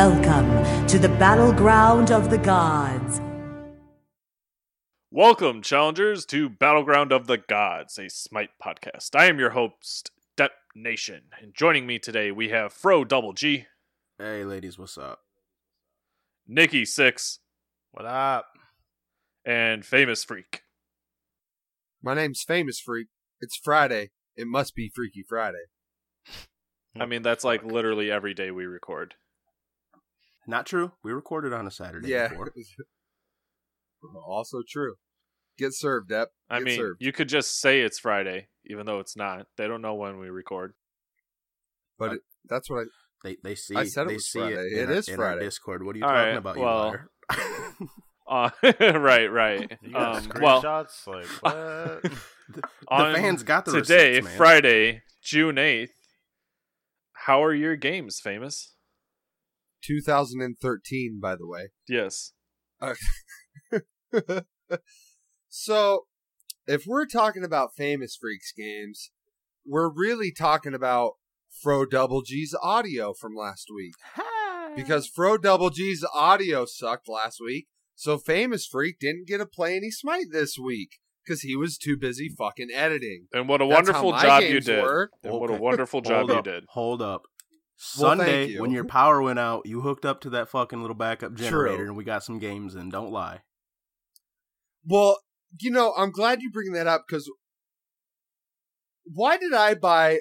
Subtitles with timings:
[0.00, 3.18] Welcome to the battleground of the gods.
[5.10, 9.16] Welcome, challengers, to Battleground of the Gods, a Smite podcast.
[9.18, 13.64] I am your host, Dep Nation, and joining me today we have Fro Double G,
[14.18, 15.20] Hey, ladies, what's up?
[16.46, 17.38] Nikki Six,
[17.92, 18.48] What up?
[19.46, 20.60] and Famous Freak.
[22.02, 23.06] My name's Famous Freak.
[23.40, 24.10] It's Friday.
[24.36, 25.64] It must be Freaky Friday.
[27.00, 29.14] I mean, that's like literally every day we record.
[30.46, 30.92] Not true.
[31.02, 32.28] We recorded on a Saturday yeah.
[32.28, 32.52] before.
[34.26, 34.94] also true.
[35.58, 36.28] Get served, Dep.
[36.50, 37.02] I mean, served.
[37.02, 39.46] you could just say it's Friday, even though it's not.
[39.56, 40.74] They don't know when we record.
[41.98, 42.84] but it, that's what I.
[43.24, 43.74] They they see.
[43.74, 44.56] I said it they was see Friday.
[44.56, 45.40] It, in It our- is in our Friday.
[45.44, 45.82] Discord.
[45.84, 46.86] What are you All talking right, about, well-
[47.30, 47.88] you liar?
[48.28, 49.78] Uh, right, right.
[49.80, 51.06] You got Um, well, screenshots?
[51.06, 52.02] like what?
[52.02, 52.10] the,
[52.50, 54.36] the fans got the today, receipts, man.
[54.36, 55.92] Friday, June eighth.
[57.12, 58.74] How are your games, Famous?
[59.86, 61.68] 2013, by the way.
[61.88, 62.32] Yes.
[62.80, 62.94] Uh,
[65.48, 66.06] so,
[66.66, 69.10] if we're talking about Famous Freaks games,
[69.64, 71.12] we're really talking about
[71.62, 73.94] Fro Double G's audio from last week.
[74.76, 79.76] because Fro Double G's audio sucked last week, so Famous Freak didn't get to play
[79.76, 83.26] any Smite this week because he was too busy fucking editing.
[83.32, 84.82] And what a That's wonderful job you did.
[84.82, 85.12] work.
[85.24, 86.64] And what a wonderful job hold you did.
[86.70, 87.22] Hold up.
[87.98, 88.62] Well, Sunday, you.
[88.62, 91.86] when your power went out, you hooked up to that fucking little backup generator, True.
[91.88, 92.88] and we got some games in.
[92.88, 93.42] Don't lie.
[94.84, 95.18] Well,
[95.60, 97.30] you know, I'm glad you bring that up because
[99.04, 100.20] why did I buy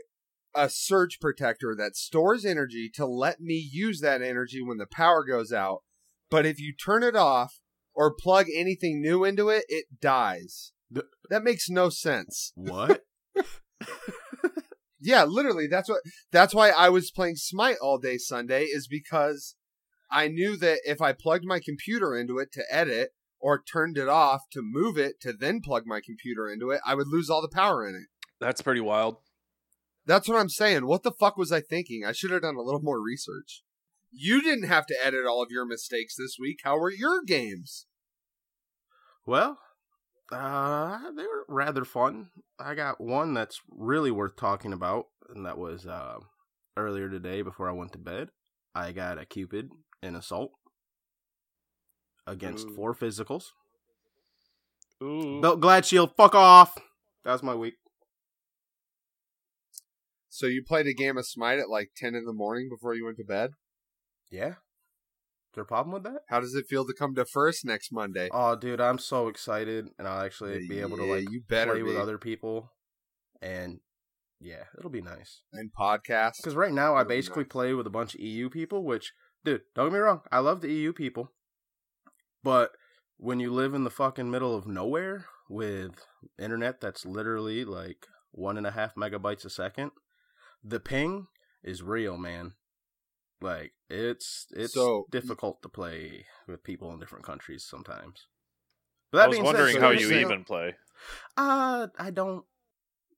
[0.53, 5.23] a surge protector that stores energy to let me use that energy when the power
[5.23, 5.83] goes out?
[6.29, 7.59] But if you turn it off
[7.93, 10.73] or plug anything new into it, it dies.
[10.91, 12.51] The- That makes no sense.
[12.55, 13.05] What?
[15.05, 15.67] Yeah, literally.
[15.67, 16.01] That's what.
[16.31, 18.63] That's why I was playing Smite all day Sunday.
[18.63, 19.55] Is because
[20.11, 24.09] I knew that if I plugged my computer into it to edit or turned it
[24.09, 27.41] off to move it to then plug my computer into it, I would lose all
[27.41, 28.07] the power in it.
[28.39, 29.17] That's pretty wild.
[30.05, 30.85] That's what I'm saying.
[30.85, 32.03] What the fuck was I thinking?
[32.05, 33.63] I should have done a little more research.
[34.11, 36.59] You didn't have to edit all of your mistakes this week.
[36.63, 37.85] How were your games?
[39.25, 39.59] Well,
[40.31, 42.29] uh, they were rather fun.
[42.59, 46.17] I got one that's really worth talking about, and that was uh,
[46.77, 48.29] earlier today before I went to bed.
[48.73, 49.69] I got a Cupid
[50.01, 50.51] in Assault
[52.27, 52.75] against Ooh.
[52.75, 53.51] four physicals.
[55.03, 55.41] Ooh.
[55.41, 56.77] Belt Glad Shield, fuck off!
[57.23, 57.75] That was my week.
[60.29, 63.05] So you played a game of Smite at like 10 in the morning before you
[63.05, 63.51] went to bed?
[64.29, 64.55] Yeah.
[65.55, 66.23] There a problem with that?
[66.27, 68.27] How does it feel to come to first next Monday?
[68.31, 71.83] Oh, dude, I'm so excited, and I'll actually be able to like you better play
[71.83, 72.71] with other people,
[73.41, 73.79] and
[74.41, 75.43] yeah, it'll be nice.
[75.53, 76.33] And podcast?
[76.37, 77.51] Because right now I That'd be basically nice.
[77.51, 79.13] play with a bunch of EU people, which,
[79.45, 81.31] dude, don't get me wrong, I love the EU people,
[82.43, 82.71] but
[83.17, 86.05] when you live in the fucking middle of nowhere with
[86.37, 89.91] internet that's literally like one and a half megabytes a second,
[90.61, 91.27] the ping
[91.63, 92.55] is real, man.
[93.45, 98.27] Like it's it's So- difficult to play with people in different countries sometimes.
[99.11, 100.75] But I was being said, wondering so how you're you even play.
[101.37, 102.43] uh, I don't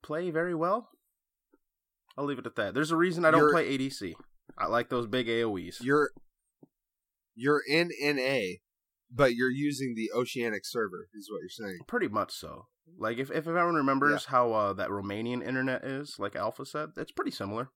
[0.02, 0.90] play very well.
[2.16, 2.74] I'll leave it at that.
[2.74, 4.14] There's a reason I don't You're- play ADC.
[4.56, 5.76] I like those big AoEs.
[5.82, 6.10] you're
[7.34, 8.58] you're in NA,
[9.10, 11.78] but you're using the Oceanic server, is what you're saying.
[11.86, 12.66] Pretty much so.
[12.98, 17.12] Like if if everyone remembers how uh, that Romanian internet is, like Alpha said, it's
[17.12, 17.70] pretty similar.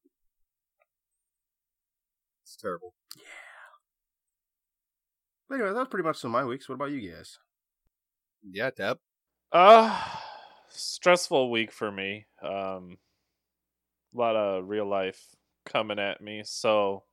[2.43, 2.95] It's terrible.
[3.17, 3.23] Yeah.
[5.49, 6.69] But anyway, that's pretty much some of my weeks.
[6.69, 7.39] What about you guys?
[8.51, 8.99] Yeah, Dep.
[9.53, 10.03] Uh
[10.69, 12.27] stressful week for me.
[12.43, 12.97] Um
[14.15, 15.23] a lot of real life
[15.67, 16.43] coming at me.
[16.45, 17.05] So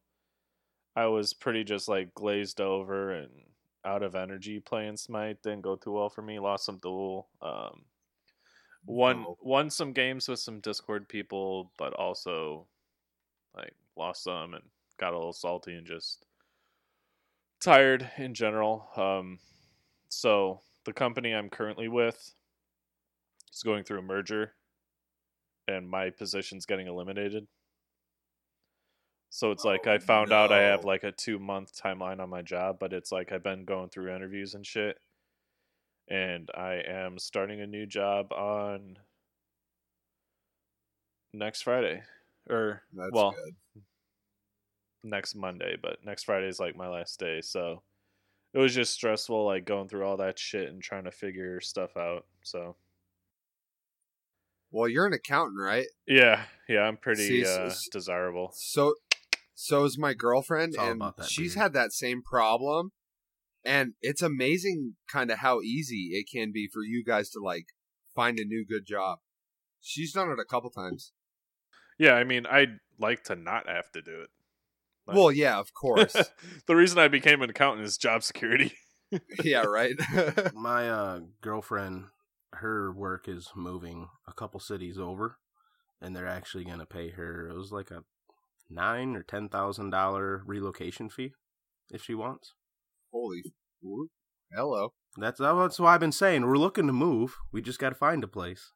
[0.95, 3.29] I was pretty just like glazed over and
[3.85, 5.41] out of energy playing Smite.
[5.43, 6.39] Didn't go too well for me.
[6.39, 7.27] Lost some duel.
[7.41, 7.83] Um
[8.85, 9.37] won Oh.
[9.41, 12.67] won some games with some Discord people, but also
[13.55, 14.63] like lost some and
[14.99, 16.25] got a little salty and just
[17.59, 18.89] tired in general.
[18.95, 19.39] Um
[20.09, 22.35] so the company I'm currently with
[23.53, 24.55] is going through a merger
[25.67, 27.47] and my position's getting eliminated.
[29.31, 32.29] So it's like I Oh, found out I have like a 2 month timeline on
[32.29, 34.99] my job, but it's like I've been going through interviews and shit.
[36.09, 38.99] And I am starting a new job on
[41.33, 42.03] next Friday
[42.49, 43.55] or That's well, good.
[45.03, 47.41] Next Monday, but next Friday is like my last day.
[47.41, 47.83] So
[48.53, 51.95] it was just stressful, like going through all that shit and trying to figure stuff
[51.97, 52.25] out.
[52.43, 52.75] So
[54.71, 55.87] Well, you're an accountant, right?
[56.05, 58.51] yeah, yeah, I'm pretty See, s- uh, s- desirable.
[58.53, 58.95] So,
[59.55, 61.63] So is my girlfriend, and that she's beard.
[61.63, 62.91] had that same problem.
[63.65, 67.65] And it's amazing, kind of how easy it can be for you guys to like
[68.15, 69.19] find a new good job.
[69.81, 71.11] She's done it a couple times.
[71.97, 74.29] Yeah, I mean, I'd like to not have to do it.
[75.09, 76.15] Like- Well, yeah, of course.
[76.67, 78.73] the reason I became an accountant is job security.
[79.43, 79.95] yeah, right.
[80.53, 82.05] My uh, girlfriend,
[82.53, 85.37] her work is moving a couple cities over,
[86.01, 87.49] and they're actually gonna pay her.
[87.49, 88.03] It was like a
[88.69, 91.33] nine or ten thousand dollar relocation fee
[91.89, 92.53] if she wants.
[93.11, 93.41] Holy,
[93.83, 94.09] ooh,
[94.53, 94.93] hello.
[95.17, 97.35] That's that's why I've been saying we're looking to move.
[97.51, 98.73] We just got to find a place.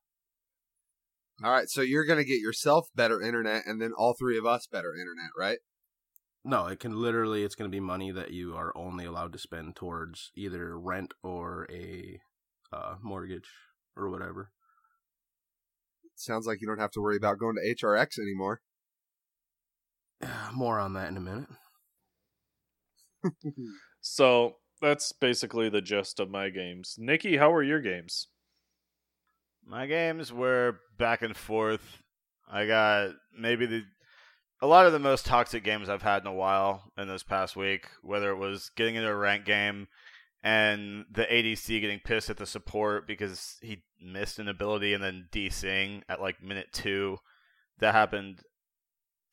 [1.44, 4.68] All right, so you're gonna get yourself better internet, and then all three of us
[4.72, 5.60] better internet, right?
[6.46, 7.44] No, it can literally.
[7.44, 11.14] It's going to be money that you are only allowed to spend towards either rent
[11.24, 12.20] or a
[12.72, 13.50] uh, mortgage
[13.96, 14.52] or whatever.
[16.16, 18.62] Sounds like you don't have to worry about going to HRX anymore.
[20.54, 21.50] More on that in a minute.
[24.06, 26.96] So that's basically the gist of my games.
[26.98, 28.28] Nikki, how were your games?
[29.66, 32.04] My games were back and forth.
[32.52, 33.84] I got maybe the
[34.64, 37.58] a lot of the most toxic games I've had in a while in this past
[37.58, 39.90] week, whether it was getting into a rank game
[40.42, 45.28] and the ADC getting pissed at the support because he missed an ability and then
[45.34, 47.18] DCing at like minute 2.
[47.80, 48.40] That happened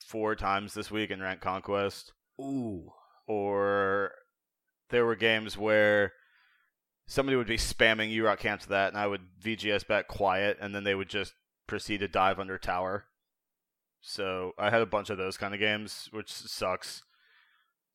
[0.04, 2.90] four times this week in Rank Conquest Ooh,
[3.28, 4.10] or
[4.88, 6.12] there were games where
[7.06, 10.74] somebody would be spamming you rock cancel that and I would VGS back quiet and
[10.74, 11.34] then they would just
[11.68, 13.04] proceed to dive under tower.
[14.00, 17.02] So I had a bunch of those kind of games, which sucks.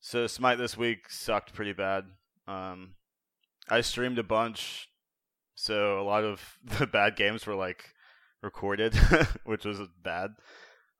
[0.00, 2.04] So Smite this week sucked pretty bad.
[2.46, 2.94] Um,
[3.68, 4.88] I streamed a bunch,
[5.54, 7.92] so a lot of the bad games were like
[8.42, 8.94] recorded,
[9.44, 10.30] which was bad.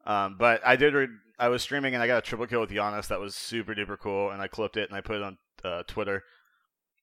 [0.04, 0.94] Um, but I did.
[0.94, 1.08] Re-
[1.38, 3.08] I was streaming and I got a triple kill with Janus.
[3.08, 5.82] That was super duper cool, and I clipped it and I put it on uh,
[5.86, 6.24] Twitter.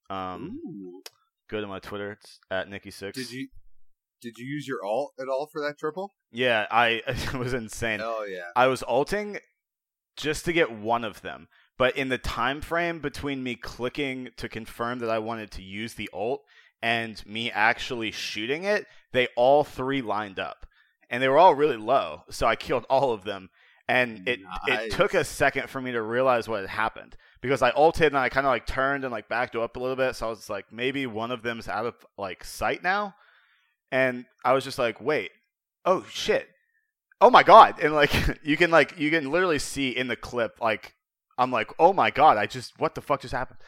[0.09, 1.01] Um, Ooh.
[1.49, 2.13] go to my Twitter.
[2.13, 3.17] It's at Nikki Six.
[3.17, 3.47] Did you
[4.23, 6.13] did you use your alt at all for that triple?
[6.31, 7.99] Yeah, I it was insane.
[8.01, 8.49] Oh yeah.
[8.55, 9.37] I was alting
[10.17, 11.47] just to get one of them,
[11.77, 15.93] but in the time frame between me clicking to confirm that I wanted to use
[15.95, 16.41] the ult
[16.81, 20.65] and me actually shooting it, they all three lined up,
[21.09, 22.23] and they were all really low.
[22.29, 23.49] So I killed all of them,
[23.87, 24.87] and it Nice.
[24.87, 28.17] it took a second for me to realize what had happened because I ulted and
[28.17, 30.15] I kind of like turned and like backed up a little bit.
[30.15, 33.15] So I was like, maybe one of them's out of like sight now,
[33.93, 35.29] and I was just like, wait,
[35.85, 36.47] oh shit,
[37.21, 38.11] oh my god, and like
[38.43, 40.95] you can like you can literally see in the clip like
[41.37, 43.59] I'm like, oh my god, I just what the fuck just happened.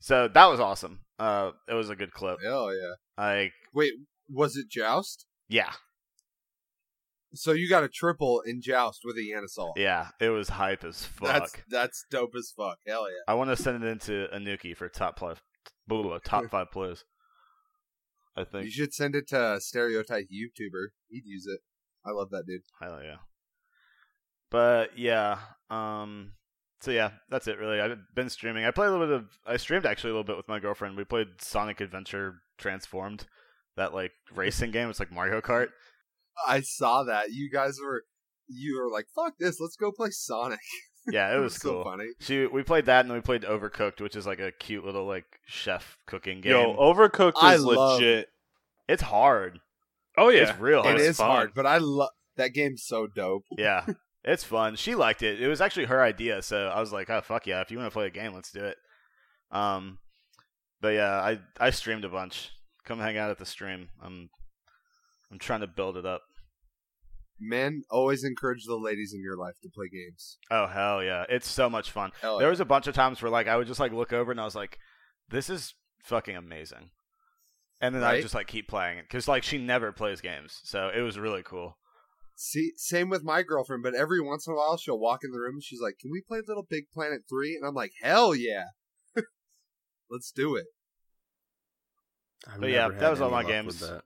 [0.00, 1.00] So that was awesome.
[1.18, 2.38] Uh, it was a good clip.
[2.44, 2.94] Hell yeah.
[3.16, 3.92] Like, Wait,
[4.28, 5.26] was it Joust?
[5.48, 5.70] yeah,
[7.34, 9.74] So you got a triple in Joust with a Yannisol.
[9.76, 11.28] yeah, it was hype as fuck.
[11.28, 12.78] That's that's dope as fuck.
[12.86, 13.22] Hell yeah.
[13.32, 15.40] I want to send it into Anuki for top five,
[15.86, 17.04] blah, blah, top five plays.
[18.36, 18.64] I think.
[18.64, 20.88] You should send it to a stereotype YouTuber.
[21.08, 21.60] He'd use it.
[22.04, 22.62] I love that dude.
[22.80, 23.16] Hell yeah.
[24.50, 25.38] But yeah,
[25.70, 26.32] um
[26.80, 27.80] so yeah, that's it really.
[27.80, 28.64] I've been streaming.
[28.64, 30.96] I played a little bit of I streamed actually a little bit with my girlfriend.
[30.96, 33.26] We played Sonic Adventure Transformed,
[33.76, 34.90] that like racing game.
[34.90, 35.68] It's like Mario Kart.
[36.46, 37.30] I saw that.
[37.30, 38.04] You guys were
[38.48, 40.58] you were like, fuck this, let's go play Sonic.
[41.10, 41.84] Yeah, it was so cool.
[41.84, 42.06] funny.
[42.20, 45.04] She we played that and then we played Overcooked, which is like a cute little
[45.06, 46.52] like chef cooking game.
[46.52, 48.28] Yo, Overcooked I is love- legit.
[48.88, 49.60] it's hard.
[50.16, 51.00] Oh yeah, It's real hard.
[51.00, 51.30] It It's fun.
[51.30, 53.44] hard, but I love that game's so dope.
[53.56, 53.86] Yeah.
[54.24, 54.76] It's fun.
[54.76, 55.40] She liked it.
[55.42, 57.60] It was actually her idea, so I was like, "Oh fuck yeah!
[57.60, 58.76] If you want to play a game, let's do it."
[59.50, 59.98] Um,
[60.80, 62.50] but yeah, I I streamed a bunch.
[62.84, 63.88] Come hang out at the stream.
[64.00, 64.30] I'm
[65.32, 66.22] I'm trying to build it up.
[67.44, 70.38] Men always encourage the ladies in your life to play games.
[70.50, 71.24] Oh hell yeah!
[71.28, 72.12] It's so much fun.
[72.20, 72.50] Hell There yeah.
[72.50, 74.44] was a bunch of times where like I would just like look over and I
[74.44, 74.78] was like,
[75.28, 76.90] "This is fucking amazing,"
[77.80, 80.90] and then I just like keep playing it because like she never plays games, so
[80.94, 81.76] it was really cool.
[82.36, 85.38] See, same with my girlfriend, but every once in a while she'll walk in the
[85.38, 87.56] room and she's like, "Can we play Little Big Planet 3?
[87.56, 88.66] And I'm like, "Hell yeah,
[90.10, 90.66] let's do it."
[92.46, 93.80] I've But yeah, that was all my games.
[93.80, 94.02] that.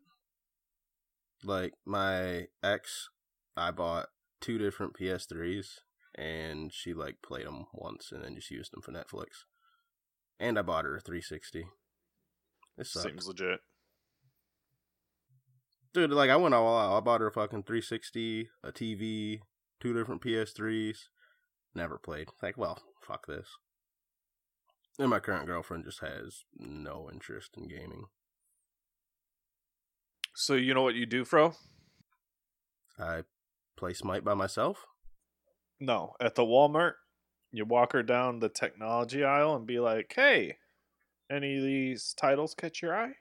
[1.44, 3.08] Like my ex,
[3.56, 4.08] I bought
[4.40, 5.66] two different PS3s,
[6.14, 9.44] and she like played them once, and then just used them for Netflix.
[10.38, 11.66] And I bought her a 360.
[12.76, 13.04] This sucks.
[13.04, 13.60] seems legit.
[15.94, 16.96] Dude, like I went all out.
[16.96, 19.40] I bought her a fucking 360, a TV,
[19.80, 20.98] two different PS3s.
[21.74, 22.28] Never played.
[22.42, 23.48] Like, well, fuck this.
[24.98, 28.04] And my current girlfriend just has no interest in gaming.
[30.34, 31.54] So you know what you do, Fro?
[32.98, 33.22] I
[33.76, 34.84] play Smite by myself.
[35.80, 36.94] No, at the Walmart
[37.52, 40.58] You walk her down the technology aisle and be like, "Hey,
[41.30, 43.14] any of these titles catch your eye?"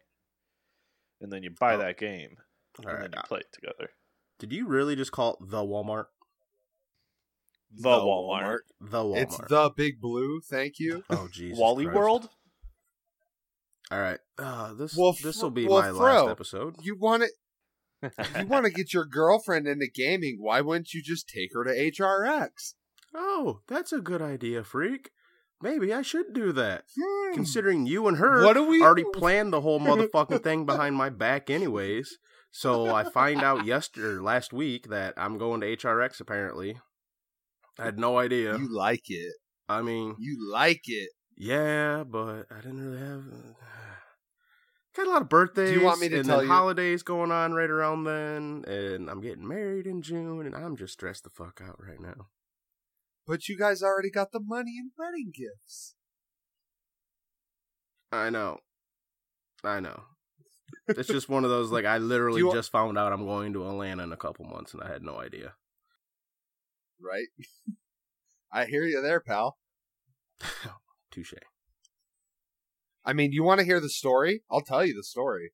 [1.21, 1.77] And then you buy Oh.
[1.79, 2.37] that game,
[2.79, 3.01] All and right.
[3.11, 3.91] then you play it together.
[4.39, 6.07] Did you really just call it the Walmart?
[7.71, 8.59] The, Walmart.
[8.81, 9.21] The Walmart.
[9.21, 10.39] It's the Big Blue.
[10.41, 11.03] Thank you.
[11.09, 11.57] oh Jesus.
[11.59, 11.97] Wally Christ.
[11.97, 12.29] World.
[13.91, 14.19] All right.
[14.37, 16.75] Uh, this Well, this will be well, my Fro, last episode.
[16.81, 17.23] You want
[18.03, 20.37] to you want to get your girlfriend into gaming?
[20.39, 22.73] Why wouldn't you just take her to HRX?
[23.13, 25.11] Oh, that's a good idea, freak.
[25.61, 26.83] Maybe I should do that.
[26.99, 27.33] Hmm.
[27.33, 31.09] Considering you and her What do we- already planned the whole motherfucking thing behind my
[31.09, 32.17] back, anyways.
[32.51, 36.19] So I find out yesterday, last week, that I'm going to HRX.
[36.21, 36.77] Apparently,
[37.79, 38.57] I had no idea.
[38.57, 39.33] You like it.
[39.67, 41.09] I mean, You like it.
[41.37, 43.23] yeah, but I didn't really have.
[44.95, 45.71] Got a lot of birthdays.
[45.71, 49.09] you want me to and tell then you- holidays going on right around then, and
[49.09, 52.27] I'm getting married in June, and I'm just stressed the fuck out right now.
[53.27, 55.95] But you guys already got the money and wedding gifts.
[58.11, 58.59] I know.
[59.63, 60.03] I know.
[60.87, 63.67] It's just one of those like I literally you just found out I'm going to
[63.67, 65.53] Atlanta in a couple months and I had no idea.
[67.01, 67.27] Right?
[68.53, 69.57] I hear you there, pal.
[71.11, 71.33] Touche.
[73.05, 74.41] I mean, you want to hear the story?
[74.51, 75.51] I'll tell you the story.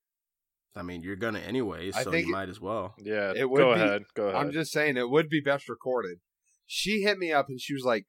[0.76, 2.96] I mean, you're gonna anyways, I so think you it- might as well.
[2.98, 4.04] Yeah, It would go be- ahead.
[4.16, 4.36] Go ahead.
[4.36, 6.20] I'm just saying it would be best recorded.
[6.66, 8.06] She hit me up and she was like,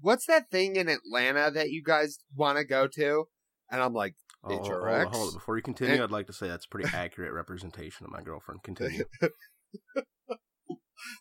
[0.00, 3.28] "What's that thing in Atlanta that you guys want to go to?"
[3.70, 5.34] And I'm like, Oh, oh hold, hold, hold it.
[5.34, 8.20] Before you continue, And- I'd like to say that's a pretty accurate representation of my
[8.22, 8.64] girlfriend.
[8.64, 9.04] Continue.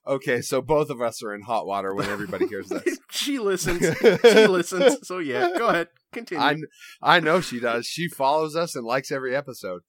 [0.08, 3.86] "Okay, so both of us are in hot water when everybody hears this." she listens.
[4.00, 5.08] She listens.
[5.08, 5.88] So yeah, go ahead.
[6.12, 6.68] Continue.
[7.02, 7.86] I I know she does.
[7.86, 9.82] She follows us and likes every episode.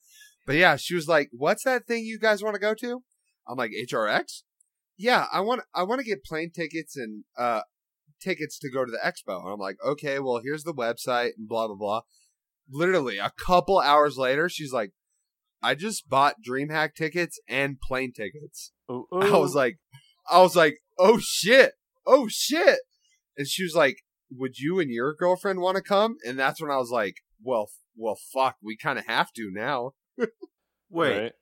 [0.47, 3.03] But yeah, she was like, "What's that thing you guys want to go to?"
[3.49, 4.43] I'm like, "HRX."
[4.97, 7.63] Yeah, I want I want to get plane tickets and uh
[8.21, 9.43] tickets to go to the expo.
[9.43, 12.01] And I'm like, "Okay, well, here's the website and blah blah blah."
[12.71, 14.93] Literally a couple hours later, she's like,
[15.63, 19.79] "I just bought DreamHack tickets and plane tickets." Ooh, I was like,
[20.31, 21.73] I was like, oh shit,
[22.07, 22.81] oh shit.
[23.37, 23.99] And she was like,
[24.31, 26.17] would you and your girlfriend want to come?
[26.27, 29.93] And that's when I was like, well, well, fuck, we kind of have to now.
[30.91, 31.19] Wait.
[31.23, 31.33] Right?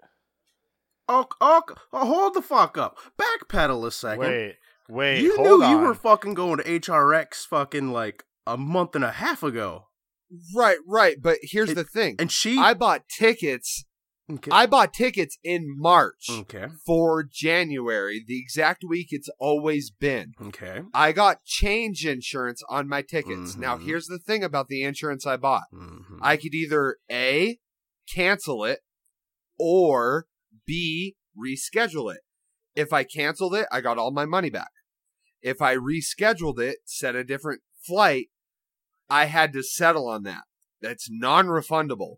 [1.09, 2.97] Oh, oh, oh, hold the fuck up.
[3.19, 4.21] Backpedal a second.
[4.21, 4.57] Wait,
[4.89, 5.71] wait, you hold knew on.
[5.71, 9.87] you were fucking going to HRX fucking like a month and a half ago,
[10.55, 11.17] Right, right.
[11.21, 12.17] But here's It- the thing.
[12.21, 12.59] and she.
[12.59, 13.85] I bought tickets.
[14.35, 14.51] Okay.
[14.51, 16.67] I bought tickets in March okay.
[16.87, 20.33] for January, the exact week it's always been.
[20.41, 20.83] Okay.
[20.95, 23.57] I got change insurance on my tickets.
[23.57, 23.85] Now, Mhm.
[23.85, 25.65] here's the thing about the insurance I bought.
[25.73, 26.19] Mhm.
[26.21, 27.59] I could either A,
[28.13, 28.81] cancel it,
[29.59, 30.27] or
[30.67, 32.23] B, reschedule it.
[32.75, 34.71] If I canceled it, I got all my money back.
[35.43, 38.29] If I rescheduled it, set a different flight,
[39.09, 40.45] I had to settle on that.
[40.81, 42.17] That's non refundable.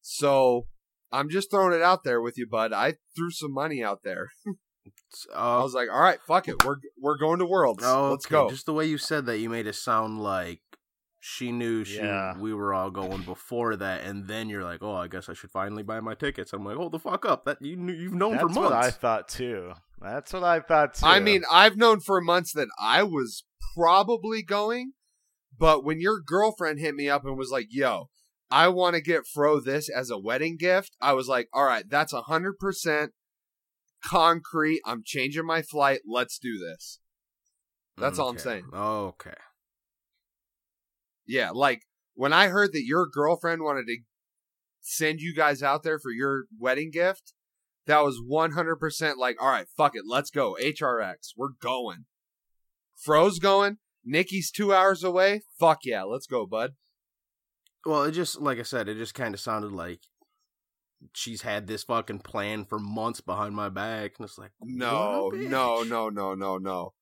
[0.00, 0.66] So
[1.12, 2.72] I'm just throwing it out there with you, bud.
[2.72, 4.28] I threw some money out there.
[5.34, 6.64] I Uh, was like, all right, fuck it.
[6.64, 7.82] We're we're going to Worlds.
[7.84, 8.32] oh, Let's okay.
[8.34, 8.50] go.
[8.50, 10.60] Just the way you said that, you made it sound like
[11.20, 12.38] she knew she Yeah.
[12.38, 15.50] we were all going before that, and then you're like, "Oh, I guess I should
[15.50, 17.44] finally buy my tickets." I'm like, "Hold the fuck up!
[17.46, 19.72] That you knew, you've known That's for months." what I thought too.
[20.00, 21.06] That's what I thought too.
[21.06, 23.44] I mean, I've known for months that I was
[23.76, 24.92] probably going,
[25.58, 28.08] but when your girlfriend hit me up and was like, "Yo,
[28.50, 31.88] I want to get Fro this as a wedding gift," I was like, "All right,
[31.88, 33.12] that's a hundred percent
[34.04, 34.80] concrete.
[34.84, 36.00] I'm changing my flight.
[36.06, 37.00] Let's do this."
[37.98, 38.64] That's all I'm saying.
[38.74, 39.34] Okay.
[41.26, 41.82] Yeah, like
[42.14, 43.98] when I heard that your girlfriend wanted to
[44.80, 47.32] send you guys out there for your wedding gift,
[47.86, 50.56] that was 100% like, all right, fuck it, let's go.
[50.60, 52.04] HRX, we're going.
[52.96, 53.78] Fro's going.
[54.04, 55.42] Nikki's two hours away.
[55.58, 56.72] Fuck yeah, let's go, bud.
[57.86, 60.00] Well, it just like I said, it just kind of sounded like
[61.14, 65.82] she's had this fucking plan for months behind my back, and it's like, No, no,
[65.82, 66.94] no, no, no, no.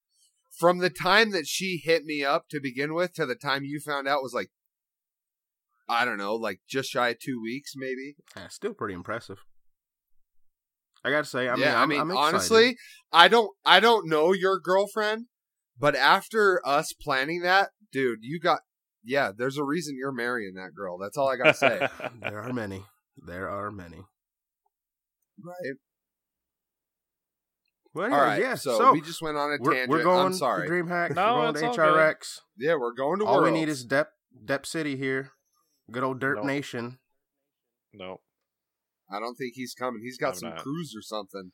[0.58, 3.80] From the time that she hit me up to begin with to the time you
[3.80, 4.50] found out was like,
[5.88, 8.16] I don't know, like just shy of two weeks, maybe.
[8.36, 9.38] Yeah, still pretty impressive.
[11.04, 12.34] I gotta say, I mean, yeah, I'm, I mean, I'm excited.
[12.34, 12.76] honestly,
[13.12, 15.26] I don't, I don't know your girlfriend,
[15.78, 18.60] but after us planning that, dude, you got,
[19.04, 20.98] yeah, there's a reason you're marrying that girl.
[20.98, 21.86] That's all I gotta say,
[22.20, 22.84] there are many.
[23.16, 24.02] There are many.
[25.42, 25.74] right?
[27.94, 28.54] Well, All anyways, right, yeah.
[28.56, 29.90] so, So, we just went on a we're, tangent.
[29.90, 30.66] we're going I'm sorry.
[30.66, 31.14] to DreamHack.
[31.14, 32.40] No, we're going it's to all HRX.
[32.58, 34.10] yeah, we're going to All we need is Dep
[34.44, 35.30] Dep City here.
[35.92, 36.46] Good old Dirt Nope.
[36.46, 36.98] Nation.
[37.92, 38.20] No.
[39.08, 40.00] I don't think he's coming.
[40.02, 40.58] He's got I'm some not.
[40.58, 41.52] cruise or something.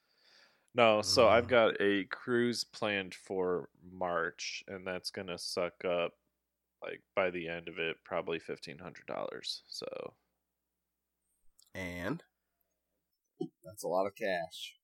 [0.74, 1.50] No, so I've Mm.
[1.50, 6.12] got a cruise planned for March, and that's gonna suck up
[6.82, 9.62] like by the end of it probably fifteen hundred dollars.
[9.68, 9.86] So
[11.74, 12.22] And
[13.64, 14.74] That's a lot of cash.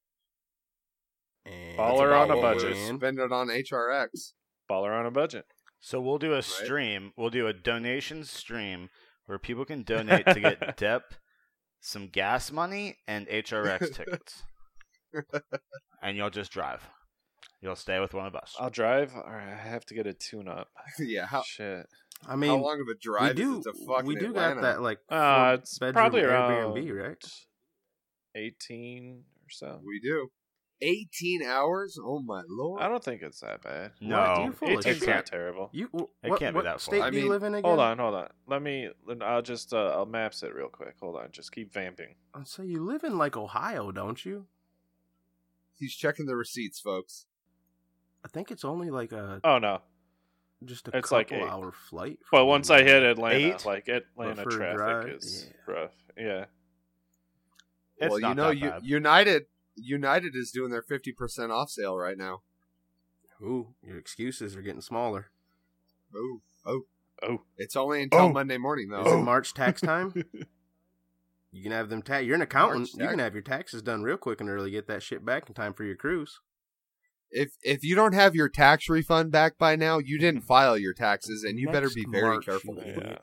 [1.44, 2.74] and Baller on a budget.
[2.74, 4.32] we Spend it on HRX.
[4.70, 5.46] baller on a budget.
[5.80, 7.12] So we'll do a stream.
[7.16, 8.88] We'll do a donation stream
[9.26, 11.14] where people can donate to get Dep
[11.80, 14.42] some gas money and HRX tickets,
[16.02, 16.82] and you'll just drive.
[17.62, 18.54] You'll stay with one of us.
[18.60, 19.12] I'll drive.
[19.14, 20.68] All right, I have to get a tune up.
[20.98, 21.26] yeah.
[21.26, 21.86] How, Shit.
[22.26, 24.26] I mean, how long of a drive we do is it to fucking we do
[24.28, 24.54] Atlanta?
[24.56, 27.24] got that like Uh, four it's bedroom probably around Airbnb, right?
[28.34, 29.80] eighteen or so.
[29.84, 30.30] We do.
[30.82, 31.98] 18 hours?
[31.98, 32.82] Oh my lord.
[32.82, 33.92] I don't think it's that bad.
[33.98, 34.44] No, What?
[34.44, 35.08] You're full of 18's shit.
[35.08, 35.70] not terrible.
[35.72, 36.94] You wh- It can't be that far.
[36.94, 37.64] state I do you mean, live in again?
[37.64, 38.28] Hold on, hold on.
[38.46, 38.90] Let me.
[39.22, 39.72] I'll just.
[39.72, 40.96] Uh, I'll maps it real quick.
[41.00, 41.28] Hold on.
[41.32, 42.16] Just keep vamping.
[42.44, 44.44] So you live in like Ohio, don't you?
[45.78, 47.24] He's checking the receipts, folks.
[48.26, 49.82] I think it's only like a Oh no.
[50.64, 51.42] just a it's couple like eight.
[51.48, 52.18] hour flight.
[52.32, 53.04] But from once I hit.
[53.04, 53.64] Atlanta, Eight?
[53.64, 55.72] like Atlanta traffic drive, is yeah.
[55.74, 55.90] rough.
[56.18, 56.44] Yeah.
[57.98, 62.40] It's well, you know, U- United United is doing their 50% off sale right now.
[63.40, 65.30] Ooh, your excuses are getting smaller.
[66.14, 66.80] Oh, oh.
[67.22, 67.42] Oh.
[67.56, 68.32] It's only until Oh.
[68.32, 69.02] Monday morning, though.
[69.02, 69.22] Is it oh.
[69.22, 70.12] March tax time?
[71.52, 72.24] you can have them tax.
[72.24, 72.80] You're an accountant.
[72.80, 74.70] March You tax- can have your taxes done real quick and early.
[74.70, 76.40] Get that shit back in time for your cruise.
[77.36, 80.46] If if you don't have your tax refund back by now, you didn't mm.
[80.46, 82.78] file your taxes, and you better Next be very March, careful.
[82.82, 83.18] Yeah.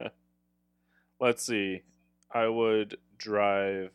[1.20, 1.82] Let's see.
[2.32, 3.90] I would drive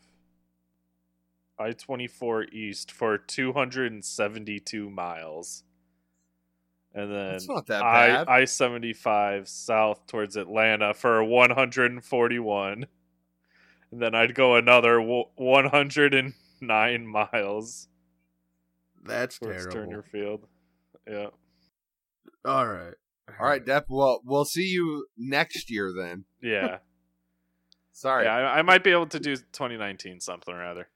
[1.60, 5.64] I 24 east for 272 miles.
[6.94, 8.28] And then That's not that I bad.
[8.28, 12.86] I 75 south towards Atlanta for 141.
[13.92, 17.88] And then I'd go another 109 miles
[19.08, 19.92] That's towards terrible.
[19.92, 20.48] Turner Field.
[21.10, 21.28] Yeah.
[22.46, 22.94] All right.
[23.40, 23.86] All right, Dep.
[23.90, 26.26] Well, we'll see you next year then.
[26.42, 26.78] Yeah.
[27.92, 28.26] Sorry.
[28.26, 30.88] Yeah, I, I might be able to do 2019 something or other.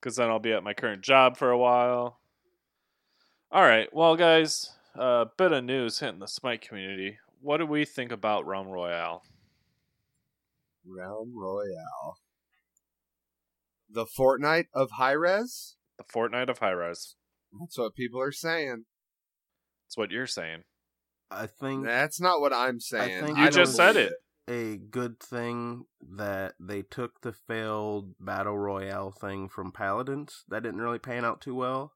[0.00, 2.18] Because then I'll be at my current job for a while.
[3.52, 7.18] All right, well, guys, a uh, bit of news hitting the Smite community.
[7.40, 9.22] What do we think about Realm Royale?
[10.84, 12.18] Realm Royale.
[13.88, 15.76] The Fortnite of Hi-Rez.
[16.06, 17.16] The Fortnite of Hi-Rez.
[17.60, 18.84] That's what people are saying.
[19.86, 20.62] That's what you're saying.
[21.30, 23.22] I think That's not what I'm saying.
[23.24, 24.12] I think You I just said it.
[24.48, 25.84] a good thing
[26.16, 31.40] that they took the failed battle royale thing from Paladins that didn't really pan out
[31.40, 31.92] too well,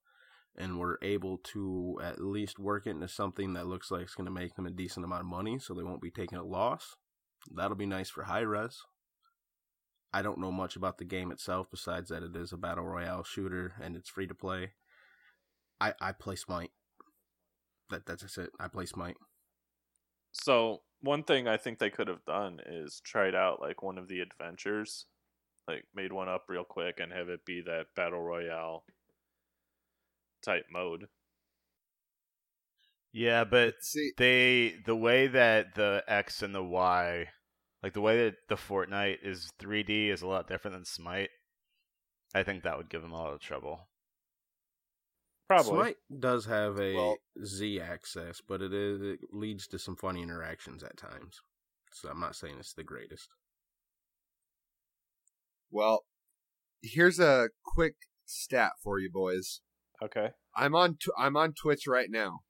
[0.57, 4.25] and were able to at least work it into something that looks like it's going
[4.27, 6.97] to make them a decent amount of money, so they won't be taking a loss.
[7.55, 8.79] That'll be nice for Hi-Rez.
[10.17, 13.23] I don't know much about the game itself besides that it is a battle royale
[13.23, 14.71] shooter and it's free to play.
[15.79, 16.71] I I play Smite.
[17.91, 18.49] That that's just it.
[18.59, 19.19] I play Smite.
[20.33, 24.09] So, one thing I think they could have done is tried out like one of
[24.09, 25.05] the adventures,
[25.69, 28.85] like made one up real quick and have it be that Battle Royale
[30.43, 31.09] type mode.
[33.13, 37.27] Yeah, but See, they the way that the X and the Y,
[37.83, 41.31] like the way that the Fortnite is 3D is a lot different than Smite.
[42.35, 43.89] I think that would give them a lot of trouble.
[45.49, 45.71] Probably.
[45.79, 50.23] Smite does have a Well- Z axis, but it is it leads to some funny
[50.23, 51.41] interactions at times.
[51.93, 53.29] So I'm not saying it's the greatest.
[55.71, 56.05] well,
[56.83, 59.61] here's a quick stat for you boys.
[60.03, 60.31] Okay.
[60.55, 62.41] I'm on tw- I'm on Twitch right now.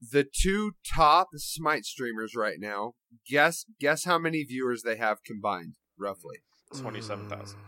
[0.00, 2.92] The two top Smite streamers right now.
[3.28, 6.38] Guess guess how many viewers they have combined, roughly.
[6.78, 7.58] 27,000.
[7.58, 7.62] Mm.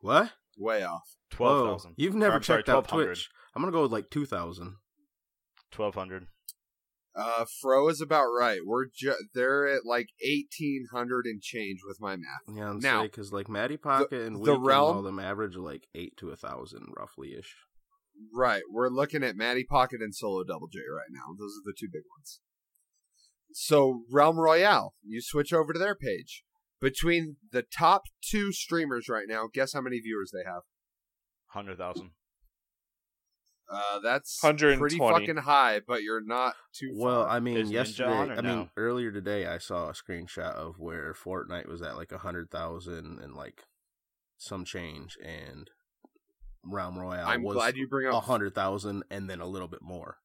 [0.00, 0.32] What?
[0.56, 1.14] Way off.
[1.30, 1.92] Twelve Whoa.
[1.96, 3.28] You've never I'm sorry, checked out Twitch.
[3.54, 4.76] I'm gonna go with like two thousand.
[5.70, 6.26] Twelve hundred.
[7.14, 8.60] Uh, Fro is about right.
[8.64, 12.56] We're ju- they're at like eighteen hundred and change with my math.
[12.56, 15.86] Yeah, I'm Now, because like Matty Pocket and the Weekend, realm- all them average like
[15.94, 17.54] eight to a thousand roughly ish.
[18.34, 18.62] Right.
[18.70, 21.34] We're looking at Matty Pocket and Solo Double J right now.
[21.38, 22.40] Those are the two big ones.
[23.52, 26.44] So Realm Royale, you switch over to their page.
[26.80, 30.62] Between the top two streamers right now, guess how many viewers they have?
[31.48, 32.10] Hundred thousand.
[33.70, 34.78] Uh, that's 120.
[34.78, 37.36] pretty fucking high, but you're not too Well, far.
[37.36, 38.68] I mean, Is yesterday, on or I mean, no?
[38.78, 43.18] earlier today, I saw a screenshot of where Fortnite was at like a hundred thousand
[43.20, 43.64] and like
[44.38, 45.68] some change, and
[46.72, 48.24] Realm Royale I'm was glad you bring a up.
[48.24, 50.18] hundred thousand and then a little bit more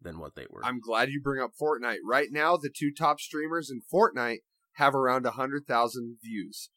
[0.00, 0.64] than what they were.
[0.64, 1.98] I'm glad you bring up Fortnite.
[2.04, 4.38] Right now, the two top streamers in Fortnite
[4.74, 6.70] have around a hundred thousand views.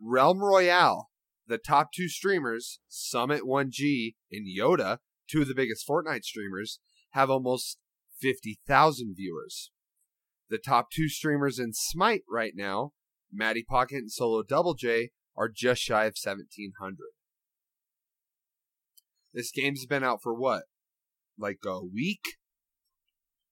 [0.00, 1.10] Realm Royale,
[1.46, 4.98] the top two streamers, summit1g and Yoda,
[5.30, 6.80] two of the biggest Fortnite streamers,
[7.10, 7.78] have almost
[8.20, 9.70] 50,000 viewers.
[10.48, 12.92] The top two streamers in Smite right now,
[13.32, 16.96] Matty Pocket and Solo Double J, are just shy of 1,700.
[19.32, 20.64] This game's been out for what?
[21.38, 22.20] Like a week?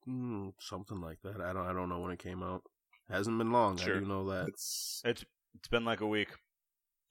[0.09, 1.41] Mm, something like that.
[1.41, 1.67] I don't.
[1.67, 2.63] I don't know when it came out.
[3.11, 3.77] Hasn't been long.
[3.77, 3.97] Sure.
[3.97, 4.49] I do know that.
[4.49, 5.25] It's It's
[5.57, 6.29] it's been like a week.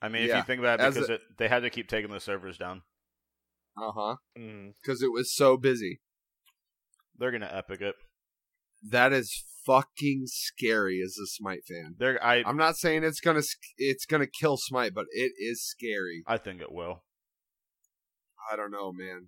[0.01, 2.11] I mean, if you think about it, because a- it, they had to keep taking
[2.11, 2.83] the servers down.
[3.77, 4.15] uh huh.
[4.37, 4.73] Mm.
[4.81, 5.99] Because it was so busy.
[7.17, 7.95] They're gonna epic it.
[8.81, 11.95] That is fucking scary as a Smite fan.
[11.99, 13.41] They're I I'm not saying it's gonna
[13.77, 16.23] it's gonna kill Smite, but it is scary.
[16.25, 17.03] I think it will.
[18.51, 19.27] I don't know, man.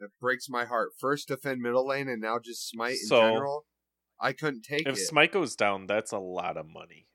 [0.00, 0.90] That breaks my heart.
[0.98, 3.66] First defend middle lane, and now just Smite in So, general.
[4.20, 4.90] I couldn't take If it.
[4.92, 7.06] If smite goes down, that's a lot of money.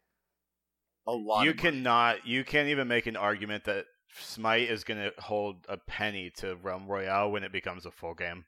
[1.07, 1.43] a lot.
[1.43, 1.71] you of money.
[1.71, 2.27] cannot.
[2.27, 3.85] You can't even make an argument that
[4.19, 8.45] Smite is gonna hold a penny to Realm Royale when it becomes a full game.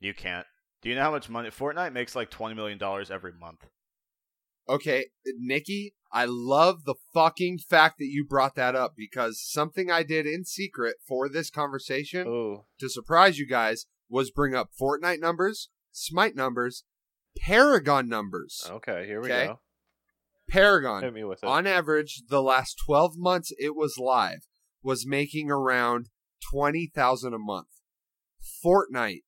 [0.00, 0.46] You can't.
[0.82, 2.14] Do you know how much money Fortnite makes?
[2.14, 3.66] Like twenty million dollars every month.
[4.68, 5.06] Okay,
[5.38, 10.26] Nikki, I love the fucking fact that you brought that up because something I did
[10.26, 15.68] in secret for this conversation Oh, to surprise you guys was bring up Fortnite numbers,
[15.92, 16.84] Smite numbers,
[17.38, 18.66] Paragon numbers.
[18.70, 19.06] okay.
[19.06, 19.46] Here we Okay.
[19.46, 19.60] go.
[20.48, 21.46] Paragon, Hit me with it.
[21.46, 24.46] on average, the last 12 months it was live,
[24.82, 26.08] was making around
[26.52, 27.68] 20,000 a month.
[28.64, 29.22] Fortnite,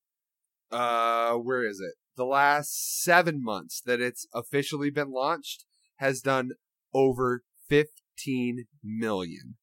[0.71, 1.95] uh, where is it?
[2.19, 5.63] The last seven months that it's officially been launched
[5.99, 6.49] has done
[6.93, 9.55] over 15 million.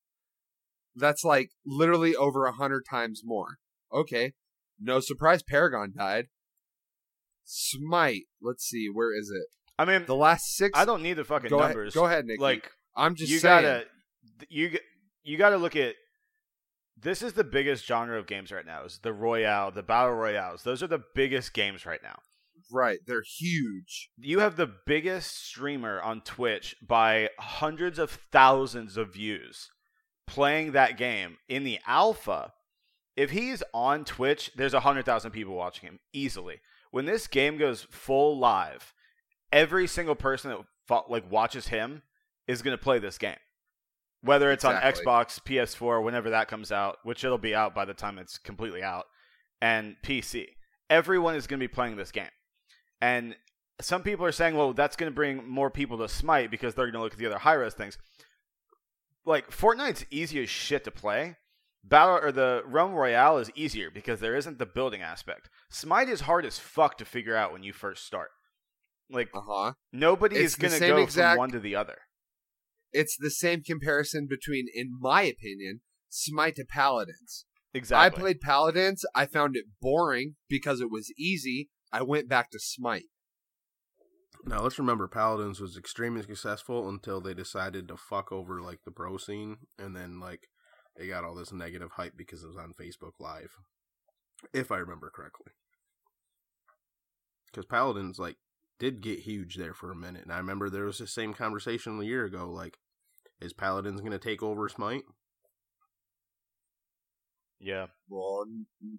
[0.94, 3.58] That's like literally over a hundred times more.
[3.92, 4.32] Okay.
[4.80, 6.28] No surprise Paragon died.
[7.44, 9.48] Smite, let's see, where is it?
[9.78, 11.94] I mean, The last six I don't need the fucking go numbers.
[11.94, 12.40] Ahead, go ahead, Nick.
[12.40, 13.64] Like I'm just you saying.
[13.64, 13.84] gotta
[14.48, 14.78] you
[15.22, 15.94] you gotta look at
[16.98, 20.62] this is the biggest genre of games right now is the royale the battle royales
[20.62, 22.16] those are the biggest games right now
[22.72, 24.11] Right, they're huge.
[24.18, 29.70] you have the biggest streamer on twitch by hundreds of thousands of views
[30.26, 32.52] playing that game in the alpha
[33.16, 37.57] if he's on twitch there's a hundred thousand people watching him easily when this game
[37.57, 38.92] goes full live
[39.52, 40.50] every single person
[40.88, 42.02] that like watches him
[42.48, 43.37] is going to play this game
[44.22, 45.05] whether it's Exactly.
[45.07, 48.38] on Xbox, PS4, whenever that comes out, which it'll be out by the time it's
[48.38, 49.05] completely out,
[49.61, 50.46] and PC.
[50.90, 52.26] Everyone is going to be playing this game.
[53.00, 53.37] And
[53.80, 56.87] some people are saying, well, that's going to bring more people to Smite because they're
[56.87, 57.98] going to look at the other Hi-Rez things.
[59.24, 61.37] Like, Fortnite's easy as shit to play.
[61.85, 65.48] Battle or the Realm Royale is easier because there isn't the building aspect.
[65.70, 68.30] Smite is hard as fuck to figure out when you first start.
[69.11, 69.72] Like, Uh huh.
[69.92, 71.98] nobody It's is going to go exact- from one to the other.
[72.92, 77.44] It's the same comparison between, in my opinion, Smite to Paladins.
[77.74, 78.06] Exactly.
[78.18, 79.04] I played Paladins.
[79.14, 81.68] I found it boring because it was easy.
[81.92, 83.07] I went back to Smite.
[84.44, 88.92] Now let's remember, Paladins was extremely successful until they decided to fuck over like the
[88.92, 90.49] pro scene, and then like
[90.96, 93.57] they got all this negative hype because it was on Facebook Live,
[94.53, 95.53] if I remember correctly.
[97.46, 98.37] Because Paladins like
[98.79, 101.99] did get huge there for a minute, and I remember there was the same conversation
[102.01, 102.49] a year ago.
[102.51, 102.79] Like,
[103.40, 105.05] is Paladins going to take over Smite?
[107.59, 108.44] yeah, Well,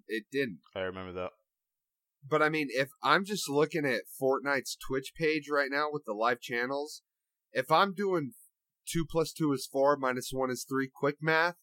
[0.08, 0.58] it didn't.
[0.74, 1.30] I remember that.
[2.26, 6.12] But I mean, if I'm just looking at Fortnite's Twitch page right now with the
[6.12, 7.02] live channels,
[7.52, 8.32] if I'm doing
[8.86, 11.56] two plus two is four, minus one is three, quick math.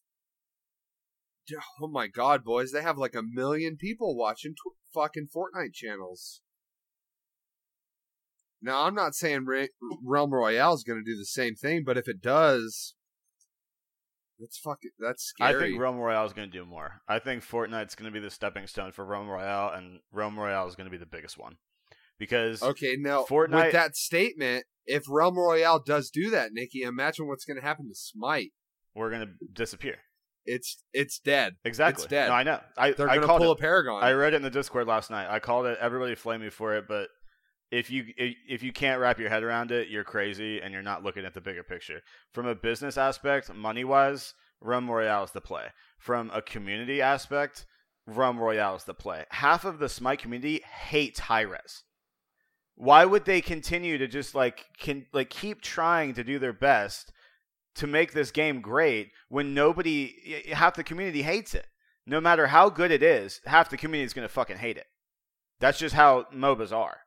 [1.79, 2.71] Oh my god, boys!
[2.71, 6.41] They have like a million people watching tw- fucking Fortnite channels.
[8.61, 9.69] Now, I'm not saying Re-
[10.03, 12.94] Realm Royale is going to do the same thing, but if it does,
[14.39, 15.55] that's fucking that's scary.
[15.55, 17.01] I think Realm Royale is going to do more.
[17.07, 20.67] I think Fortnite's going to be the stepping stone for Realm Royale, and Realm Royale
[20.67, 21.57] is going to be the biggest one
[22.19, 27.27] because Okay, now Fortnite- with that statement, if Realm Royale does do that, Nikki, imagine
[27.27, 28.51] what's going to happen to Smite.
[28.93, 29.97] we're going to disappear.
[30.47, 31.53] It's it's dead.
[31.65, 32.03] Exactly.
[32.03, 32.27] It's dead.
[32.27, 32.59] No, I know.
[32.77, 33.57] I They're I going to called pull it.
[33.57, 34.03] a Paragon.
[34.03, 35.27] I read it in the Discord last night.
[35.27, 35.75] I called it.
[35.81, 37.07] Everybody flamed me for it, but
[37.75, 41.03] if you if you can't wrap your head around it, you're crazy, and you're not
[41.03, 42.01] looking at the bigger picture.
[42.31, 45.67] From a business aspect, money wise, Realm Royale is the play.
[45.97, 47.65] From a community aspect,
[48.07, 49.25] Realm Royale is the play.
[49.29, 51.83] Half of the Smite community hates Hi-Rez.
[52.75, 57.11] Why would they continue to just like can like keep trying to do their best
[57.75, 61.67] to make this game great when nobody half the community hates it?
[62.05, 64.87] No matter how good it is, half the community is going to fucking hate it.
[65.59, 66.97] That's just how MOBAs are.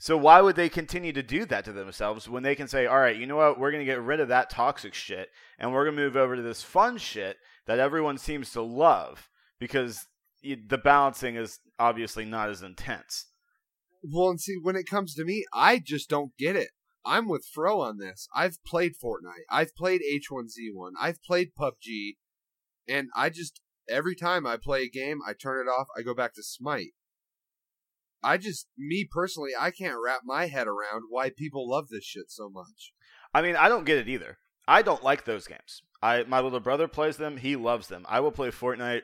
[0.00, 2.98] So why would they continue to do that to themselves when they can say, "All
[2.98, 3.60] right, you know what?
[3.60, 6.36] We're going to get rid of that toxic shit and we're going to move over
[6.36, 7.36] to this fun shit
[7.66, 10.06] that everyone seems to love because
[10.42, 13.26] the balancing is obviously not as intense."
[14.02, 16.70] Well, and see, when it comes to me, I just don't get it.
[17.04, 18.26] I'm with Fro on this.
[18.34, 19.44] I've played Fortnite.
[19.50, 20.92] I've played H1Z1.
[20.98, 22.16] I've played PUBG.
[22.88, 25.88] And I just, every time I play a game, I turn it off.
[25.94, 26.94] I go back to Smite.
[28.22, 32.30] I just, me personally, I can't wrap my head around why people love this shit
[32.30, 32.92] so much.
[33.32, 34.38] I mean, I don't get it either.
[34.68, 35.82] I don't like those games.
[36.02, 37.36] I my little brother plays them.
[37.36, 38.06] He loves them.
[38.08, 39.02] I will play Fortnite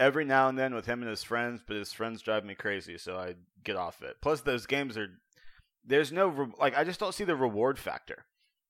[0.00, 2.98] every now and then with him and his friends, but his friends drive me crazy,
[2.98, 4.16] so I get off it.
[4.20, 5.08] Plus, those games are
[5.84, 8.24] there's no like I just don't see the reward factor.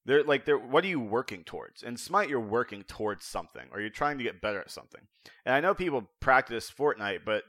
[0.06, 1.82] They're like they're what are you working towards?
[1.82, 5.00] In Smite, you're working towards something, or you're trying to get better at something.
[5.46, 7.44] And I know people practice Fortnite, but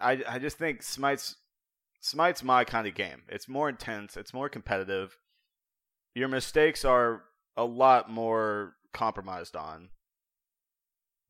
[0.00, 1.36] I I just think Smite's
[2.00, 3.22] Smite's my kind of game.
[3.28, 4.16] It's more intense.
[4.16, 5.18] It's more competitive.
[6.14, 7.22] Your mistakes are
[7.56, 9.88] a lot more compromised on,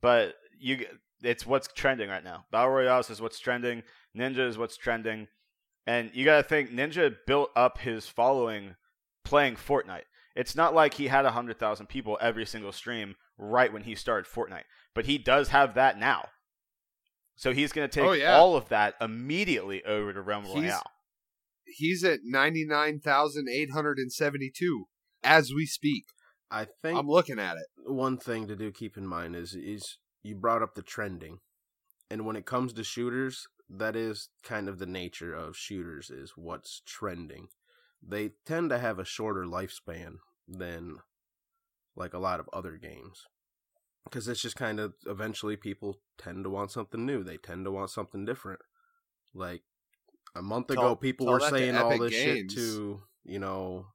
[0.03, 0.87] but you
[1.23, 2.45] it's what's trending right now.
[2.51, 3.83] Battle Royales is what's trending.
[4.17, 5.29] Ninja is what's trending.
[5.87, 8.75] And you got to think Ninja built up his following
[9.25, 10.05] playing Fortnite.
[10.35, 14.65] It's not like he had 100,000 people every single stream right when he started Fortnite,
[14.95, 16.29] but he does have that now.
[17.37, 18.37] So he's going to oh, take Oh, yeah.
[18.37, 20.83] all of that immediately over to Realm He's- Royale.
[21.67, 24.85] He's at 99,872
[25.23, 26.07] as we speak.
[26.51, 27.67] I think I'm looking at it.
[27.91, 31.41] one thing to do keep in mind is is you brought up the trending
[32.09, 36.35] and when it comes to shooters that is kind of the nature of shooters is
[36.37, 37.49] what's trending
[38.01, 40.99] they tend to have a shorter lifespan than
[41.97, 43.25] like a lot of other games
[44.07, 47.71] because it's just kind of eventually people tend to want something new they tend to
[47.71, 48.61] want something different
[49.35, 49.63] like
[50.35, 52.53] a month Tell- ago people were saying all this Games.
[52.53, 53.87] shit to you know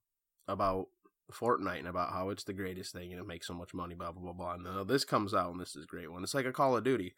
[0.47, 0.87] about
[1.31, 4.11] Fortnite and about how it's the greatest thing and it makes so much money, blah
[4.11, 4.53] blah blah blah.
[4.53, 6.23] And then this comes out and this is a great one.
[6.23, 7.15] It's like a Call of Duty.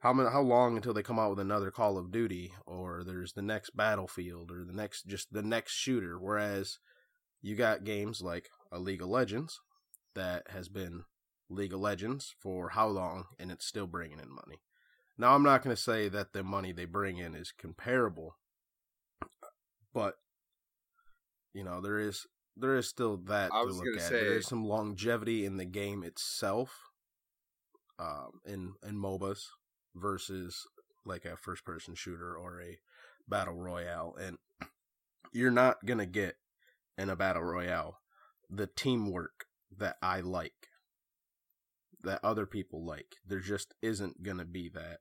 [0.00, 3.34] How many, how long until they come out with another Call of Duty or there's
[3.34, 6.18] the next Battlefield or the next just the next shooter?
[6.18, 6.78] Whereas
[7.42, 9.60] you got games like a League of Legends
[10.14, 11.04] that has been
[11.50, 14.60] League of Legends for how long and it's still bringing in money.
[15.18, 18.36] Now I'm not going to say that the money they bring in is comparable,
[19.92, 20.14] but
[21.52, 24.08] you know there is there is still that to look at.
[24.08, 26.90] say- there is some longevity in the game itself,
[27.98, 29.46] um, in in MOBAs
[29.94, 30.66] versus
[31.04, 32.78] like a first person shooter or a
[33.28, 34.38] battle royale, and
[35.32, 36.36] you're not gonna get
[36.96, 37.98] in a battle royale
[38.48, 39.44] the teamwork
[39.78, 40.68] that I like,
[42.04, 43.16] that other people like.
[43.26, 45.00] There just isn't gonna be that,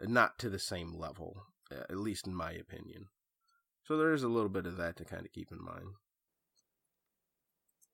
[0.00, 3.06] not to the same level, at least in my opinion.
[3.84, 5.94] So there is a little bit of that to kind of keep in mind.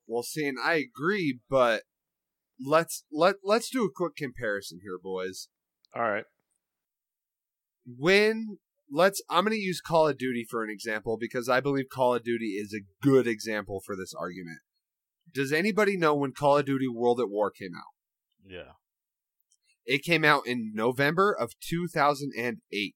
[0.06, 1.82] Well, see, and I agree, but
[2.64, 5.48] let's let let's do a quick comparison here, boys.
[5.94, 6.24] All right.
[7.86, 8.58] When
[8.90, 12.14] let's I'm going to use Call of Duty for an example because I believe Call
[12.14, 14.58] of Duty is a good example for this argument.
[15.32, 17.95] Does anybody know when Call of Duty World at War came out?
[18.48, 18.72] Yeah.
[19.84, 22.94] It came out in November of 2008.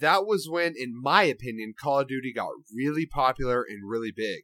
[0.00, 4.42] That was when, in my opinion, Call of Duty got really popular and really big.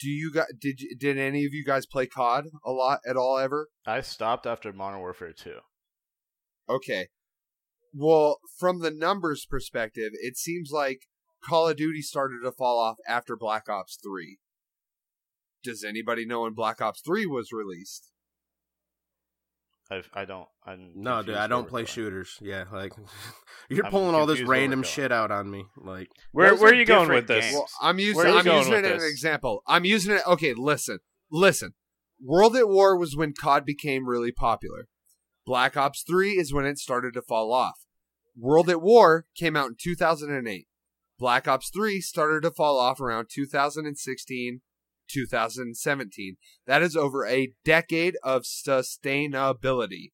[0.00, 3.38] Do you guys did did any of you guys play COD a lot at all
[3.38, 3.68] ever?
[3.86, 5.58] I stopped after Modern Warfare 2.
[6.68, 7.08] Okay.
[7.92, 11.02] Well, from the numbers perspective, it seems like
[11.44, 14.38] Call of Duty started to fall off after Black Ops 3.
[15.62, 18.10] Does anybody know when Black Ops 3 was released?
[19.90, 20.46] I've, I don't.
[20.64, 21.86] I'm No, dude, I don't play going.
[21.86, 22.38] shooters.
[22.40, 22.92] Yeah, like
[23.68, 25.64] you're I'm pulling all this confused where we're random shit out on me.
[25.76, 27.52] Like, Where where are are you going with this?
[27.52, 29.62] Well, I'm using Where are you I'm using it as an example.
[29.66, 30.22] I'm using it.
[30.26, 31.00] Okay, listen,
[31.32, 31.74] listen.
[32.22, 34.86] World at War was when COD became really popular.
[35.44, 37.80] Black Ops 3 is when it started to fall off.
[38.38, 40.66] World at War came out in 2008.
[41.18, 44.60] Black Ops 3 started to fall off around 2016,
[45.12, 46.36] 2017.
[46.66, 50.12] That is over a decade of sustainability.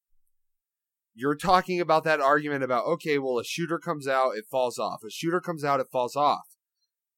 [1.13, 5.01] You're talking about that argument about, okay, well, a shooter comes out, it falls off.
[5.05, 6.45] A shooter comes out, it falls off.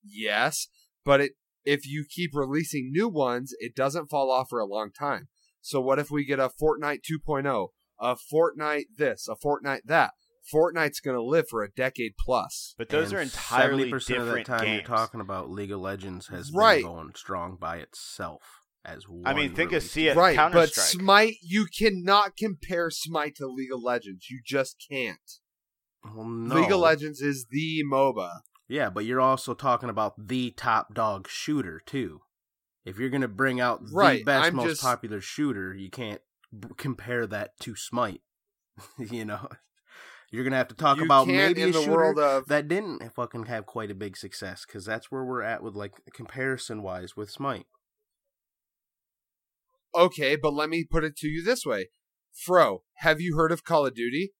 [0.03, 0.69] Yes,
[1.03, 1.31] but it
[1.65, 5.27] if you keep releasing new ones, it doesn't fall off for a long time.
[5.61, 7.67] So what if we get a Fortnite 2.0,
[7.99, 10.11] a Fortnite this, a Fortnite that?
[10.53, 12.73] Fortnite's going to live for a decade plus.
[12.77, 14.87] But those and are entirely 70% of that time games.
[14.87, 16.83] you're talking about League of Legends has Right.
[16.83, 18.41] been going strong by itself
[18.85, 19.23] as one.
[19.25, 19.83] I mean, think of.
[19.83, 24.29] CS, right, Counter but Smite, you cannot compare Smite to League of Legends.
[24.29, 25.19] You just can't.
[26.15, 26.55] Well, no.
[26.55, 28.39] League of Legends is the MOBA.
[28.67, 32.21] Yeah, but you're also talking about the top dog shooter too.
[32.85, 36.21] If you're gonna bring out the best, I'm most just- popular shooter, you can't
[36.57, 38.21] b- compare that to Smite.
[38.97, 39.49] you know,
[40.31, 42.67] you're gonna have to talk You about maybe in a the shooter world of- that
[42.67, 46.81] didn't fucking have quite a big success because that's where we're at with like comparison
[46.83, 47.65] wise with Smite.
[49.95, 51.89] Okay, but let me put it to you this way.
[52.31, 54.33] Fro, have you heard of Call of Duty?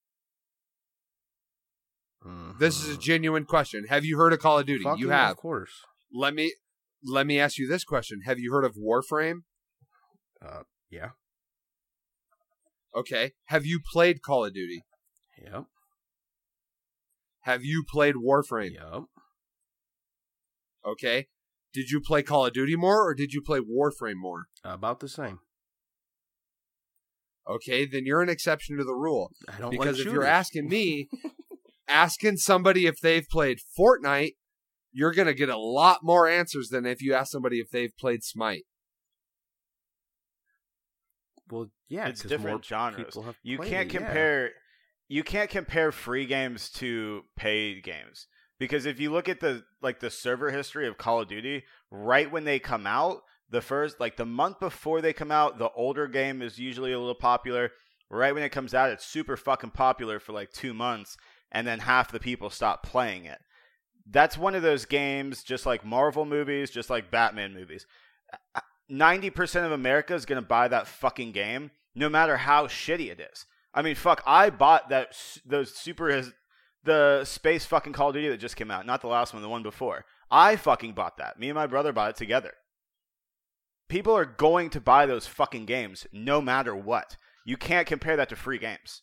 [2.60, 3.02] This is a Mhm.
[3.02, 3.86] genuine question.
[3.88, 4.84] Have you heard of Call of Duty?
[4.84, 5.32] Fucking you have.
[5.32, 5.84] of course.
[6.12, 6.54] Let me
[7.02, 8.21] let me ask you this question.
[8.25, 9.43] Have you heard of Warframe?
[10.41, 11.12] Uh, yeah,
[12.93, 13.34] Okay.
[13.45, 14.84] Have you played Call of Duty?
[15.41, 15.65] yep,
[17.41, 18.73] Have you played Warframe?
[18.73, 19.04] yep.
[20.86, 21.28] Okay.
[21.73, 24.45] Did you play Call of Duty more or did you play Warframe more?
[24.63, 25.39] About the same.
[27.47, 29.32] Okay, then you're an exception to the rule.
[29.47, 31.10] I don't because like if you're asking me,
[31.88, 34.34] asking somebody if they've played Fortnite,
[34.91, 37.95] you're going to get a lot more answers than if you ask somebody if they've
[37.99, 38.65] played Smite.
[41.49, 43.17] well, yeah, it's different genres.
[43.43, 43.99] You can't it, yeah.
[43.99, 44.52] compare
[45.10, 48.28] you can't compare free games to paid games
[48.60, 52.32] because if you look at the like the server history of Call of Duty, right
[52.32, 56.08] when they come out, the first like the month before they come out, the older
[56.08, 57.72] game is usually a little popular.
[58.12, 61.17] Right when it comes out, it's super fucking popular for like 2 months
[61.52, 63.39] and then half the people stop playing it.
[64.10, 67.86] That's one of those games just like Marvel movies, just like Batman movies.
[68.91, 73.19] 90% of America is going to buy that fucking game no matter how shitty it
[73.19, 73.45] is.
[73.73, 76.23] I mean, fuck, I bought that those super
[76.84, 79.49] the space fucking Call of Duty that just came out, not the last one, the
[79.49, 80.05] one before.
[80.32, 81.39] I fucking bought that.
[81.39, 82.53] Me and my brother bought it together.
[83.89, 87.17] People are going to buy those fucking games no matter what.
[87.45, 89.01] You can't compare that to free games.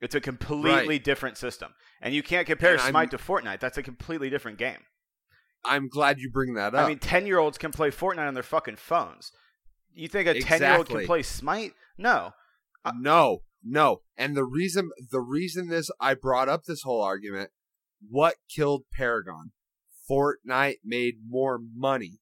[0.00, 1.04] It's a completely Right.
[1.04, 1.74] different system.
[2.00, 3.60] And you can't compare And I'm- Smite to Fortnite.
[3.60, 4.84] That's a completely different game.
[5.64, 6.84] I'm glad you bring that up.
[6.84, 9.32] I mean, 10 year olds can play Fortnite on their fucking phones.
[9.92, 11.74] You think a 10 year old can play Smite?
[11.98, 12.32] No.
[12.84, 14.02] uh, no, no.
[14.16, 17.50] And the reason the reason this I brought up this whole argument,
[18.08, 19.52] what killed Paragon?
[20.10, 22.20] Fortnite made more money.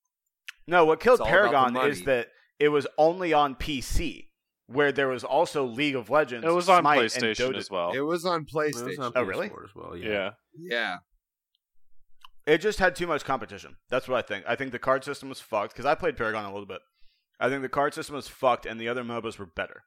[0.67, 4.29] No, what killed It's the Paragon is that it was only on PC,
[4.67, 6.45] where there was also League of Legends.
[6.45, 7.57] It was on Smite, and PlayStation Dota.
[7.57, 7.93] as well.
[7.93, 8.87] It was on PlayStation.
[8.87, 9.47] was on Oh, really?
[9.47, 9.97] As well.
[9.97, 10.09] yeah.
[10.09, 10.31] Yeah.
[10.59, 10.97] yeah.
[12.47, 13.77] It just had too much competition.
[13.91, 14.45] That's what I think.
[14.47, 16.81] I think the card system was fucked because I played Paragon a little bit.
[17.41, 19.83] I think the card system was fucked, and the other MOBAs were better.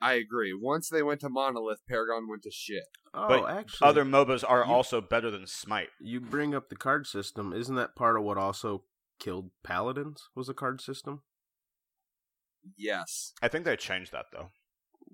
[0.00, 0.52] I agree.
[0.54, 2.84] Once they went to Monolith, Paragon went to shit.
[3.12, 5.90] Oh, But actually, Other MOBAs are you- also better than Smite.
[6.00, 7.52] you bring up the card system.
[7.52, 8.84] Isn't that part of what also
[9.18, 10.28] killed Paladins?
[10.36, 11.22] Was the card system?
[12.76, 14.50] Yes, I think they changed that though.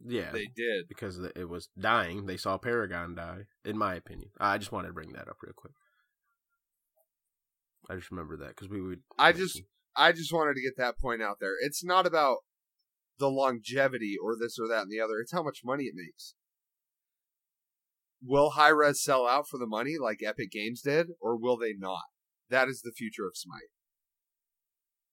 [0.05, 0.87] Yeah, they did.
[0.89, 2.27] because it was dying.
[2.27, 3.47] They saw Paragon die.
[3.65, 5.73] In my opinion, I just wanted to bring that up real quick.
[7.89, 9.03] I just remember that because we would.
[9.19, 9.63] I just
[9.97, 11.55] I just wanted to get that point out there.
[11.61, 12.39] It's not about
[13.19, 15.19] the longevity or this or that and the other.
[15.21, 16.35] It's how much money it makes.
[18.23, 22.05] Will Hi-Rez sell out for the money like Epic Games did, or will they not?
[22.49, 23.69] That is the future of Smite.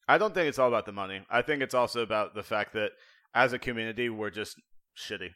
[0.08, 1.22] I don't think it's all about the money.
[1.30, 2.92] I think it's also about the fact that
[3.34, 4.56] as a community, we're just
[4.98, 5.30] shitty.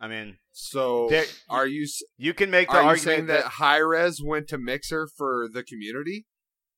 [0.00, 1.10] I mean, So,
[1.48, 4.58] are you you can make the are you argument saying that, that Hi-Rez went to
[4.58, 6.26] Mixer for the community?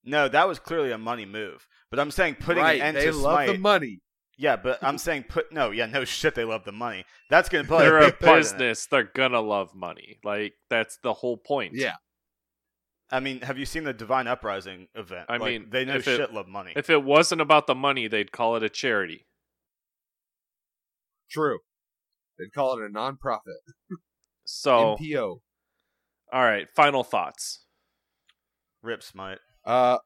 [0.05, 1.67] no, that was clearly a money move.
[1.91, 3.49] But I'm saying putting right, an end they to love Smite.
[3.53, 4.01] the money.
[4.38, 6.35] Yeah, but I'm saying put no, yeah, no shit.
[6.35, 7.05] They love the money.
[7.31, 8.87] That's gonna play They're a a big part business.
[8.87, 10.18] They're gonna love money.
[10.25, 11.73] Like that's the whole point.
[11.75, 11.95] Yeah,
[13.11, 15.27] I mean, have you seen the Divine Uprising event?
[15.29, 16.73] I Like, mean, they know if it- shit love money.
[16.77, 19.27] If it wasn't about the money, they'd call it a charity.
[21.31, 21.59] true.
[22.38, 23.40] They'd call it a nonprofit.
[24.45, 25.40] So, NPO.
[26.33, 26.66] all right.
[26.75, 27.64] Final thoughts.
[28.83, 29.38] Rip Smite.
[29.64, 29.99] Uh,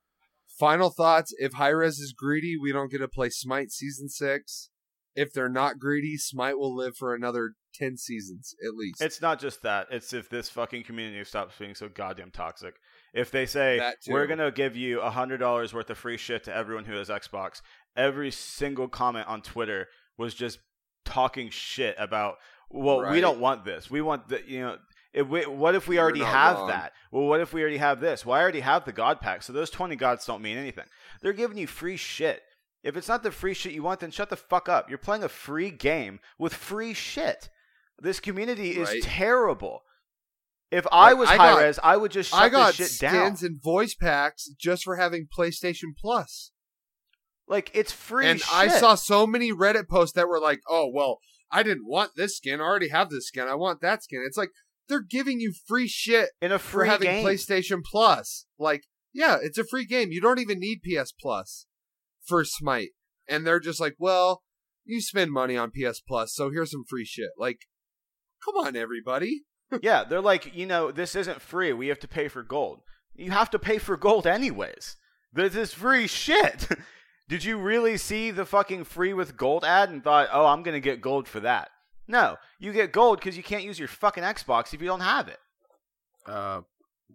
[0.58, 1.34] final thoughts.
[1.38, 4.70] If Hi-Rez is greedy, we don't get to play Smite season six.
[5.14, 9.00] If they're not greedy, Smite will live for another ten seasons at least.
[9.00, 9.86] It's not just that.
[9.90, 12.74] It's if this fucking community stops being so goddamn toxic.
[13.14, 16.54] If they say we're gonna give you a hundred dollars worth of free shit to
[16.54, 17.62] everyone who has Xbox,
[17.96, 19.88] every single comment on Twitter
[20.18, 20.58] was just
[21.04, 22.36] talking shit about.
[22.68, 23.90] Well, we don't want this.
[23.90, 24.76] We want the you know.
[25.16, 26.68] If we, what if we already have wrong.
[26.68, 26.92] that?
[27.10, 28.24] Well, what if we already have this?
[28.26, 30.84] Well, I already have the God pack, so those twenty gods don't mean anything.
[31.22, 32.42] They're giving you free shit.
[32.84, 34.88] If it's not the free shit you want, then shut the fuck up.
[34.90, 37.48] You're playing a free game with free shit.
[37.98, 39.02] This community is Right.
[39.02, 39.82] terrible.
[40.70, 43.00] If I was I high got- res, I would just shut I got this shit
[43.00, 43.14] down.
[43.14, 46.52] skins and voice packs just for having PlayStation Plus.
[47.48, 48.52] Like it's free and shit.
[48.52, 52.36] I saw so many Reddit posts that were like, "Oh, well, I didn't want this
[52.36, 52.60] skin.
[52.60, 53.46] I already have this skin.
[53.48, 54.50] I want that skin." It's like,
[54.88, 57.24] they're giving you free shit in a for free having game.
[57.24, 58.46] PlayStation Plus.
[58.58, 60.12] Like, yeah, it's a free game.
[60.12, 61.66] You don't even need PS Plus
[62.24, 62.90] for Smite.
[63.28, 64.42] And they're just like, well,
[64.84, 67.30] you spend money on PS Plus, so here's some free shit.
[67.36, 67.60] Like,
[68.44, 69.42] come on, everybody.
[69.82, 71.72] yeah, they're like, you know, this isn't free.
[71.72, 72.80] We have to pay for gold.
[73.14, 74.96] You have to pay for gold anyways.
[75.32, 76.68] This is free shit.
[77.28, 80.76] Did you really see the fucking free with gold ad and thought, oh, I'm going
[80.76, 81.70] to get gold for that?
[82.08, 85.28] No, you get gold because you can't use your fucking Xbox if you don't have
[85.28, 85.38] it.
[86.26, 86.62] Uh,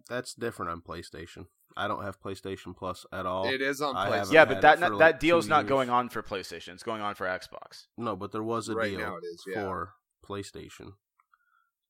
[0.08, 1.46] that's different on PlayStation.
[1.76, 3.48] I don't have PlayStation Plus at all.
[3.48, 4.32] It is on PlayStation.
[4.32, 5.68] Yeah, but it that for, that like, deal's not years.
[5.68, 6.74] going on for PlayStation.
[6.74, 7.86] It's going on for Xbox.
[7.96, 9.62] No, but there was a Right deal now it is, yeah.
[9.62, 9.94] for
[10.26, 10.92] PlayStation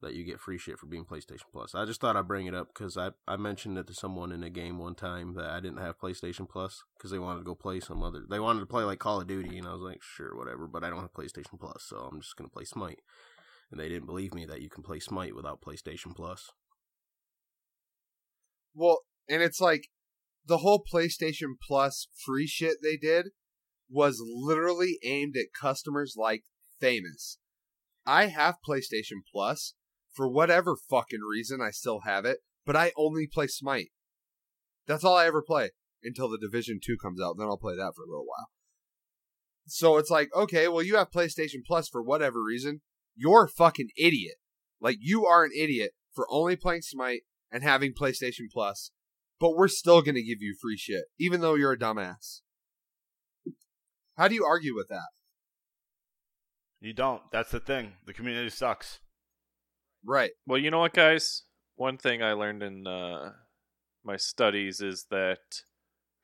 [0.03, 1.75] that you get free shit for being PlayStation Plus.
[1.75, 4.43] I just thought I'd bring it up because I, I mentioned it to someone in
[4.43, 7.55] a game one time that I didn't have PlayStation Plus because they wanted to go
[7.55, 8.23] play some other.
[8.29, 10.67] They wanted to play like Call of Duty, and I was like, sure, whatever.
[10.67, 13.01] But I don't have PlayStation Plus, so I'm just gonna play Smite.
[13.71, 16.51] And they didn't believe me that you can play Smite without PlayStation Plus.
[18.75, 19.89] Well, and it's like
[20.47, 23.29] the whole PlayStation Plus free shit they did
[23.89, 26.45] was literally aimed at customers like
[26.81, 27.39] Famous.
[28.05, 29.75] I have PlayStation Plus.
[30.13, 33.91] For whatever fucking reason, I still have it, but I only play Smite.
[34.87, 35.71] That's all I ever play
[36.03, 37.37] until the Division 2 comes out.
[37.39, 38.49] Then I'll play that for a little while.
[39.67, 42.83] So it's like, okay, well, you have PlayStation Plus for whatever reason.
[43.15, 44.35] You're a fucking idiot.
[44.81, 48.91] Like, you are an idiot for only playing Smite and having PlayStation Plus,
[49.39, 52.41] but we're still going to give you free shit, even though you're a dumbass.
[54.17, 55.09] How do you argue with that?
[56.81, 57.23] You don't.
[57.31, 57.93] That's the thing.
[58.05, 58.99] The community sucks.
[60.05, 60.31] Right.
[60.47, 61.43] Well, you know what, guys?
[61.77, 63.33] One thing I learned in uh,
[64.05, 65.39] my studies is that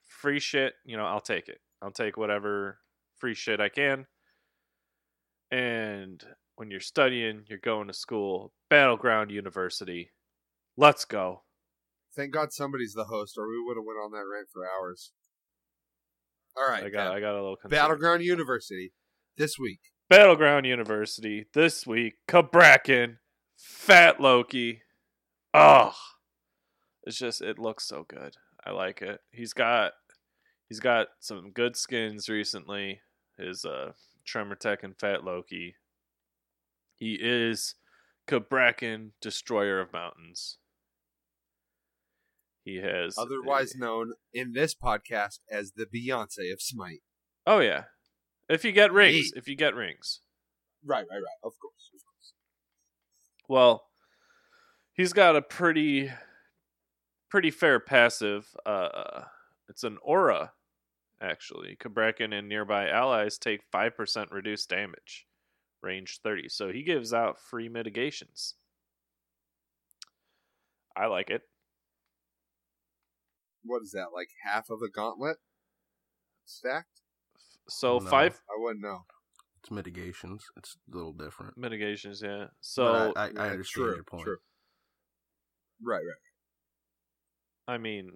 [0.07, 1.59] free shit, you know, I'll take it.
[1.81, 2.79] I'll take whatever
[3.17, 4.07] free shit I can.
[5.51, 6.23] And
[6.57, 10.11] when you're studying, you're going to school, Battleground University.
[10.77, 11.43] Let's go.
[12.17, 15.13] Thank God somebody's the host, or we would have went on that rant for hours.
[16.57, 16.85] All right.
[16.85, 17.17] I got Pat.
[17.17, 17.79] I got a little concerned.
[17.79, 18.93] Battleground University
[19.37, 19.81] this week.
[20.11, 22.15] Battleground University this week.
[22.29, 23.19] Cabrakan,
[23.59, 24.83] Fat Loki.
[25.53, 25.93] Oh,
[27.03, 28.37] it's just it looks so good.
[28.65, 29.21] I like it.
[29.33, 29.93] He's got
[30.69, 33.01] he's got some good skins recently.
[33.37, 33.93] His uh
[34.25, 35.75] Tremor Tech and Fat Loki.
[36.97, 37.75] He is
[38.29, 40.59] Cabrakan, Destroyer of Mountains.
[42.65, 47.01] He has Otherwise a- known in this podcast as the Beyonce of Smite.
[47.47, 47.85] Oh yeah.
[48.49, 50.21] If you get rings, if you get rings.
[50.85, 51.39] Right, right, right.
[51.43, 51.98] Of course.
[53.49, 53.79] Of course.
[53.79, 53.89] Well,
[54.93, 56.11] he's got a pretty
[57.31, 58.55] pretty fair passive.
[58.65, 59.25] Uh
[59.69, 60.53] it's an aura
[61.21, 61.77] actually.
[61.77, 65.27] Cabrakan and nearby allies take 5% reduced damage.
[65.83, 66.49] Range 30.
[66.49, 68.55] So he gives out free mitigations.
[70.97, 71.43] I like it.
[73.65, 74.13] What is that?
[74.13, 75.39] Like half of a gauntlet
[76.45, 77.03] stacked?
[77.69, 78.11] So No.
[78.11, 79.05] 5 I wouldn't know.
[79.69, 80.47] It's mitigations.
[80.57, 81.59] It's a little different.
[81.59, 82.47] mitigations, yeah.
[82.47, 84.25] But So I, I, I Yeah, understand true, your point.
[84.25, 84.39] true.
[85.83, 86.15] Right, right.
[87.67, 88.13] I mean,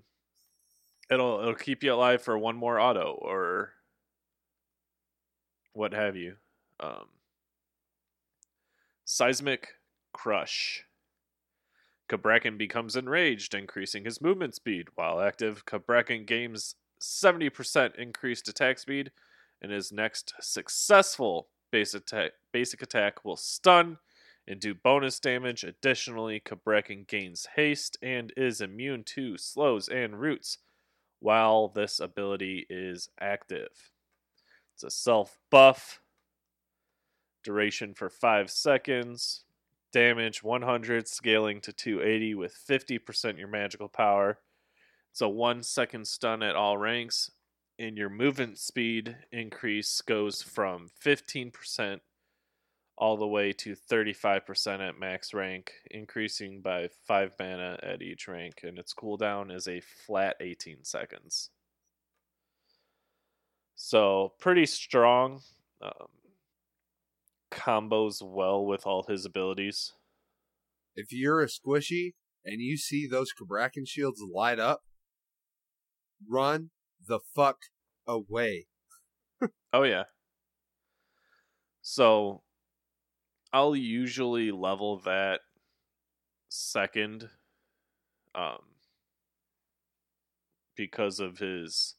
[1.10, 3.74] it'll it'll keep you alive for one more auto or
[5.74, 6.36] what have you.
[6.80, 7.08] Um,
[9.04, 9.74] seismic
[10.14, 10.86] crush.
[12.08, 14.88] Cabrakan becomes enraged, increasing his movement speed.
[14.94, 19.12] While active, Cabrakan gains 70% increased attack speed,
[19.62, 23.98] and his next successful base attack, basic attack will stun
[24.46, 25.62] and do bonus damage.
[25.64, 30.58] Additionally, Cabrakan gains haste and is immune to slows and roots
[31.20, 33.92] while this ability is active.
[34.74, 36.00] It's a self buff.
[37.44, 39.44] Duration for 5 seconds.
[39.92, 44.38] Damage 100, scaling to 280 with 50% your magical power.
[45.10, 47.30] It's a 1 second stun at all ranks.
[47.78, 52.00] And your movement speed increase goes from 15%
[52.98, 58.60] all the way to 35% at max rank, increasing by 5 mana at each rank,
[58.62, 61.50] and its cooldown is a flat 18 seconds.
[63.74, 65.40] So, pretty strong.
[65.82, 66.08] Um,
[67.50, 69.92] combos well with all his abilities.
[70.94, 72.14] If you're a squishy
[72.44, 74.82] and you see those Cabrakan shields light up,
[76.28, 76.70] run
[77.06, 77.58] the fuck
[78.06, 78.66] away.
[79.72, 80.04] Oh, yeah.
[81.80, 82.42] So,
[83.52, 85.40] I'll usually level that
[86.48, 87.28] second
[88.34, 88.58] um,
[90.76, 91.96] because of his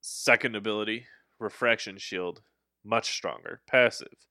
[0.00, 1.06] second ability,
[1.38, 2.42] Refraction Shield,
[2.84, 4.26] much stronger, passive.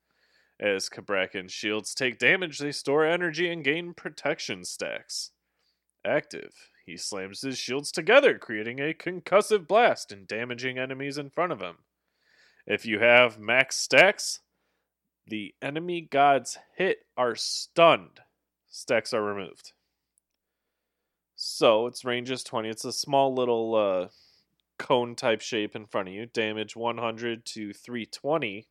[0.60, 5.32] As Cabrakan shields take damage, they store energy and gain protection stacks.
[6.06, 6.54] Active.
[6.90, 11.62] He slams his shields together, creating a concussive blast and damaging enemies in front of
[11.62, 11.78] him.
[12.66, 14.40] If you have max stacks,
[15.28, 18.22] the enemy gods hit are stunned.
[18.68, 19.74] Stacks are removed.
[21.36, 22.70] So its range is 20.
[22.70, 24.08] It's a small little uh,
[24.80, 26.26] cone type shape in front of you.
[26.26, 28.66] Damage 100 to 320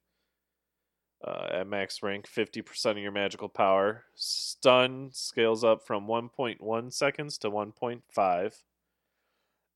[1.27, 4.05] uh, at max rank, 50% of your magical power.
[4.14, 8.55] Stun scales up from 1.1 seconds to 1.5.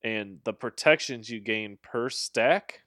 [0.03, 2.81] And the protections you gain per stack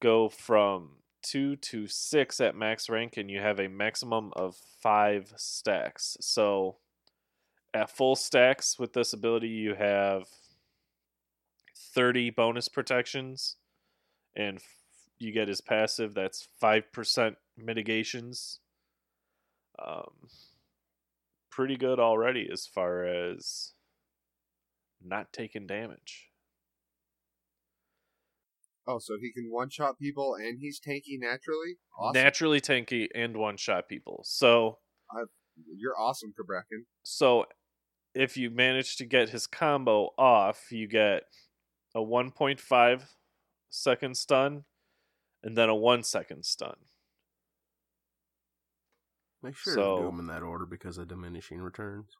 [0.00, 5.32] go from 2 to 6 at max rank, and you have a maximum of 5
[5.36, 6.16] stacks.
[6.20, 6.76] So
[7.72, 10.24] at full stacks with this ability, you have
[11.94, 13.56] 30 bonus protections
[14.36, 14.60] and
[15.18, 18.60] you get his passive that's 5% mitigations
[19.84, 20.28] um,
[21.50, 23.72] pretty good already as far as
[25.04, 26.28] not taking damage
[28.86, 31.78] Oh, so he can one shot people and he's tanky naturally?
[31.98, 32.22] Awesome.
[32.22, 34.78] naturally tanky and one shot people so
[35.76, 36.84] You're awesome, Cabrakan.
[37.02, 37.46] so
[38.14, 41.22] if you manage to get his combo off you get
[41.94, 43.02] a 1.5
[43.70, 44.64] second stun
[45.44, 46.74] and then a 1 second stun
[49.42, 52.16] Make sure So- to do them in that order because of diminishing returns.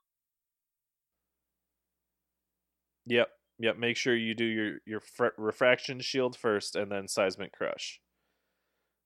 [3.07, 3.77] Yep, yep.
[3.77, 7.99] Make sure you do your your fr- refraction shield first, and then seismic crush.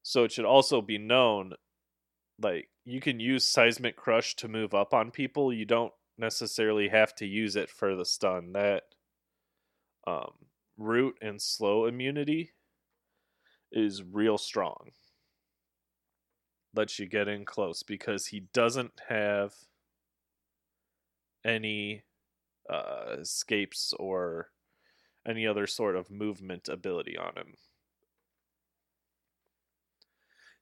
[0.04, 1.54] So it should also be known,
[2.42, 5.54] like you can use seismic crush to move up on people.
[5.54, 8.54] You don't necessarily have to use it for the stun.
[8.54, 8.84] That
[10.08, 10.48] um,
[10.78, 12.54] root and slow immunity
[13.72, 14.92] is real strong.
[16.76, 19.54] Lets you get in close because he doesn't have
[21.44, 22.04] any
[22.70, 24.50] uh, escapes or
[25.28, 27.54] any other sort of movement ability on him.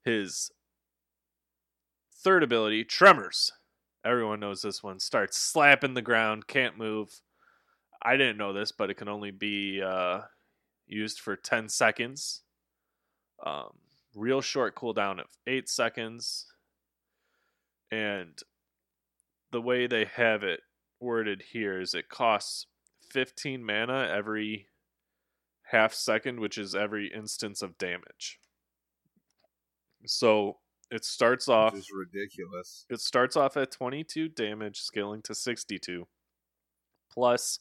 [0.04, 0.52] His
[2.14, 3.52] third ability, Tremors.
[4.06, 5.00] Everyone knows this one.
[5.00, 7.22] Starts slapping the ground, can't move.
[8.02, 10.22] I didn't know this, but it can only be uh,
[10.86, 12.42] used for 10 seconds.
[13.46, 13.78] Um,
[14.16, 16.48] real short cooldown of 8 seconds.
[17.92, 18.38] And
[19.52, 20.62] the way they have it
[21.00, 22.66] worded here is it costs
[23.12, 24.68] 15 mana every
[25.72, 28.40] half second, which is every instance of damage.
[30.06, 30.58] So
[30.92, 32.86] it starts off Which is ridiculous.
[32.90, 36.08] it starts off at 22 damage, scaling to 62,
[37.12, 37.60] plus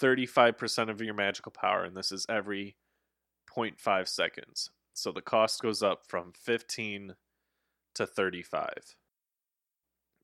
[0.00, 2.76] 35% of your magical power, and this is every
[3.56, 4.70] 0.5 seconds.
[4.92, 7.14] So the cost goes up from 15
[7.94, 8.96] to 35.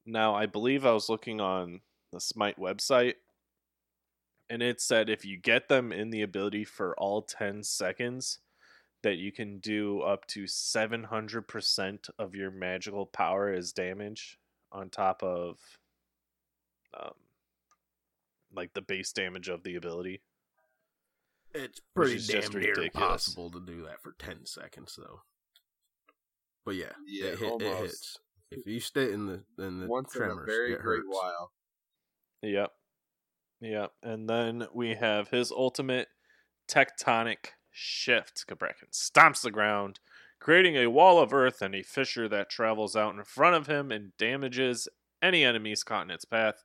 [0.05, 1.81] Now, I believe I was looking on
[2.13, 3.15] the Smite website,
[4.49, 8.39] and it said if you get them in the ability for all 10 seconds,
[9.03, 14.39] that you can do up to 700% of your magical power as damage
[14.73, 15.59] on top of
[16.99, 17.13] um,
[18.55, 20.23] like the base damage of the ability.
[21.57, 22.95] It's pretty damn just near ridiculous.
[22.95, 25.21] impossible to do that for ten seconds, though.
[26.65, 28.19] But yeah, Yeah, it, hit, it hits.
[28.51, 31.09] If you stay in the in the Once tremors, in a very it great hurts.
[31.09, 31.53] while.
[32.43, 32.71] Yep.
[33.61, 33.93] Yep.
[34.03, 36.09] And then we have his ultimate
[36.69, 38.45] tectonic shift.
[38.49, 40.01] Cabrakan stomps the ground,
[40.41, 43.91] creating a wall of earth and a fissure that travels out in front of him
[43.91, 44.89] and damages
[45.23, 46.65] any enemies caught in its path.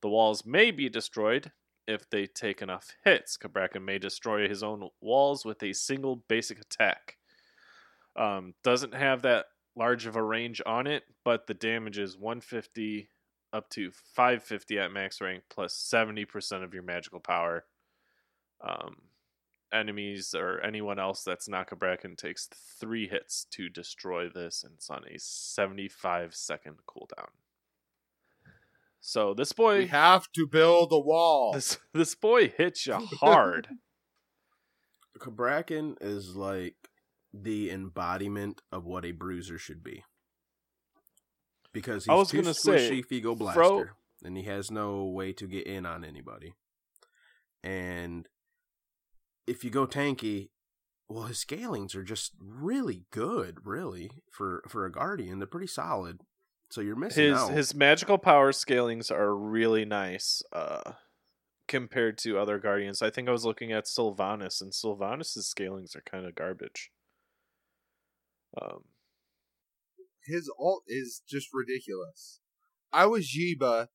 [0.00, 1.52] The walls may be destroyed
[1.92, 3.36] if they take enough hits.
[3.36, 7.18] Cabrakan may destroy his own walls with a single basic attack.
[8.16, 13.08] Um, doesn't have that large of a range on it, but the damage is 150
[13.52, 17.64] up to 550 at max rank plus 70% of your magical power.
[18.60, 18.96] Um,
[19.72, 24.90] enemies or anyone else that's not Cabrakan takes three hits to destroy this, and it's
[24.90, 27.30] on a 75 second cooldown.
[29.04, 31.52] So this boy We boy, have to build a wall.
[31.54, 33.68] this this boy hits you hard.
[35.18, 36.76] Cabrakan is like
[37.34, 40.04] the embodiment of what a bruiser should be.
[41.72, 43.84] Because he's I was too gonna squishy say, if you go blaster, Fro-
[44.24, 46.54] and he has no way to get in on anybody.
[47.64, 48.28] And
[49.48, 50.50] if you go tanky,
[51.08, 55.40] well, his scalings are just really good, really for for a guardian.
[55.40, 56.20] They're pretty solid.
[56.72, 57.52] So you're missing his out.
[57.52, 60.92] his magical power scalings are really nice uh
[61.68, 63.02] compared to other guardians.
[63.02, 66.90] I think i was looking at sylvanus and sylvanus's scalings are kind of garbage.
[68.58, 68.84] Um
[70.24, 72.40] his alt is just ridiculous.
[72.90, 73.88] I was Yiba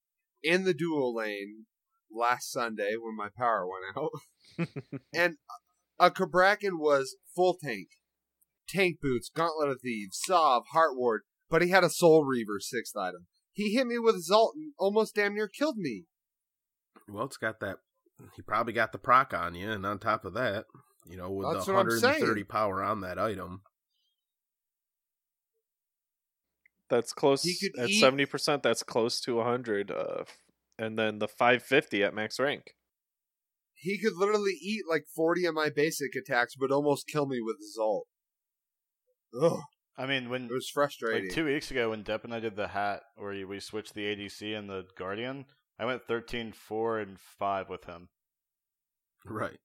[0.43, 1.65] in the dual lane
[2.11, 4.67] last Sunday when my power went out,
[5.15, 5.37] and
[5.99, 7.87] a Cabrakan was full tank,
[8.69, 12.95] tank boots, gauntlet of thieves, Sov, heart ward, but he had a Soul Reaver sixth
[12.95, 13.27] item.
[13.53, 16.03] He hit me with his ult and almost damn near killed me.
[17.09, 17.77] Well, it's got that.
[18.35, 20.65] He probably got the proc on you, and on top of that,
[21.05, 23.61] you know, with That's the 130 power on that item,
[26.89, 28.63] That's close He could at eat- seventy percent.
[28.63, 29.91] That's close to hundred.
[29.91, 30.23] Uh,
[30.79, 32.73] and then the five fifty at max rank.
[33.79, 37.57] He could literally eat like 40 of my basic attacks, but almost kill me with
[37.59, 38.07] his ult.
[39.39, 39.59] Ugh,
[39.97, 41.25] I mean, when it was frustrating.
[41.27, 44.05] like two weeks ago when Dep and I did the hat where we switched the
[44.05, 45.45] ADC and the Guardian,
[45.79, 48.09] I went 13, 4, and 5 with him.
[49.25, 49.59] right?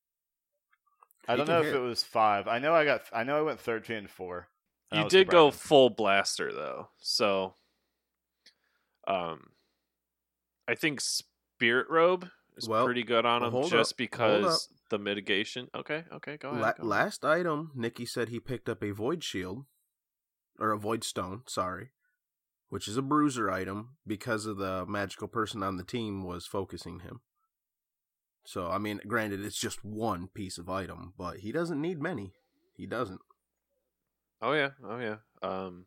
[1.28, 1.76] I He don't can know if hit.
[1.76, 2.48] it was 5.
[2.48, 4.48] I know I got I know I went 13 and 4.
[4.90, 7.54] and You did go full blaster though, so
[9.06, 9.50] um,
[10.68, 14.98] I think Spirit Robe is Well, pretty good on him hold just up, because the
[14.98, 15.68] mitigation.
[15.74, 16.60] Okay, okay, go ahead.
[16.60, 16.86] La- go ahead.
[16.86, 19.64] last item, Nikki said he picked up a void shield
[20.62, 21.42] or a void stone.
[21.46, 21.90] Sorry,
[22.68, 27.00] which is a bruiser item because of the magical person on the team was focusing
[27.00, 27.20] him.
[28.44, 32.34] So I mean, granted, it's just one piece of item, but he doesn't need many.
[32.74, 33.20] He doesn't.
[34.40, 35.16] Oh yeah, oh yeah.
[35.42, 35.86] Um,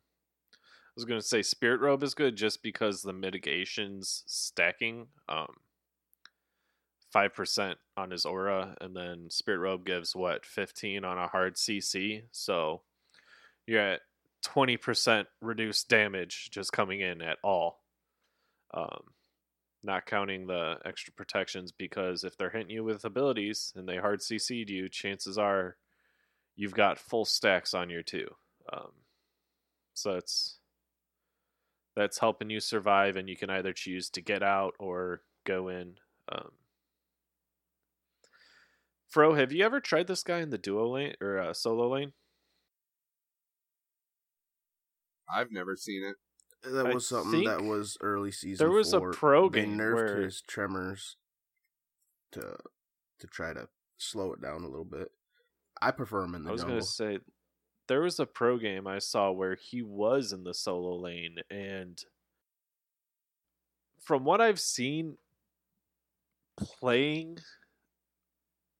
[0.54, 5.08] I was gonna say Spirit Robe is good just because the mitigations stacking.
[5.28, 5.54] Um,
[7.12, 11.56] five percent on his aura, and then Spirit Robe gives what fifteen on a hard
[11.56, 12.24] CC.
[12.30, 12.82] So
[13.66, 14.00] you're at
[14.46, 17.82] twenty percent reduced damage just coming in at all.
[18.72, 19.02] Um,
[19.82, 24.20] not counting the extra protections because if they're hitting you with abilities and they hard
[24.20, 25.76] CC'd you, chances are
[26.54, 28.28] you've got full stacks on your two.
[28.72, 28.92] Um,
[29.94, 30.58] so it's
[31.96, 35.94] that's helping you survive, and you can either choose to get out or go in.
[36.30, 36.50] Um,
[39.08, 42.12] Fro, have you ever tried this guy in the duo lane or uh, solo lane?
[45.32, 46.16] I've never seen it.
[46.70, 48.64] That I was something that was early season.
[48.66, 49.12] there was a four.
[49.12, 51.16] pro They game nerfed where- his tremors
[52.32, 52.56] to
[53.18, 53.68] to try to
[53.98, 55.12] slow it down a little bit.
[55.80, 56.72] I prefer him in the jungle.
[56.72, 57.24] I was gonna say
[57.88, 62.02] there was a pro game I saw where he was in the solo lane, and
[64.00, 65.18] from what I've seen,
[66.56, 67.38] playing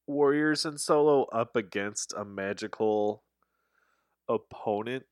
[0.07, 3.22] warriors in solo up against a magical
[4.28, 5.05] opponent,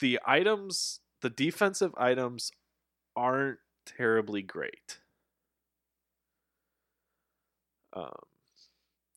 [0.00, 2.50] the items, the defensive items,
[3.16, 4.98] aren't terribly great.
[7.92, 8.10] Um,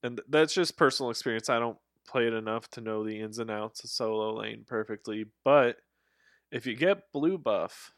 [0.03, 1.49] and that's just personal experience.
[1.49, 5.25] I don't play it enough to know the ins and outs of solo lane perfectly,
[5.43, 5.78] but
[6.51, 7.91] if you get blue buff,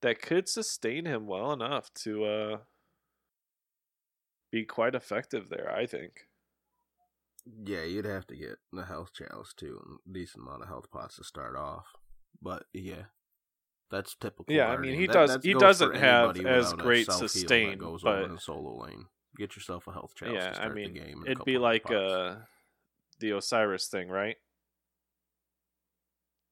[0.00, 2.56] that could sustain him well enough to uh
[4.50, 6.26] be quite effective there, I think.
[7.44, 10.90] Yeah, you'd have to get the health chalice too, and a decent amount of health
[10.90, 11.86] pots to start off.
[12.40, 13.04] But yeah,
[13.90, 14.46] that's typical.
[14.54, 18.38] Yeah, I mean, he That- does- he doesn't have as great sustain, goes but- in
[18.38, 19.06] solo lane.
[19.36, 20.34] Get yourself a health chalice.
[20.34, 22.36] to yeah, I start mean, the game it'd be like uh
[23.18, 24.36] the Osiris thing, right?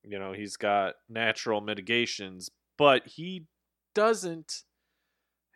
[0.03, 3.47] You know, he's got natural mitigations, but he
[3.95, 4.63] doesn't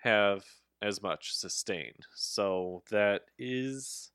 [0.03, 0.45] have
[0.83, 1.95] as much sustain.
[2.15, 4.13] So that is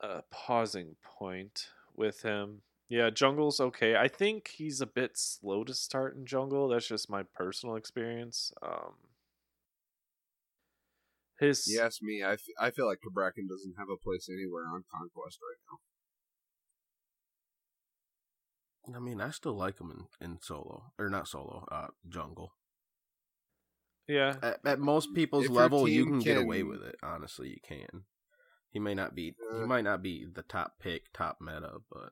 [0.00, 2.62] a pausing point with him.
[2.88, 3.96] Yeah, jungle's okay.
[3.96, 6.68] I think he's a bit slow to start in jungle.
[6.68, 8.52] That's just my personal experience.
[8.62, 8.94] Um
[11.40, 12.22] his Yes, me.
[12.22, 15.78] I, f- I feel like Cabrakan doesn't have a place anywhere on Conquest right now.
[18.94, 19.90] I mean, I still like him
[20.20, 22.52] in, in solo or not solo, uh, jungle.
[24.06, 26.96] yeah, At, at most people's If your level, you team can, get away with it.
[27.02, 28.04] Honestly, you can.
[28.74, 29.36] He may not be.
[29.52, 32.10] he Uh, might not be the top pick, top meta, but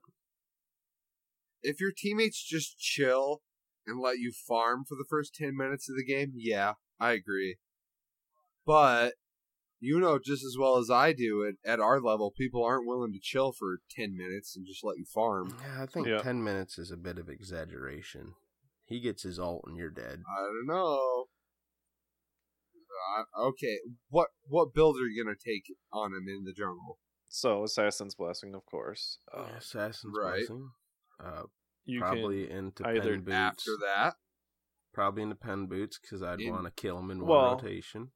[1.60, 3.42] If your teammates just chill
[3.84, 7.56] and let you farm for the first 10 minutes of the game, yeah, I agree.
[8.64, 9.14] But
[9.80, 13.12] you know just as well as I do at, at our level, people aren't willing
[13.12, 15.56] to chill for 10 minutes and just let you farm.
[15.60, 16.18] yeah, I think Yeah.
[16.18, 18.34] ten minutes is a bit of exaggeration.
[18.84, 20.22] He gets his ult and you're dead.
[20.38, 21.26] I don't know.
[23.36, 23.78] Uh, okay,
[24.08, 26.98] what what build are you gonna take on him in the jungle?
[27.28, 29.18] so Assassin's Blessing, of course.
[29.36, 30.36] Uh, Assassin's right.
[30.46, 30.70] Blessing.
[31.22, 31.42] Uh,
[31.84, 33.32] you probably into either- pen boots.
[33.34, 34.14] After that,
[34.92, 38.12] Probably into pen boots because I'd In- want to kill him in one Well, rotation.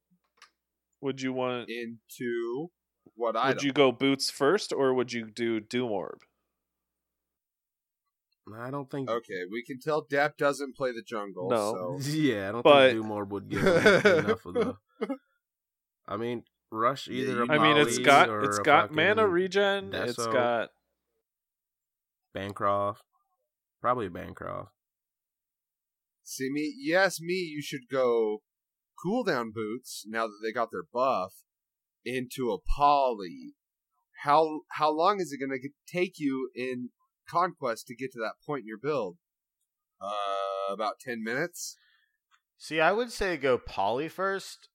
[1.01, 1.69] Would you want?
[1.69, 2.69] into
[3.15, 6.19] what Would you go boots first, or would you do Doom Orb?
[8.55, 9.09] I don't think.
[9.09, 11.49] Okay, we can tell Dep doesn't play the jungle.
[11.49, 11.97] No.
[11.99, 12.09] So.
[12.11, 14.75] Yeah, I don't But- think Doom Orb would give enough of the.
[16.07, 17.33] I mean, rush Yeah, either.
[17.33, 19.93] you- a I mean, it's got it's got mana regen.
[19.93, 20.69] It's got
[22.33, 23.03] Bancroft,
[23.81, 24.71] probably Bancroft.
[26.23, 26.73] See me?
[26.79, 27.33] Yes, me.
[27.35, 28.41] You should go
[29.05, 31.33] cooldown boots now that they got their buff
[32.05, 33.55] into a poly.
[34.23, 36.89] How how long is it going to take you in
[37.29, 39.17] conquest to get to that point in your build?
[40.01, 41.77] Uh, about ten minutes.
[42.57, 44.69] See, I would say go poly first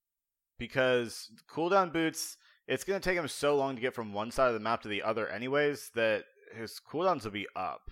[0.59, 2.36] because cooldown boots.
[2.68, 4.82] It's going to take him so long to get from one side of the map
[4.82, 6.24] to the other, anyways, that
[6.57, 7.90] his cooldowns will be up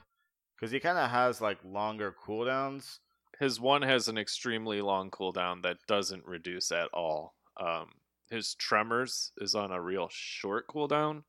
[0.55, 2.99] because he kind of has like longer cooldowns.
[3.41, 7.35] his one has an extremely long cooldown that doesn't reduce at all.
[7.59, 7.87] Um,
[8.31, 11.25] his tremors is on a real short cooldown,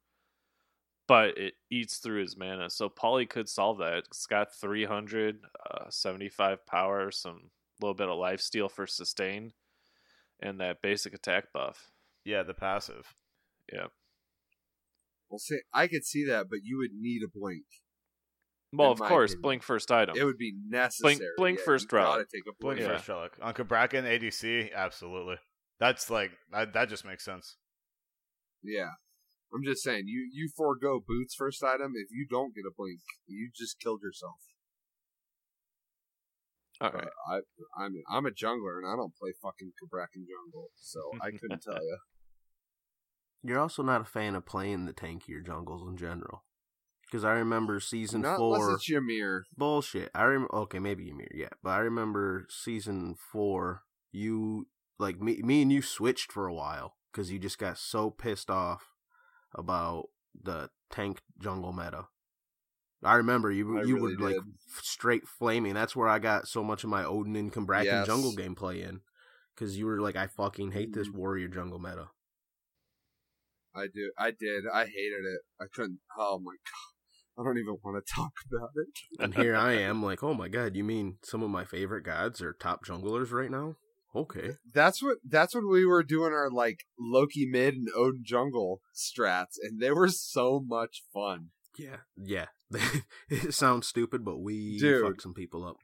[1.12, 2.70] but it eats through his mana.
[2.70, 4.06] So Polly could solve that.
[4.08, 7.50] It's got 375 uh, power, some
[7.82, 9.52] little bit of life steal for sustain,
[10.40, 11.92] and that basic attack buff.
[12.24, 13.14] Yeah, the passive.
[13.74, 13.88] Yeah.
[15.30, 17.66] Well, see, I could see that, but you would need a blink.
[18.72, 19.42] Well, of course, opinion.
[19.42, 20.16] blink first item.
[20.18, 21.20] It would be necessary.
[21.36, 22.30] blink Yeah, first you relic.
[22.30, 22.90] take a Blink blink.
[22.90, 22.96] Yeah.
[22.96, 24.74] first relic on Cabrakan ADC.
[24.74, 25.36] Absolutely,
[25.78, 27.58] that's like that, that just makes sense.
[28.64, 28.92] Yeah.
[29.54, 31.94] I'm just saying, you you forego boots first item.
[31.96, 34.38] If you don't get a blink, you just killed yourself.
[36.80, 37.04] All right.
[37.28, 37.44] But.
[37.78, 41.62] I, I'm I'm a jungler and I don't play fucking Cabrakan jungle, so I couldn't
[41.62, 41.98] tell you.
[43.44, 46.44] You're also not a fan of playing the tankier jungles in general,
[47.06, 48.56] because I remember season Not four.
[48.56, 49.46] unless it's Ymir.
[49.58, 50.12] Bullshit.
[50.14, 53.82] I rem- okay, maybe Ymir, yeah, but I remember season four.
[54.12, 54.68] You
[55.00, 58.50] like me, me and you switched for a while because you just got so pissed
[58.50, 58.91] off
[59.56, 60.10] about
[60.44, 62.06] the tank jungle meta.
[63.04, 64.44] I remember you I you really were like did.
[64.84, 65.74] straight flaming.
[65.74, 68.06] That's where I got so much of my Odin and Cabrakan Yes.
[68.06, 69.02] jungle gameplay in,
[69.56, 71.16] because you were like, I fucking hate this Mhm.
[71.16, 72.10] warrior jungle meta.
[73.74, 74.12] I do.
[74.18, 74.66] I did.
[74.72, 75.42] I hated it.
[75.60, 76.00] I couldn't.
[76.18, 77.42] Oh my god.
[77.42, 78.88] I don't even want to talk about it.
[79.20, 82.42] And here I am, like, oh my god, you mean some of my favorite gods
[82.42, 83.78] are top junglers right now?
[84.16, 84.56] Okay.
[84.74, 85.18] That's what.
[85.24, 89.92] That's when we were doing our like Loki mid and Odin jungle strats, and they
[89.92, 91.52] were so much fun.
[91.78, 92.48] Yeah, yeah.
[93.30, 95.06] it sounds stupid, but we Dude.
[95.06, 95.78] fucked some people up.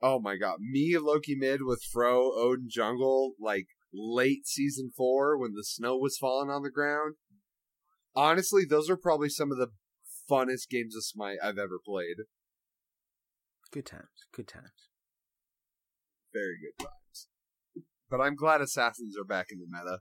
[0.00, 5.54] Oh my god, me Loki mid with Fro Odin jungle like late season four when
[5.54, 7.14] the snow was falling on the ground.
[8.14, 9.68] Honestly, those are probably some of the
[10.30, 12.16] funnest games of Smite I've ever played.
[13.72, 14.88] Good times, good times.
[16.36, 17.28] Very good times.
[18.10, 20.00] But I'm glad assassins are back in the meta.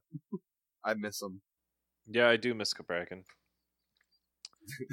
[0.85, 1.41] I miss them.
[2.07, 3.23] Yeah, I do miss Cabrakan.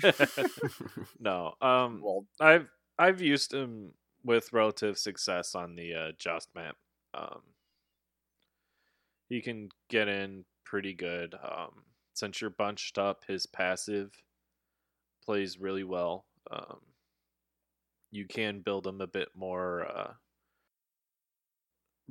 [1.18, 2.68] no, um, Well, I've
[2.98, 6.76] I've used him with relative success on the uh, Just map.
[7.14, 7.40] Um,
[9.28, 11.34] he can get in pretty good.
[11.34, 11.84] Um,
[12.14, 14.12] since you're bunched up, his passive
[15.24, 16.26] plays really well.
[16.50, 16.80] Um,
[18.10, 20.12] you can build him a bit more uh,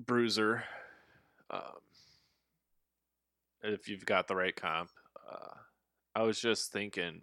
[0.06, 0.64] bruiser
[1.50, 1.62] um,
[3.64, 4.90] if you've got the right comp.
[5.30, 5.56] Uh,
[6.16, 7.22] I was just thinking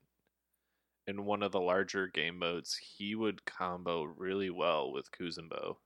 [1.07, 5.77] in one of the larger game modes, he would combo really well with Kuzenbo.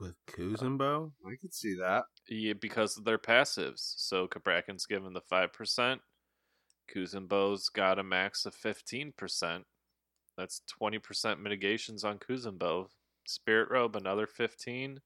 [0.00, 1.12] With Kuzenbo?
[1.26, 2.04] I could see that.
[2.28, 3.94] Yeah, because of their passives.
[3.98, 5.98] So Cabrakan's given the 5%.
[6.92, 9.62] Kuzenbo's got a max of 15%.
[10.36, 12.88] That's 20% mitigations on Kuzenbo.
[13.26, 15.00] Spirit Robe, another 15.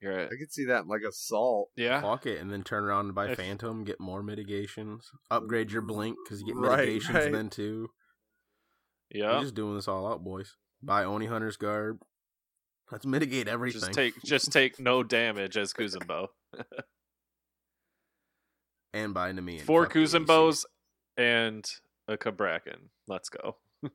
[0.00, 1.70] You're at, I could see that in like assault.
[1.76, 2.00] yeah.
[2.00, 5.10] Fuck it, and then turn around and buy If- Phantom, get more mitigations.
[5.30, 7.32] Upgrade your Blink, because you get Right, mitigations right.
[7.32, 7.88] then too.
[9.10, 9.34] Yeah.
[9.36, 10.56] We're just doing this all out, boys.
[10.82, 11.98] Buy Oni Hunter's Garb.
[12.90, 13.80] Let's mitigate everything.
[13.80, 16.28] Just take just take no damage as Kuzenbo.
[18.94, 19.58] and buy Nami.
[19.58, 20.64] Four Kuzenbos
[21.16, 21.64] and
[22.08, 22.88] a Cabrakan.
[23.06, 23.56] Let's go.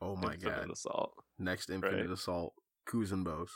[0.00, 0.70] Oh my Infinite god.
[0.70, 1.12] Assault.
[1.38, 2.10] Next Infinite Right.
[2.10, 2.54] Assault.
[2.88, 3.48] Kuzenbos.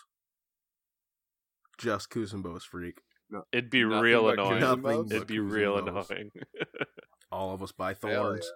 [1.78, 2.98] Just Kuzenbos, freak.
[3.30, 4.60] No, It'd be real but annoying.
[4.60, 6.10] Nothing It'd be real Kuzenbos.
[6.10, 6.30] annoying.
[7.32, 8.50] All of us buy Hell Thorns.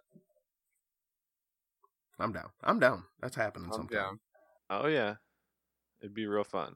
[2.18, 2.48] I'm down.
[2.62, 3.04] I'm down.
[3.20, 3.98] That's happening I'm sometime.
[3.98, 4.20] down.
[4.70, 5.14] oh yeah,
[6.02, 6.74] it'd be real fun.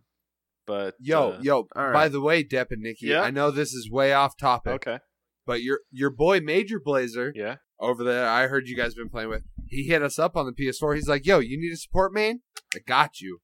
[0.66, 1.66] But Yo, uh, yo.
[1.74, 1.92] all right.
[1.92, 3.22] By the way, Dep and Nikki, Yeah?
[3.22, 4.98] I know this is way off topic, okay,
[5.46, 9.28] but your your boy Major Blazer yeah, over there, I heard you guys been playing
[9.30, 9.42] with.
[9.66, 10.94] He hit us up on the PS4.
[10.94, 12.40] He's like, "Yo, you need a support main?
[12.74, 13.38] I got you."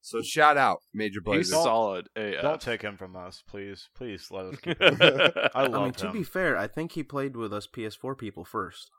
[0.00, 1.54] So shout out, Major Blazer.
[1.54, 2.38] He's solid AF.
[2.38, 3.88] Uh, don't take him from us, please.
[3.96, 4.98] Please let us keep him.
[5.00, 6.12] I I love mean, to him.
[6.12, 8.90] be fair, I think he played with us PS4 people first.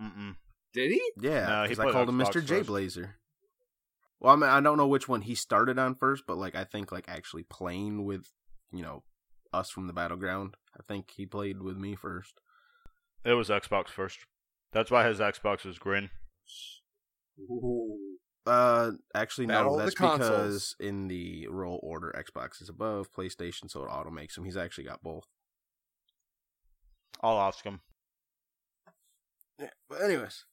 [0.00, 0.36] Mm-mm.
[0.72, 1.02] Did he?
[1.20, 2.44] Yeah, No, he because I played called him Xbox Mr.
[2.44, 2.66] J first.
[2.68, 3.16] Blazer.
[4.20, 6.64] Well, I mean, I don't know which one he started on first, but like I
[6.64, 8.26] think like actually playing with,
[8.70, 9.02] you know,
[9.52, 10.54] us from the battleground.
[10.78, 12.40] I think he played with me first.
[13.24, 14.18] It was Xbox first.
[14.72, 16.10] That's why his Xbox was green.
[18.46, 19.78] Uh, actually, Battle no.
[19.78, 24.36] of That's because in the roll order, Xbox is above PlayStation, so it auto makes
[24.36, 24.44] him.
[24.44, 25.26] He's actually got both.
[27.22, 27.80] I'll ask him.
[29.58, 30.44] Yeah, but anyways,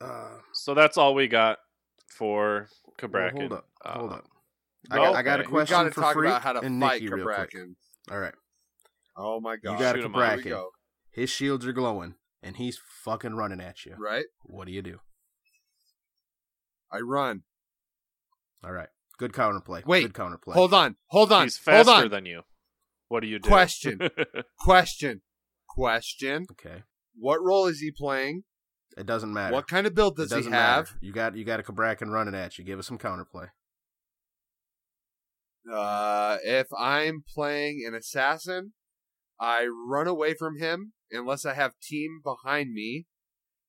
[0.00, 1.58] uh, So that's all we got
[2.06, 2.68] for
[3.02, 4.24] well, hold up, hold Uh, up.
[4.90, 5.52] I got, I got a okay.
[5.52, 7.50] We got question to for talk Freak about how to and fight Nikki real quick.
[7.50, 7.74] Cabrakan.
[8.10, 8.34] All right,
[9.16, 9.72] Oh my god!
[9.72, 10.36] You got Shoot him Here out.
[10.38, 10.48] we Cabrakan.
[10.50, 10.68] go.
[11.10, 13.94] his shields are glowing, and he's fucking running at you.
[13.98, 14.24] Right?
[14.44, 14.98] What do you do?
[16.92, 17.42] I run.
[18.64, 18.88] All right,
[19.18, 19.84] good counterplay.
[19.86, 20.54] Wait, good counterplay.
[20.54, 20.96] Hold on.
[21.08, 21.44] Hold on.
[21.44, 22.10] He's hold faster on.
[22.10, 22.42] than you.
[23.08, 23.48] What do you do?
[23.48, 24.00] Question.
[24.58, 25.22] Question.
[25.68, 26.46] Question.
[26.52, 26.82] Okay,
[27.18, 28.44] What role is he playing?
[28.96, 29.54] it doesn't matter.
[29.54, 30.84] What kind of build does he doesn't have?
[30.86, 30.98] matter.
[31.00, 32.64] You got you got a Cabrakan running at you.
[32.64, 33.48] Give us some counterplay.
[35.70, 38.72] Uh, if I'm playing an assassin,
[39.40, 43.06] I run away from him unless I have team behind me.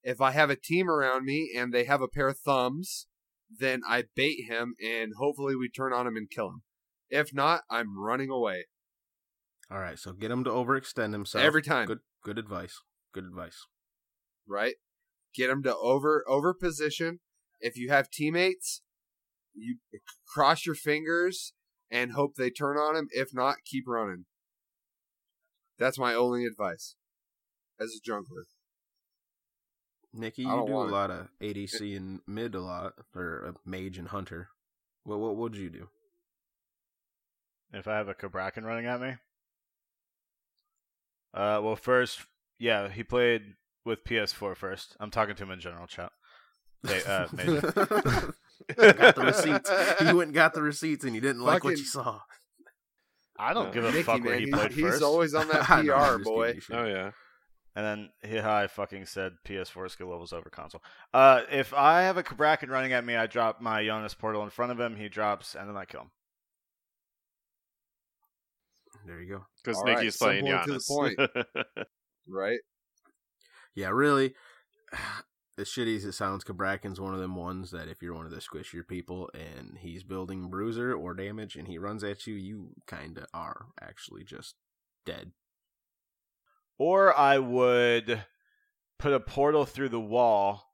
[0.04, 3.08] If I have a team around me and they have a pair of thumbs,
[3.50, 6.62] then I bait him and hopefully we turn on him and kill him.
[7.10, 8.66] If not, I'm running away
[9.72, 11.88] All right, so get him to overextend himself every time.
[11.88, 12.82] Good good advice.
[13.14, 13.68] Good advice.
[14.48, 14.76] right?
[15.36, 17.20] Get him to over over position.
[17.60, 18.82] If you have teammates,
[19.54, 19.78] you
[20.28, 21.54] cross your fingers
[21.90, 23.08] and hope they turn on him.
[23.12, 24.26] If not, keep running.
[25.80, 26.96] That's my only advice
[27.80, 28.44] as a jungler.
[30.14, 30.94] Nikki, you don't a want it.
[30.94, 34.50] lot of ADC and mid a lot, or a mage and hunter.
[35.04, 35.88] What what would you do?
[37.74, 39.16] If I have a Cabrakan running at me?
[41.34, 42.20] Uh, well, first,
[42.60, 44.96] yeah, he played with PS4 first.
[45.00, 46.12] I'm talking to him in general chat.
[46.84, 47.26] They, uh,
[48.78, 49.72] got the receipts.
[50.00, 52.20] He went and got the receipts, and he didn't like what Fucking- you saw.
[53.38, 53.72] I don't No.
[53.74, 55.04] give a Nicky, fuck man, where he he's, played he's first.
[55.04, 56.46] always on that I know, PR, boy.
[56.48, 56.76] giving you shit.
[56.76, 57.12] oh yeah.
[57.76, 60.84] And then he, I fucking said PS4 skill levels over console.
[61.12, 64.52] Uh, if I have a Cabrakan running at me, I drop my Janus portal in
[64.52, 64.96] front of him.
[64.96, 66.12] He drops, and then I kill him.
[69.08, 69.46] There you go.
[69.64, 71.86] Because All right, Nikki's playing simple and to the Giannis.
[72.28, 72.60] Right?
[73.76, 74.34] Yeah, really.
[75.56, 78.32] As shitty as it sounds, Cabrakan's one of them ones that if you're one of
[78.32, 82.70] the squishier people and he's building bruiser or damage and he runs at you, you
[82.88, 84.56] kinda are actually just
[85.06, 85.32] dead.
[86.80, 88.26] Or I would
[88.98, 90.72] put a portal through the wall,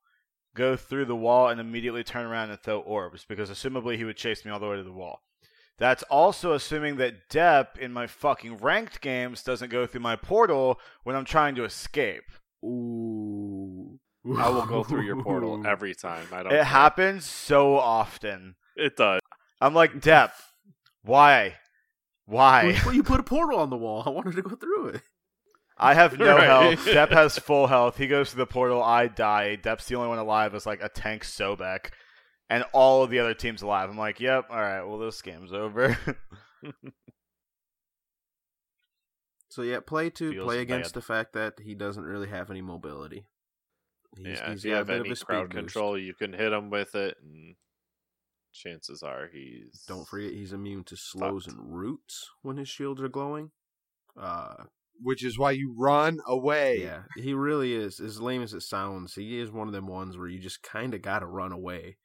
[0.55, 4.15] go through the wall, and immediately turn around and throw orbs, because assumably he would
[4.17, 5.23] chase me all the way to the wall.
[5.77, 10.79] That's also assuming that Dep in my fucking ranked games doesn't go through my portal
[11.03, 12.31] when I'm trying to escape.
[12.63, 13.99] Ooh.
[14.25, 16.27] I will go through your portal every time.
[16.31, 16.47] I don't.
[16.51, 16.63] It care.
[16.65, 18.55] happens so often.
[18.75, 19.21] It does.
[19.61, 20.33] I'm like, Dep,
[21.03, 21.55] why?
[22.25, 22.79] Why?
[22.85, 24.03] Well, you put a portal on the wall.
[24.05, 25.01] I wanted to go through it.
[25.77, 26.43] I have no Right.
[26.43, 26.85] health.
[26.93, 27.97] Dep has full health.
[27.97, 28.83] He goes through the portal.
[28.83, 29.55] I die.
[29.55, 31.91] Dep's the only one alive as like a tank Sobek.
[32.49, 33.89] And all of the other teams alive.
[33.89, 35.97] I'm like, yep, all right, well, this game's over.
[39.51, 41.01] So yeah, play to Feels play against bad.
[41.01, 43.25] the fact that he doesn't really have any mobility.
[44.17, 45.55] He's, yeah, he's if you got a have any a speed crowd boost.
[45.57, 47.55] control, you can hit him with it, and
[48.53, 49.83] chances are he's.
[49.87, 51.57] Don't forget he's immune to slows Fucked.
[51.57, 53.51] and roots when his shields are glowing.
[54.19, 54.63] Uh,
[55.01, 56.81] Which is why you run away.
[56.81, 57.99] yeah, he really is.
[57.99, 60.93] As lame as it sounds, he is one of them ones where you just kind
[60.93, 61.97] of got to run away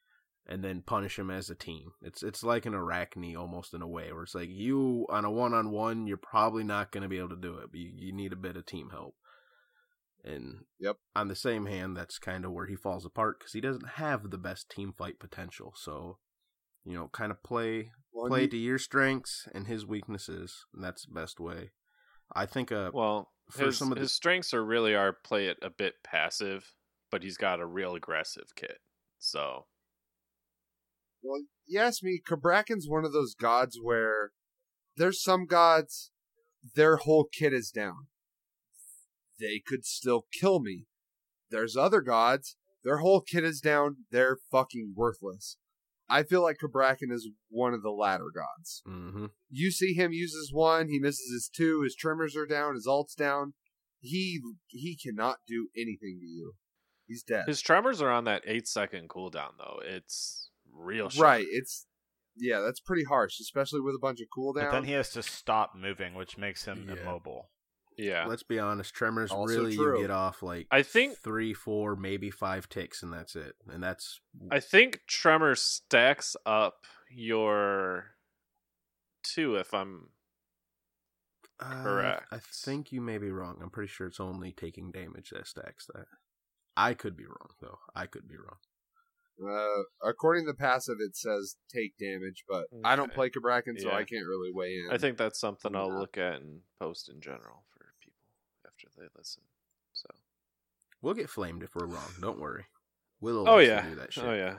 [0.47, 1.91] and then punish him as a team.
[2.03, 5.31] It's it's like an arachne almost in a way, where it's like you on a
[5.31, 7.91] one on one, you're probably not going to be able to do it, but you,
[7.95, 9.15] you need a bit of team help.
[10.25, 10.97] And Yep.
[11.15, 14.31] on the same hand, that's kind of where he falls apart because he doesn't have
[14.31, 15.73] the best team fight potential.
[15.77, 16.17] So,
[16.83, 20.83] you know, kind of play Well, play you- to your strengths and his weaknesses, and
[20.83, 21.71] that's the best way.
[22.33, 25.47] I think uh Well, for his some of the his strengths are really are play
[25.47, 26.73] it a bit passive,
[27.11, 28.79] but he's got a real aggressive kit.
[29.19, 29.67] So
[31.21, 34.31] Well, you ask me, Cabrakan's one of those gods where
[34.95, 36.11] there's some gods,
[36.75, 38.07] their whole kit is down.
[39.39, 40.85] They could still kill me.
[41.51, 45.57] There's other gods, their whole kit is down, they're fucking worthless.
[46.07, 48.83] I feel like Cabrakan is one of the latter gods.
[48.87, 49.31] mhm.
[49.49, 52.87] You see him use his one, he misses his two, his tremors are down, his
[52.87, 53.53] ult's down.
[53.99, 56.53] He he cannot do anything to you.
[57.07, 57.47] He's dead.
[57.47, 59.79] his tremors are on that eight second cooldown though.
[59.83, 61.23] It's real short.
[61.23, 61.45] Right.
[61.49, 61.87] It's
[62.37, 64.65] yeah, that's pretty harsh, especially with a bunch of cooldown.
[64.65, 67.01] But then he has to stop moving, which makes him Yeah.
[67.01, 67.49] immobile.
[67.97, 68.25] Yeah.
[68.25, 69.95] Let's be honest, tremors Also really true.
[69.97, 73.55] you get off like I think three, four, maybe five ticks, and that's it.
[73.69, 74.19] And that's
[74.51, 78.15] I think Tremor stacks up your
[79.23, 80.09] two if I'm
[81.59, 82.27] uh, correct.
[82.31, 83.59] I think you may be wrong.
[83.61, 86.05] I'm pretty sure it's only taking damage that stacks that.
[86.77, 87.79] I could be wrong though.
[87.95, 88.57] I could be wrong.
[89.37, 93.89] Uh, according to the passive, it says take damage, but I don't play Cabrakan, so
[93.89, 93.95] Yeah.
[93.95, 94.87] I can't really weigh in.
[94.91, 95.97] I think that's something I'll Yeah.
[95.99, 97.74] look at and post in general for people after
[98.97, 99.43] they listen.
[99.93, 100.07] So
[101.01, 102.09] We'll get flamed if we're wrong.
[102.21, 102.65] Don't worry.
[103.21, 103.81] We'll Oh let you yeah.
[103.89, 104.23] do that shit.
[104.23, 104.55] Oh yeah.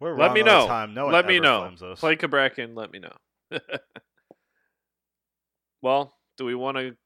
[0.00, 0.66] We're Let me all the know.
[0.66, 0.94] Time.
[0.94, 1.62] No one let me know.
[1.62, 2.00] flames us.
[2.00, 3.16] Play Cabrakan, let me know.
[5.82, 6.96] well, do we want to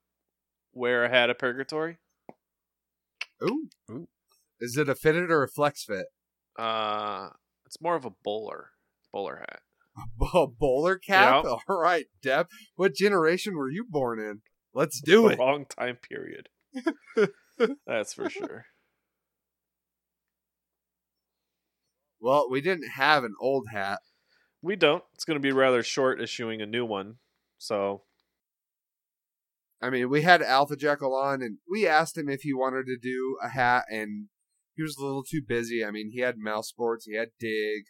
[0.74, 1.98] wear a hat of purgatory?
[3.42, 3.68] Ooh.
[3.90, 4.08] Ooh.
[4.60, 6.06] Is it a fitted or a flex fit?
[6.58, 7.30] Uh
[7.66, 8.70] it's more of a bowler.
[9.12, 9.60] Bowler hat.
[10.34, 11.44] A bowler cap?
[11.44, 11.56] Yeah.
[11.68, 12.48] All right, Dep.
[12.76, 14.40] What generation were you born in?
[14.74, 15.38] Let's do it.
[15.38, 16.48] Wrong time period.
[17.86, 18.66] That's for sure.
[22.20, 23.98] Well, we didn't have an old hat.
[24.62, 25.02] We don't.
[25.14, 27.16] It's going to be rather short issuing a new one.
[27.58, 28.02] So,
[29.82, 32.96] I mean, we had Alpha Jackal on, and we asked him if he wanted to
[32.96, 34.28] do a hat, and
[34.76, 35.84] he was a little too busy.
[35.84, 37.86] I mean, he had mouse sports, he had dig,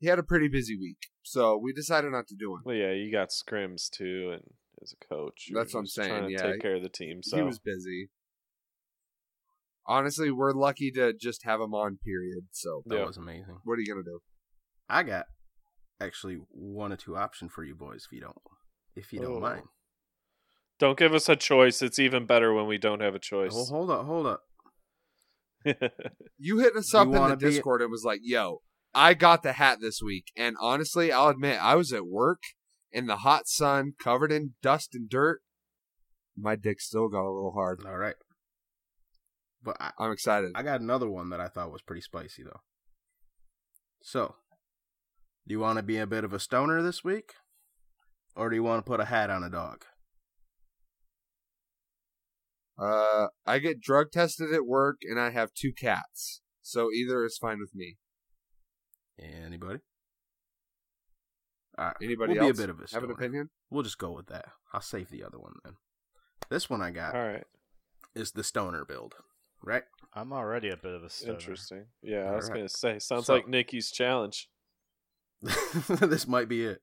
[0.00, 2.62] he had a pretty busy week, so we decided not to do one.
[2.64, 4.42] well, yeah, you got scrims too, and
[4.82, 6.52] as a coach, That's what I'm saying, to yeah.
[6.52, 7.22] take care of the team.
[7.22, 8.10] So He was busy.
[9.86, 11.98] Honestly, we're lucky to just have him on.
[12.04, 12.48] Period.
[12.52, 13.04] So, That Yeah.
[13.06, 13.60] was amazing.
[13.64, 14.20] what are you gonna do?
[14.88, 15.26] I got
[16.00, 18.36] actually one or two option for you boys if you don't
[18.94, 19.40] if you don't Oh.
[19.40, 19.64] mind.
[20.78, 21.82] don't give us a choice.
[21.82, 23.68] It's even better when we don't have a Oh, choice.
[23.68, 24.44] hold up, hold up.
[26.38, 28.62] You hit us You up in the be- Discord and was like, "Yo,
[28.94, 32.42] I got the hat this week," and honestly, I'll admit, I was at work
[32.92, 35.40] in the hot sun, covered in dust and dirt.
[36.36, 37.80] My dick still got a little hard.
[37.86, 38.14] All right.
[39.62, 40.52] But I, I'm excited.
[40.54, 42.60] I got another one that I thought was pretty spicy though.
[44.00, 44.36] So,
[45.46, 47.32] do you want to be a bit of a stoner this week,
[48.36, 49.84] or do you want to put a hat on a dog?
[52.78, 57.36] Uh, I get drug tested at work, and I have two cats, so either is
[57.36, 57.96] fine with me.
[59.18, 59.80] Anybody?
[61.78, 61.96] All right.
[62.02, 63.50] Anybody we'll else be a bit of a have an opinion?
[63.70, 64.46] We'll just go with that.
[64.72, 65.74] I'll save the other one then.
[66.50, 67.44] This one I got All right.
[68.14, 69.14] is the stoner build,
[69.62, 69.84] right?
[70.14, 71.34] I'm already a bit of a stoner.
[71.34, 71.84] Interesting.
[72.02, 72.58] Yeah, I was Alright.
[72.58, 74.48] going to say, sounds So- like Nikki's challenge.
[75.88, 76.82] this might be it.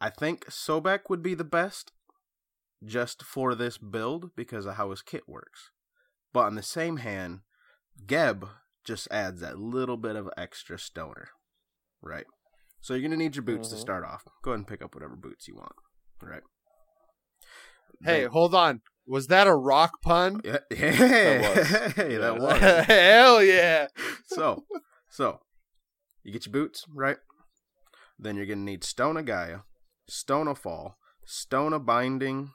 [0.00, 1.90] I think Sobek would be the best
[2.84, 5.70] just for this build because of how his kit works.
[6.32, 7.40] But on the same hand,
[8.06, 8.46] Geb
[8.84, 11.30] just adds that little bit of extra stoner.
[12.00, 12.26] Right?
[12.80, 13.80] So you're going to need your boots to Mhm.
[13.80, 14.24] start off.
[14.42, 15.72] Go ahead and pick up whatever boots you want.
[16.22, 16.42] Right?
[18.02, 18.82] Hey, Then- hold on.
[19.06, 20.42] Was that a rock pun?
[20.44, 21.66] Yeah, hey, was.
[21.94, 22.58] hey, that was.
[22.86, 23.86] Hell yeah!
[24.26, 24.66] so,
[25.08, 25.40] so
[26.22, 27.16] you get your boots right.
[28.18, 29.60] Then you're gonna need Stone of Gaia,
[30.08, 32.50] Stone of Fal, Stone of Binding,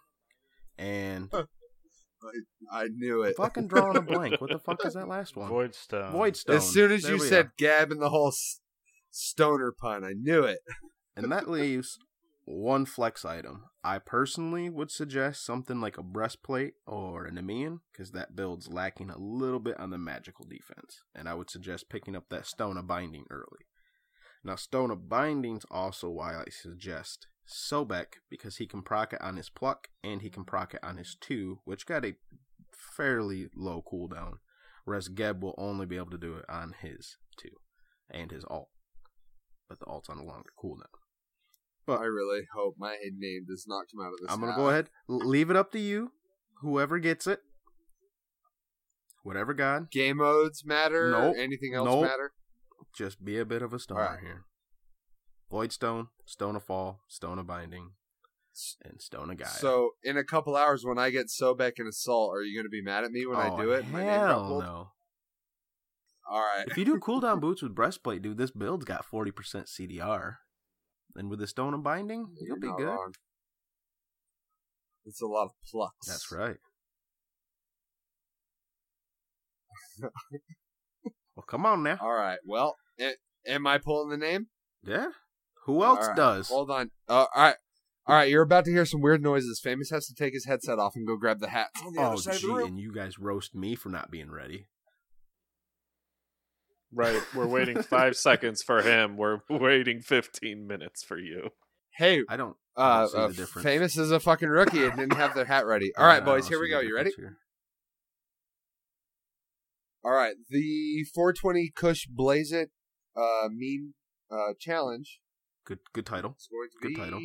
[0.77, 1.31] and
[2.71, 3.35] I knew it.
[3.35, 4.39] fucking drawing a blank.
[4.39, 5.49] What the fuck is that last one?
[5.49, 6.11] Void stone.
[6.11, 6.57] Void Stone.
[6.57, 7.53] As soon as There you said are.
[7.57, 8.59] Geb and the whole s-
[9.13, 10.59] stoner pun, I knew it.
[11.15, 11.97] and that leaves
[12.45, 13.63] one flex item.
[13.83, 19.09] I personally would suggest something like a breastplate or a Nemean, because that build's lacking
[19.09, 21.03] a little bit on the magical defense.
[21.15, 23.65] And I would suggest picking up that Stone of Binding early.
[24.43, 29.37] Now, Stone of Binding's also why I suggest Sobek, because he can proc it on
[29.37, 32.15] his pluck and he can proc it on his two, which got a
[32.71, 34.39] fairly low cooldown.
[34.85, 37.55] Whereas Geb will only be able to do it on his two
[38.09, 38.69] and his alt.
[39.79, 40.87] The alt's on a longer cooldown.
[41.85, 44.31] But I really hope my name does not come out of this.
[44.31, 44.57] I'm gonna hat.
[44.57, 44.89] go ahead.
[45.07, 46.11] Leave it up to you.
[46.61, 47.41] Whoever gets it,
[49.23, 51.11] whatever God, Game modes matter.
[51.11, 51.35] Nope.
[51.37, 52.03] Anything else Nope.
[52.03, 52.31] matter?
[52.95, 54.19] just be a bit of a stoner Alright.
[54.21, 54.45] here.
[55.49, 57.91] Void Stone, Stone of Fal, Stone of Binding,
[58.85, 59.47] and Stone of Gaia.
[59.47, 62.81] So in a couple hours, when I get Sobek and Assault, are you to be
[62.81, 63.83] mad at me when I Oh, do it?
[63.85, 64.91] Hell no.
[66.29, 66.65] All right.
[66.67, 70.35] if you do cooldown boots with breastplate, dude, this build's got forty percent CDR.
[71.15, 72.87] And with the Stone of Binding, you'll You're be good.
[72.87, 73.13] wrong.
[75.05, 75.91] It's a lot of plus.
[76.07, 76.55] That's right.
[81.35, 81.97] well, come on now.
[82.01, 82.39] All right.
[82.45, 83.15] Well, a-
[83.45, 84.47] am I pulling the name?
[84.83, 85.09] Yeah.
[85.65, 86.15] Who else right.
[86.15, 86.49] does?
[86.49, 86.91] Hold on.
[87.07, 87.55] Uh, all right.
[88.05, 88.29] All right.
[88.29, 89.59] You're about to hear some weird noises.
[89.63, 91.67] Famous has to take his headset off and go grab the hat.
[91.97, 94.67] Oh, gee, and you guys roast me for not being ready.
[96.93, 97.21] Right.
[97.35, 99.17] We're waiting five seconds for him.
[99.17, 101.49] We're waiting 15 minutes for you.
[101.97, 102.55] Hey, I don't.
[102.75, 105.65] I uh, don't see uh famous is a fucking rookie and didn't have their hat
[105.65, 105.91] ready.
[105.97, 106.79] All right, I boys, here we go.
[106.79, 107.11] You ready?
[107.15, 107.37] here.
[110.03, 112.69] All right, the 420 Kush Blaze It
[113.15, 113.93] uh, meme
[114.31, 115.19] uh, challenge
[115.65, 116.35] Good, good title.
[116.37, 116.95] is going to Good be.
[116.95, 117.21] title.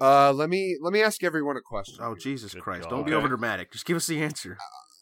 [0.00, 1.98] Uh, let me let me ask everyone a question.
[2.00, 2.82] Oh Jesus Good Christ!
[2.84, 2.90] God.
[2.90, 3.18] Don't be Okay.
[3.18, 3.70] over dramatic.
[3.72, 4.56] Just give us the answer.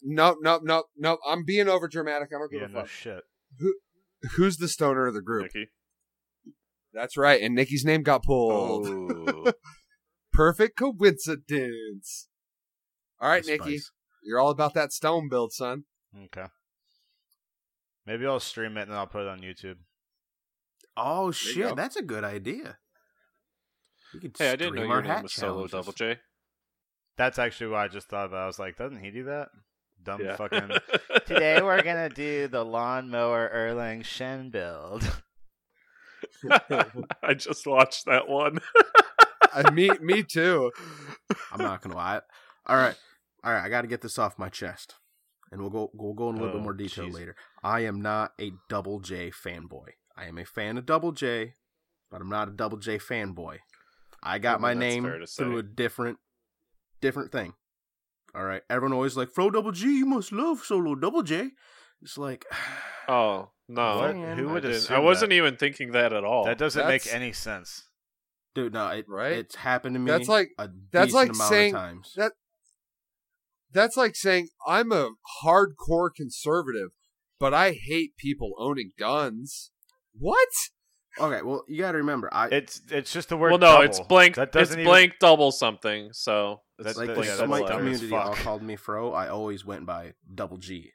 [0.05, 1.21] Nope, nope, nope, nope.
[1.27, 2.29] I'm being over dramatic.
[2.35, 2.89] I don't give Yeah, a no fuck.
[2.89, 3.23] shit.
[4.37, 5.51] Who's the stoner of the group?
[5.55, 5.71] Nikki.
[6.93, 8.87] That's right, and Nikki's name got pulled.
[8.89, 9.53] Oh.
[10.33, 12.29] Perfect coincidence.
[13.21, 13.91] All right, The Nikki, spice.
[14.25, 15.85] you're all about that stone build, son.
[16.25, 16.47] Okay.
[18.07, 19.77] Maybe I'll stream it and then I'll put it on YouTube.
[20.97, 21.75] Oh you shit, go.
[21.75, 22.77] that's a good idea.
[24.39, 25.73] Hey, I didn't know stream your our name hat was Solo challenges.
[25.73, 26.19] Double J.
[27.17, 28.43] That's actually what I just thought about.
[28.43, 29.49] I was like, doesn't he do that?
[30.05, 30.37] Dumb Yeah.
[30.37, 30.71] fucking.
[31.27, 35.03] Today we're gonna do the lawnmower Erlang Shen build.
[37.23, 38.59] I just watched that one.
[39.53, 40.71] Uh, me, me too.
[41.53, 42.21] I'm not gonna lie.
[42.67, 42.97] All right,
[43.45, 43.65] all right.
[43.65, 44.97] I got to get this off my chest,
[45.51, 45.91] and we'll go.
[45.95, 47.15] We'll go in a little Oh, bit more detail jeez.
[47.15, 47.37] later.
[47.63, 49.91] I am not a Double J fanboy.
[50.17, 51.55] I am a fan of Double J,
[52.11, 53.59] but I'm not a Double J fanboy.
[54.23, 55.43] I got Well, my name fair to say.
[55.43, 56.19] through a different,
[57.01, 57.55] different thing.
[58.35, 58.63] All right.
[58.71, 59.87] Everyone always like Fro Double G.
[59.99, 61.51] You must love Solo Double J.
[62.01, 62.45] It's like,
[63.09, 64.13] Oh no!
[64.13, 65.37] Man, Who I, would didn't- assume I wasn't that?
[65.37, 66.45] even thinking that at all.
[66.45, 67.85] That doesn't make any sense.
[68.55, 69.33] dude, no, it, Right?
[69.33, 70.11] It's happened to me.
[70.11, 72.13] That's like- a that's decent like amount saying- of times.
[72.17, 72.33] that-
[73.73, 75.11] That's like saying I'm a
[75.45, 76.91] hardcore conservative,
[77.41, 79.71] but I hate people owning guns.
[80.19, 80.49] What?
[81.19, 83.51] Okay, well, you got to remember, I It's it's just the word.
[83.51, 83.85] well, no, double.
[83.85, 84.37] it's blank.
[84.37, 86.11] That it's doesn't even- blank double something.
[86.13, 88.01] So it's That's like the yeah, double Smite dumb as letters.
[88.01, 89.13] community all called me Fro.
[89.13, 90.93] I always went by Double G.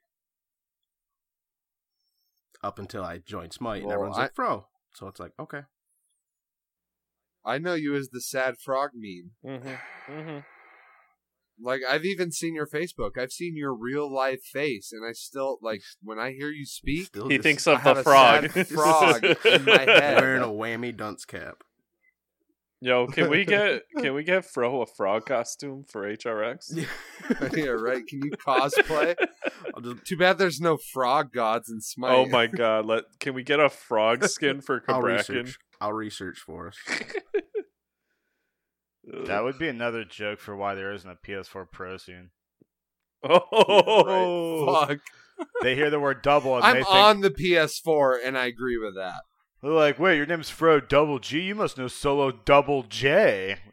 [2.63, 4.65] Up until I joined Smite, and everyone's I- like Fro.
[4.95, 5.61] So it's like, okay,
[7.45, 9.31] I know you as the sad frog meme.
[9.45, 10.11] Mm-hmm.
[10.11, 10.37] Mm-hmm.
[11.63, 13.11] Like I've even seen your Facebook.
[13.19, 17.09] I've seen your real life face, and I still like when I hear you speak.
[17.13, 18.51] He just thinks I of have the a frog.
[18.51, 20.19] sad frog in my head.
[20.21, 21.63] wearing a whammy dunce cap.
[22.79, 26.75] Yo, can we get can we get Fro a frog costume for HRX?
[27.57, 28.05] yeah, right.
[28.05, 29.15] Can you cosplay?
[29.73, 32.11] I'll just, Too bad there's no frog gods in oh Smite.
[32.11, 32.85] Oh my god!
[32.85, 35.57] Let can we get a frog skin for I'll research.
[35.81, 36.77] I'll research for us.
[39.25, 42.31] That would be another joke for why there isn't a PS4 Pro soon.
[43.23, 44.99] Oh, Fuck.
[45.61, 48.77] They hear the word double and I'm they think on the PS4, and I agree
[48.77, 49.21] with that.
[49.61, 51.41] They're like, "Wait, your name's Fro Double G.
[51.41, 53.57] You must know Solo Double J."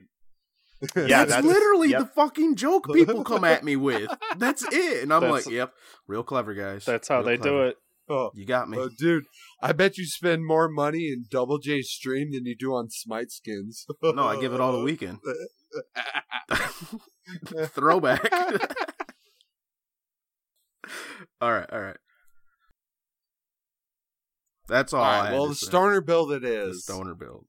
[0.95, 2.01] Yeah, that's, that's- literally yep.
[2.01, 4.11] the fucking joke people come at me with.
[4.37, 5.73] That's it, and I'm That's- like, yep,
[6.07, 6.85] real clever guys.
[6.85, 7.77] That's how Real they do it.
[8.07, 8.77] Oh, oh, You got me.
[8.77, 9.25] oh, dude,
[9.63, 13.31] I bet you spend more money in Double J stream than you do on Smite
[13.31, 13.87] skins.
[14.03, 15.21] no, I give it all the weekend.
[17.69, 18.31] Throwback.
[21.41, 21.97] all right, all right.
[24.69, 25.03] That's all.
[25.03, 25.67] All I well, the say.
[25.67, 26.85] stoner build it is.
[26.87, 27.47] The stoner build.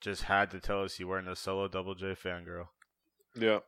[0.00, 2.66] Just had to tell us you weren't a Solo Double J fangirl.
[3.34, 3.58] Yeah.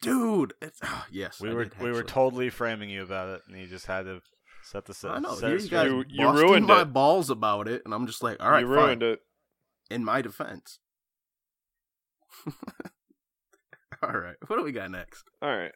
[0.00, 3.42] Dude, it's, ah, yes, We I were did, we were totally framing you about it,
[3.46, 4.20] and you just had to
[4.64, 5.10] set the set.
[5.12, 5.34] I know.
[5.34, 5.78] set Here you straight.
[5.84, 6.92] guys You- you ruined my it.
[6.92, 8.76] balls about it, and I'm just like, all right, you fine.
[8.76, 9.20] ruined it.
[9.90, 10.78] In my defense.
[14.02, 15.24] all right, what do we got next?
[15.40, 15.72] All right.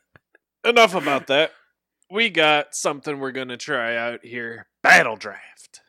[0.65, 1.53] Enough about that.
[2.11, 4.69] We got something we're gonna try out here.
[4.83, 5.81] Battle draft.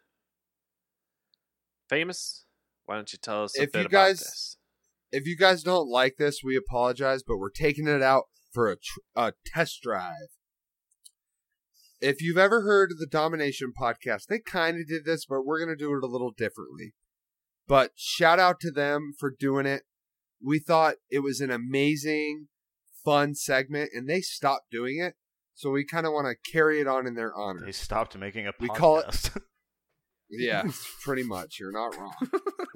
[1.90, 2.46] Famous.
[2.86, 4.58] Why don't you tell us If you about guys- this?
[5.12, 8.76] If you guys don't like this, we apologize, but we're taking it out for a,
[8.76, 10.28] tr- a test drive.
[12.02, 15.60] If you've ever heard of the Domination podcast, they kind of did this, but we're
[15.64, 16.94] going to do it a little differently.
[17.68, 19.84] But shout out to them for doing it.
[20.44, 22.50] We thought it was an amazing,
[23.06, 25.16] fun segment, and they stopped doing it.
[25.58, 27.66] So we kind of want to carry it on in their honor.
[27.66, 28.60] They stopped making a podcast.
[28.62, 29.32] We call it-
[30.30, 30.64] Yeah,
[31.04, 31.58] pretty much.
[31.60, 32.14] You're not wrong.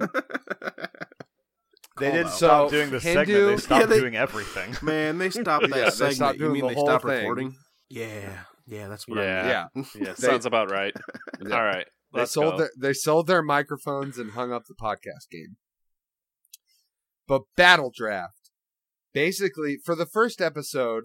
[2.00, 2.32] they didn't out.
[2.32, 3.46] stop So, doing the Hindu- segment.
[3.48, 4.74] They stopped Yeah, they- doing everything.
[4.82, 6.16] Man, they stopped that Yeah, they segment.
[6.16, 7.18] stopped you mean the they stopped thing.
[7.20, 7.56] recording?
[7.88, 9.66] Yeah, yeah, that's what Yeah.
[9.74, 9.86] I mean.
[10.00, 10.06] Yeah.
[10.06, 10.94] Yeah, They- sounds about right.
[11.46, 11.54] Yeah.
[11.56, 11.86] All right.
[12.14, 12.58] They sold go.
[12.58, 15.56] their they sold their microphones and hung up the podcast game.
[17.28, 18.50] But Battle Draft.
[19.14, 21.04] Basically, for the first episode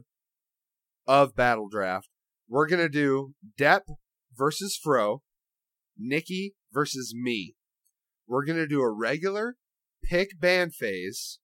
[1.08, 2.10] of Battle Draft,
[2.48, 3.88] we're gonna do Dep
[4.36, 5.22] versus Fro,
[5.98, 7.56] Nikki versus me.
[8.28, 9.56] We're gonna do a regular
[10.04, 11.40] pick band phase,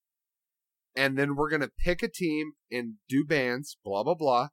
[0.96, 4.50] and then we're gonna pick a team and do bands, blah blah blah.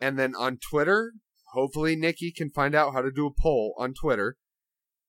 [0.00, 1.12] And then on Twitter,
[1.52, 4.36] hopefully Nikki can find out how to do a poll on Twitter,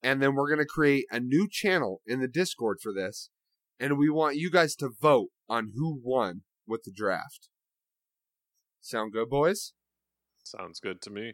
[0.01, 3.29] and then we're gonna create a new channel in the Discord for this,
[3.79, 7.49] and we want you guys to vote on who won with the draft.
[8.81, 9.73] Sound good, boys?
[10.43, 11.33] Sounds good to me.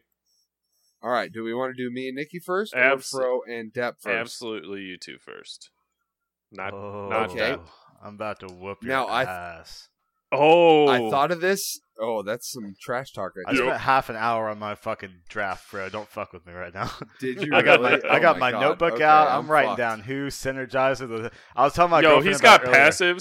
[1.02, 1.32] All right.
[1.32, 4.14] Do we want to do me and Nikki first, or Abs- Fro and Dep first?
[4.16, 5.70] Absolutely, you two first.
[6.52, 7.40] Not Oh, not Okay.
[7.40, 7.60] that.
[8.04, 9.90] I'm about to whoop your Now, I- ass.
[10.32, 11.80] Oh, I thought of this.
[12.00, 13.68] Oh, that's some trash talk right I there.
[13.68, 15.88] spent half an hour on my fucking draft, bro.
[15.88, 16.92] Don't fuck with me right now.
[17.20, 17.54] Did you?
[17.56, 18.10] I got my really?
[18.10, 18.60] I Oh got my, God.
[18.62, 19.30] notebook Okay, out.
[19.30, 19.78] I'm, writing fucked.
[19.78, 21.10] down who synergized with.
[21.24, 23.02] The, I was telling my Yo, girlfriend he's about got passives.
[23.04, 23.20] earlier.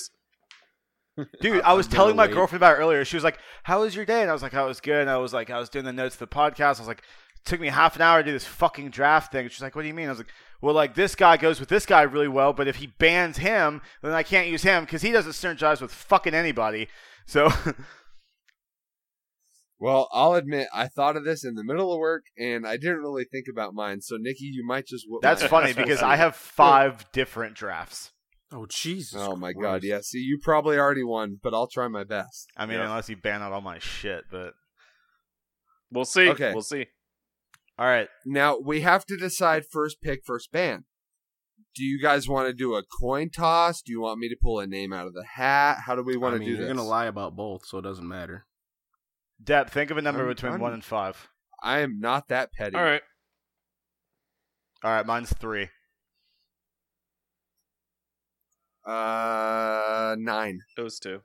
[1.41, 2.33] Dude, I- was telling my wait.
[2.35, 3.05] girlfriend about it earlier.
[3.05, 5.11] She was like, "How was your day?" And I was like, "I was good." And
[5.11, 6.99] I was like, "I was doing the notes for the podcast." I was like,
[7.37, 9.83] "It took me half an hour to do this fucking draft thing." She's like, "What
[9.83, 12.29] do you mean?" I was like, "Well, like this guy goes with this guy really
[12.29, 15.81] well, but if he bans him, then I can't use him because he doesn't synergize
[15.81, 16.89] with fucking anybody."
[17.27, 17.49] So
[19.79, 23.01] Well, I'll admit I thought of this in the middle of work, and I didn't
[23.01, 24.01] really think about mine.
[24.01, 25.05] So, Nikki, you might just.
[25.21, 28.11] that's funny because I have five different drafts.
[28.57, 29.17] Oh Jesus!
[29.21, 29.63] Oh my Christ.
[29.63, 29.85] god!
[29.85, 30.01] Yeah.
[30.01, 32.47] See, you probably already won, but I'll try my best.
[32.57, 32.85] I mean, Yeah.
[32.85, 34.53] unless you ban out all my shit, but
[35.91, 36.29] We'll see.
[36.31, 36.53] Okay.
[36.53, 36.87] We'll see.
[37.79, 38.09] all right.
[38.25, 40.85] Now we have to decide first pick, first ban.
[41.75, 43.83] Do you guys want to do a coin toss?
[43.83, 45.79] Do you want me to pull a name out of the hat?
[45.87, 46.77] How do we want I to mean, do you're this?
[46.77, 48.47] gonna lie about both, so it doesn't matter.
[49.43, 51.29] Dep, think of a number I'm- between I'm- one and five.
[51.63, 52.77] I am not that petty.
[52.77, 53.03] All right.
[54.85, 55.71] All right, mine's three.
[58.87, 60.61] Uh, nine.
[60.77, 61.21] It was two.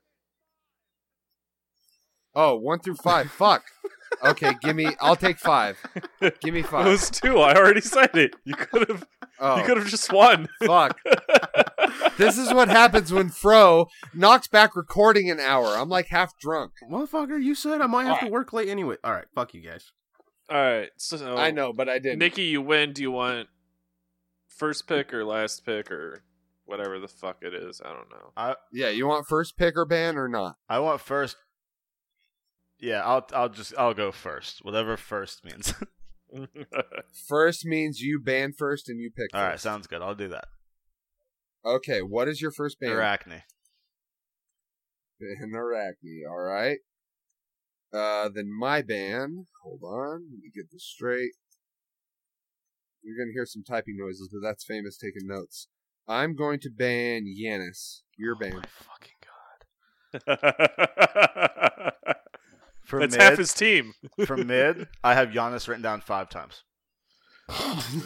[2.35, 3.31] Oh, one through five.
[3.37, 3.63] Fuck.
[4.23, 4.87] Okay, give me.
[4.99, 5.77] I'll take five.
[6.41, 6.85] Give me It five.
[6.85, 7.39] was two.
[7.39, 8.35] I already said it.
[8.45, 9.05] You could have.
[9.39, 10.47] Oh, You could have just won.
[10.65, 10.97] fuck.
[12.17, 15.67] This is what happens when Fro knocks back recording an hour.
[15.77, 16.73] I'm like half drunk.
[16.91, 18.97] Motherfucker, you said I might have to work late anyway.
[19.05, 19.93] All right, fuck you guys.
[20.49, 20.89] All right.
[20.97, 22.19] So I know, but I didn't.
[22.19, 22.91] Nikki, you win.
[22.91, 23.47] Do you want
[24.49, 26.21] first pick or last pick or
[26.69, 27.81] whatever the fuck it is?
[27.83, 28.31] I don't know.
[28.37, 30.55] I Yeah, you want first pick or ban or not?
[30.69, 31.35] I want first.
[32.79, 34.63] Yeah, I'll I'll just I'll go first.
[34.63, 35.73] Whatever first means.
[37.27, 39.29] First means you ban first and you pick.
[39.33, 39.63] All right, first.
[39.63, 40.03] sounds good.
[40.03, 40.45] I'll do that.
[41.65, 42.91] Okay, what is your first ban?
[42.91, 43.41] Arachne.
[45.19, 46.21] Ban Arachne.
[46.29, 46.77] All right.
[47.91, 49.47] Uh, then my ban.
[49.63, 51.31] Hold on, let me get this straight.
[53.01, 55.67] You're gonna hear some typing noises, but that's famous taking notes.
[56.09, 58.03] I'm going to ban Janus.
[58.17, 58.55] Your Oh ban.
[58.55, 61.93] my fucking god.
[62.83, 63.93] For That's mid, half his team.
[64.25, 66.63] for mid, I have Janus written down five times.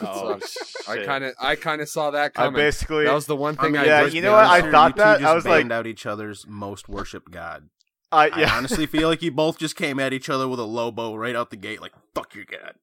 [0.02, 0.40] Oh,
[0.88, 2.54] I kind of, I kind of saw that I coming.
[2.56, 4.46] basically That was the one thing I, yeah, you know what?
[4.46, 5.20] I thought that.
[5.20, 7.70] Just I was like- banned out each other's most worshipped god.
[8.12, 11.16] I I honestly feel like you both just came at each other with a lobo
[11.16, 12.76] right out the gate, like "fuck your god."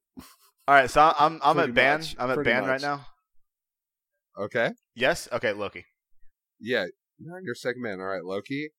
[0.66, 1.98] All right, so I'm I'm Pretty at ban.
[2.00, 3.06] much, I'm at ban right now.
[4.40, 4.70] Okay.
[4.94, 5.28] Yes.
[5.32, 5.84] Okay, Loki.
[6.58, 6.86] Yeah,
[7.18, 8.00] you're your second man.
[8.00, 8.70] All right, Loki.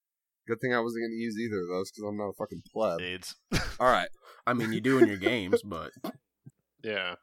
[0.47, 2.63] Good thing I wasn't going to use either of those because I'm not a fucking
[2.73, 2.99] pleb.
[2.99, 3.35] AIDS.
[3.79, 4.09] All right.
[4.47, 5.91] I mean, you do in your games, but
[6.83, 7.15] Yeah.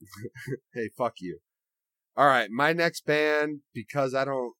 [0.74, 1.38] Hey, fuck you.
[2.16, 4.52] All right, my next band because I don't.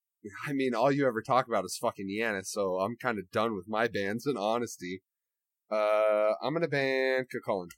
[0.47, 3.55] I mean, all you ever talk about is fucking Janus, so I'm kind of done
[3.55, 4.26] with my bands.
[4.26, 5.02] In honesty,
[5.70, 7.68] uh, I'm gonna ban Cu Chulainn.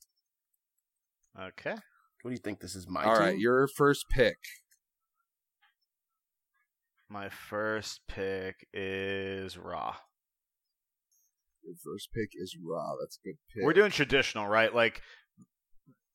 [1.39, 1.73] Okay.
[2.23, 2.61] what do you think?
[2.61, 3.23] This is my All team?
[3.23, 4.39] right, your first pick.
[7.11, 9.97] My first pick is Ra.
[11.63, 12.97] Your first pick is Ra.
[13.01, 13.65] That's a good pick.
[13.65, 14.75] We're doing traditional, right?
[14.75, 15.01] Like.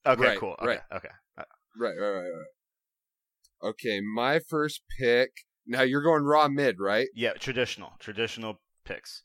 [0.05, 0.55] Okay, Right, cool.
[0.59, 0.81] Okay, right.
[0.93, 1.09] okay.
[1.37, 1.43] Uh,
[1.79, 3.69] right, right, right, right.
[3.69, 5.31] Okay, my first pick.
[5.65, 7.07] Now you're going Ra mid, right?
[7.15, 9.23] Yeah, traditional, traditional picks.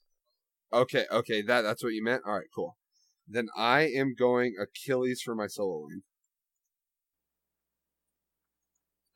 [0.72, 2.22] Okay, okay, that that's what you meant.
[2.24, 2.76] All right, cool.
[3.26, 6.02] Then I am going Achilles for my solo lane.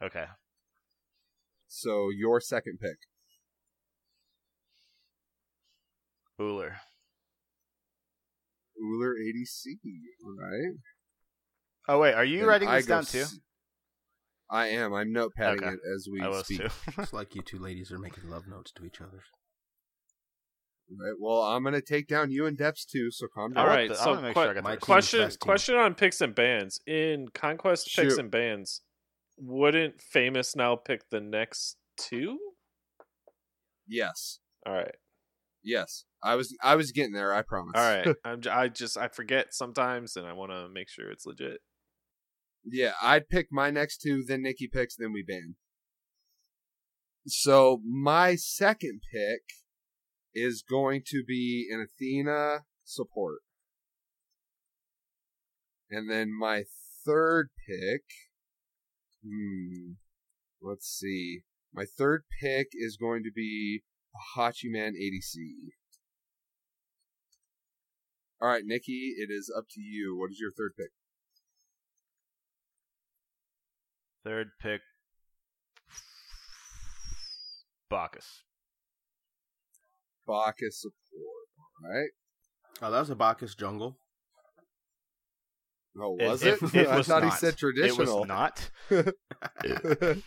[0.03, 0.25] Okay.
[1.75, 2.99] So your second pick.
[6.39, 6.73] Ullr.
[8.79, 9.79] Ullr ADC.
[10.23, 10.75] All right.
[11.89, 13.21] Oh wait, are you Then writing this go down too?
[13.21, 13.39] s-
[14.51, 14.93] I am.
[14.93, 15.69] I'm notepadding Okay.
[15.71, 16.59] it as we I was speak.
[16.61, 16.69] too.
[16.99, 19.23] It's like you two ladies are making love notes to each other.
[20.91, 21.15] Right.
[21.19, 23.11] Well, I'm gonna take down you and Depths too.
[23.11, 23.63] So calm down.
[23.63, 23.89] All want right.
[23.89, 26.81] the- I So wanna make que- sure got My question question on picks and bans
[26.87, 28.83] in conquest picks and bans.
[29.39, 32.39] Wouldn't famous now pick the next two?
[33.89, 34.39] Yes.
[34.67, 34.95] All right.
[35.63, 36.05] Yes.
[36.23, 36.57] I was.
[36.63, 37.35] I was getting there.
[37.35, 37.73] I promise.
[37.75, 38.17] All right.
[38.25, 41.61] I'm j- I just I forget sometimes, and I want to make sure it's legit.
[42.65, 45.57] Yeah, I'd pick my next two, then Nikki picks, then we ban.
[47.27, 49.43] So my second pick
[50.35, 53.41] is going to be an Athena support.
[55.91, 56.65] And then my
[57.05, 58.03] third pick.
[59.25, 59.93] Hmm.
[60.61, 61.43] Let's see.
[61.73, 63.83] My third pick is going to be
[64.37, 65.37] Hachiman ADC.
[68.41, 70.17] All right, Nikki, it is up to you.
[70.19, 70.91] What is your third pick?
[74.25, 74.81] Third pick,
[77.93, 78.45] Bacchus.
[80.27, 81.49] Bacchus support.
[81.85, 82.11] All right.
[82.81, 83.99] Oh, that was a Bacchus jungle.
[86.01, 86.75] Oh, was it- it?
[86.75, 88.25] it I was thought he said traditional.
[88.25, 88.71] It was not.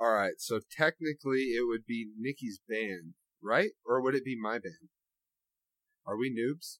[0.00, 3.70] All right, so technically it would be Nikki's band, right?
[3.84, 4.90] Or would it be my band?
[6.06, 6.78] Are we noobs?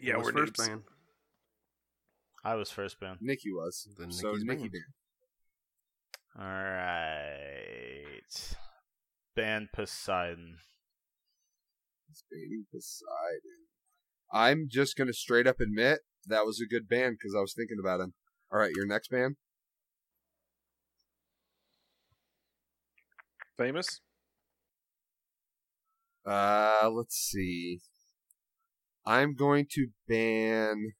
[0.00, 0.68] Yeah, we're first noobs.
[0.68, 0.82] man.
[2.44, 3.18] I was first band.
[3.20, 3.88] Nikki was.
[3.98, 4.72] Then so Nikki's Nikki band.
[4.72, 4.84] band.
[6.38, 8.54] All right.
[9.34, 10.58] Band Poseidon.
[12.10, 13.68] It's Baby Poseidon.
[14.32, 17.78] I'm just gonna straight up admit that was a good band because I was thinking
[17.80, 18.14] about him.
[18.52, 19.36] All right, your next band.
[23.56, 24.00] Famous?
[26.26, 27.80] Uh, let's see.
[29.06, 30.92] I'm going to ban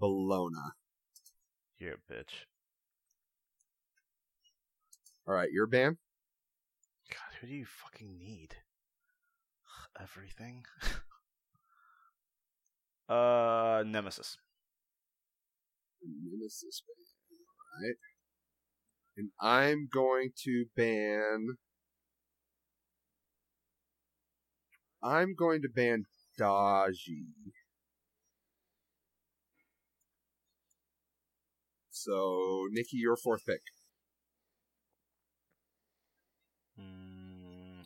[0.00, 0.72] Bellona.
[1.78, 2.46] You're a bitch.
[5.26, 5.96] All right, your band.
[7.10, 8.56] God, who do you fucking need?
[10.00, 10.64] Everything.
[13.08, 14.36] uh, Nemesis.
[16.02, 16.82] Nemesis
[17.80, 17.96] right.
[19.16, 21.56] And I'm going to ban.
[25.02, 26.06] I'm going to ban
[26.36, 27.26] Da Ji.
[31.90, 33.62] So, Nikki, your fourth pick.
[36.78, 37.84] Mm,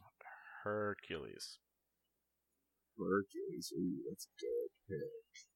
[2.99, 3.71] Hercules.
[3.71, 3.73] Hercules.
[3.77, 5.47] Ooh, that's a good pick.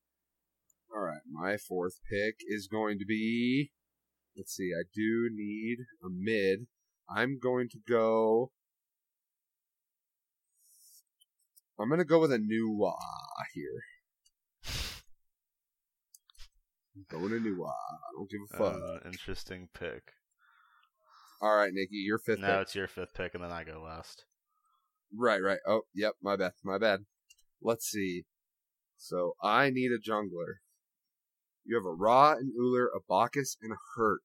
[0.95, 3.73] All right, my fourth pick is going to be.
[4.37, 4.71] Let's see.
[4.79, 6.67] I do need a mid.
[7.09, 8.53] I'm going to go.
[11.79, 12.97] I'm going to go with a Nu Wa
[13.55, 13.83] here.
[16.95, 17.71] I'm going to Nu Wa.
[17.71, 18.83] I don't give a fuck.
[18.83, 20.13] Uh, interesting pick.
[21.41, 22.63] All right, Nikki, your fifth Now pick.
[22.63, 24.27] it's your fifth pick, and then I go last.
[25.15, 25.59] Right, right.
[25.67, 27.01] Oh, yep, my bad, my bad.
[27.63, 28.25] Let's see.
[28.97, 30.61] So I need a jungler.
[31.65, 34.23] You have a Ra, an Ullr, a Bacchus, and a Herc.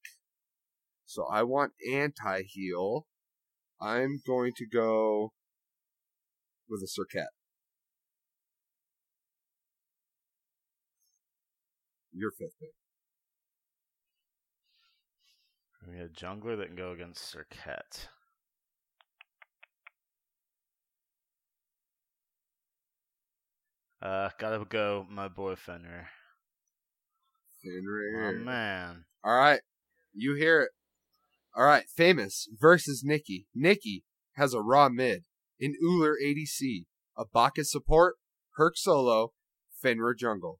[1.05, 3.05] So I want anti heal.
[3.79, 5.33] I'm going to go
[6.67, 7.27] with a Serqet.
[12.11, 12.69] Your fifth pick.
[15.87, 18.07] We got a jungler that can go against Serqet.
[24.01, 26.07] Uh, gotta go, my boy Fenrir.
[27.63, 29.61] Fenrir, oh man, All right,
[30.13, 30.69] you hear it.
[31.55, 33.47] All right, famous versus Nikki.
[33.55, 34.03] Nikki
[34.35, 35.23] has a Ra mid,
[35.59, 36.85] an Ullr ADC,
[37.17, 38.17] a Bacchus support,
[38.57, 39.33] Herc solo,
[39.81, 40.59] Fenrir jungle.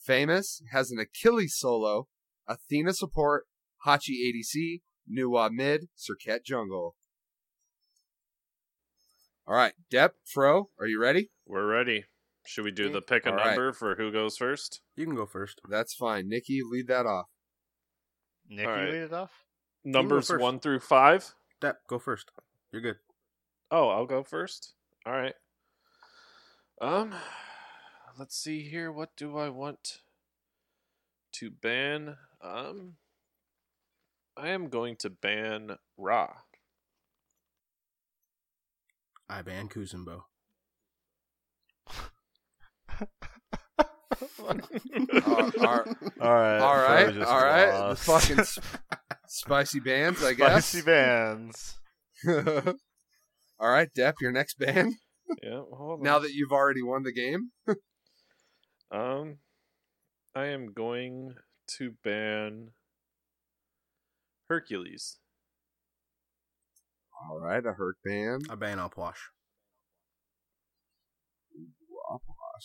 [0.00, 2.08] Famous has an Achilles solo,
[2.48, 3.44] Athena support,
[3.86, 6.96] Hachi ADC, Nu Wa mid, Serqet jungle.
[9.46, 11.30] All right, Dep, Fro, are you ready?
[11.46, 12.06] We're ready.
[12.46, 13.46] Should we do the pick a All right.
[13.46, 14.80] number for who goes first?
[14.96, 15.60] You can go first.
[15.68, 16.28] That's fine.
[16.28, 17.26] Nikki, lead that off.
[18.48, 18.90] Nikki Alright.
[18.90, 19.44] lead it off.
[19.84, 20.42] Numbers first.
[20.42, 21.34] one through five?
[21.60, 22.30] Dep, go first.
[22.72, 22.96] You're good.
[23.70, 24.74] Oh, I'll go first.
[25.06, 25.34] All right.
[26.80, 27.14] Um,
[28.18, 28.92] let's see here.
[28.92, 30.00] What do I want
[31.32, 32.16] to ban?
[32.42, 32.94] Um,
[34.36, 36.28] I am going to ban Ra.
[39.28, 40.24] I ban Kuzenbo.
[43.00, 44.54] Uh,
[45.26, 45.50] all,
[46.20, 47.88] All right, all right, Fro just all right.
[47.90, 48.62] The fucking sp-
[49.26, 50.66] spicy bands, I guess.
[50.66, 51.78] spicy bands.
[53.60, 54.94] All right, Dep, your next band.
[55.42, 55.60] yeah.
[55.72, 56.02] Hold on.
[56.02, 57.50] Now that you've already won the game,
[58.90, 59.38] um,
[60.34, 61.34] I am going
[61.78, 62.70] to ban
[64.48, 65.18] Hercules.
[67.30, 68.46] all right, a hurt band.
[68.50, 69.14] I ban Upwash.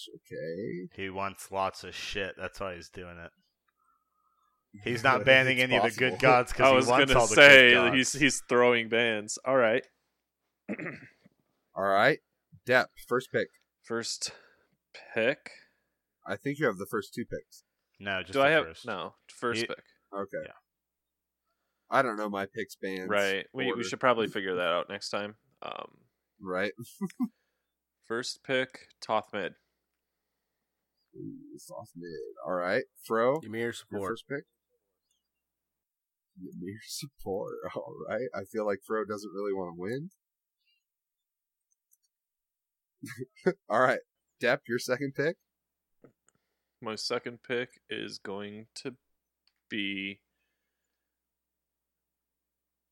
[0.07, 0.89] Wapash, okay.
[0.95, 2.35] He wants lots of shit.
[2.38, 3.31] That's why he's doing it.
[4.84, 7.19] He's not banning It's any of the good gods I because was he wants gonna
[7.21, 7.95] all the say good gods.
[7.95, 9.39] he's he's throwing bans.
[9.45, 9.85] All right.
[11.76, 12.19] All right,
[12.65, 13.47] Dep, first pick.
[13.84, 14.31] First
[15.15, 15.49] pick.
[16.27, 17.63] I think you have the first two picks.
[17.99, 18.85] no, just Do the I have first.
[18.85, 19.84] no first He- pick?
[20.13, 20.38] Okay.
[20.45, 20.51] Yeah.
[21.89, 23.07] I don't know my picks bands.
[23.09, 23.45] Right.
[23.53, 25.35] We we should probably figure that out next time.
[25.63, 25.89] Um,
[26.41, 26.73] Right.
[28.07, 29.53] first pick Thoth mid.
[29.53, 29.55] Ooh,
[31.58, 32.10] soft mid.
[32.46, 34.10] All right, Fro, Ymir your support.
[34.12, 34.44] first pick.
[36.41, 37.54] Ymir support.
[37.76, 38.30] All right.
[38.34, 40.10] I feel like Fro doesn't really want to win.
[43.70, 44.00] All right,
[44.40, 45.38] Dep, your second pick.
[46.82, 48.96] My second pick is going to
[49.70, 50.22] be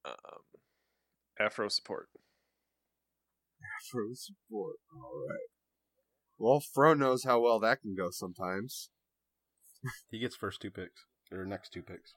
[0.05, 0.41] um,
[1.39, 2.09] Afro support.
[3.79, 4.75] Afro support.
[4.93, 5.47] All right.
[6.39, 8.89] Well, Fro knows how well that can go sometimes.
[10.09, 12.13] He gets first two picks or next two picks.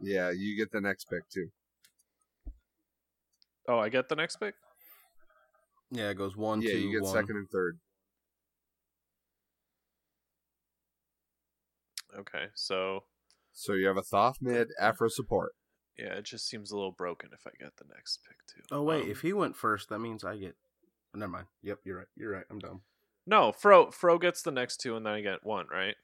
[0.00, 1.48] Yeah, you get the next pick too.
[3.68, 4.54] Oh, I get the next pick.
[5.90, 7.12] Yeah, it goes one, yeah, two, you get one.
[7.12, 7.78] second and third.
[12.18, 13.04] Okay, so
[13.52, 15.52] So you have a Thoth mid, Afro support.
[15.98, 18.62] yeah, it just seems a little broken if I get the next pick too.
[18.74, 20.56] Oh wait, Um, if he went first, that means I get.
[21.14, 21.46] Never mind.
[21.62, 22.06] Yep, you're right.
[22.16, 22.44] You're right.
[22.50, 22.82] I'm dumb.
[23.26, 25.94] No, Fro Fro gets the next two, and then I get one, right?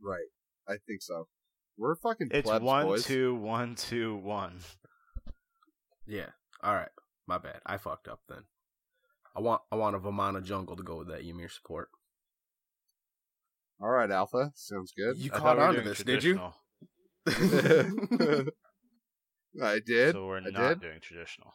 [0.00, 0.28] Right.
[0.68, 1.28] I think so.
[1.76, 3.04] We're fucking It's plebs, one, boys.
[3.04, 4.58] two, one, two, one.
[6.06, 6.28] Yeah.
[6.62, 6.88] All right.
[7.26, 7.60] My bad.
[7.66, 8.44] I fucked up then.
[9.36, 11.88] I want I want a Vamana jungle to go with that Ymir support.
[13.80, 14.52] All right, Alpha.
[14.54, 15.16] Sounds good.
[15.16, 16.38] You I caught thought we on to this, did you?
[17.26, 18.46] traditional,
[19.62, 20.12] I did.
[20.12, 20.80] So we're I not did.
[20.82, 21.52] doing traditional.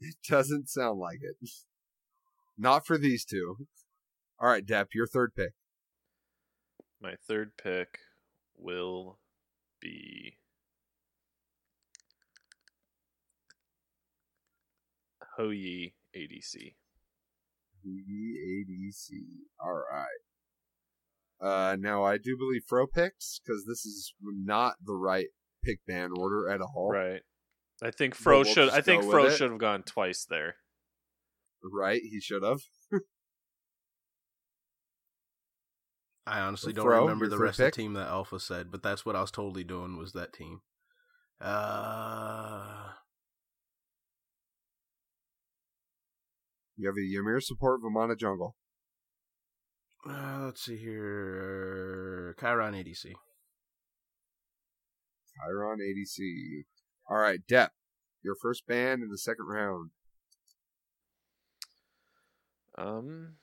[0.00, 1.36] It doesn't sound like it.
[2.60, 3.56] Not for these two.
[4.38, 5.52] All right, Dep, your third pick.
[7.00, 7.98] My third pick
[8.54, 9.18] will
[9.80, 10.36] be
[15.38, 16.74] Hou Yi ADC.
[17.86, 19.08] ADC.
[19.58, 20.06] All right.
[21.40, 25.28] Uh, now I do believe Fro picks because this is not the right
[25.64, 26.90] pick ban order at all.
[26.92, 27.22] Right.
[27.82, 28.68] I think Fro we'll should.
[28.68, 30.56] I think Fro should have gone twice there.
[31.62, 32.60] Right, He should have.
[36.26, 39.16] I honestly don't remember the rest of the team that Alpha said, but that's what
[39.16, 40.60] I was totally doing was that team.
[41.40, 42.90] Uh,
[46.80, 48.56] You have a Ymir support Vamana jungle.
[50.08, 52.34] uh, let's see here.
[52.40, 53.12] Chiron ADC.
[55.36, 56.62] Chiron ADC.
[57.10, 57.72] All right, Dep,
[58.22, 59.90] your first ban in the second round.
[62.80, 63.34] Um.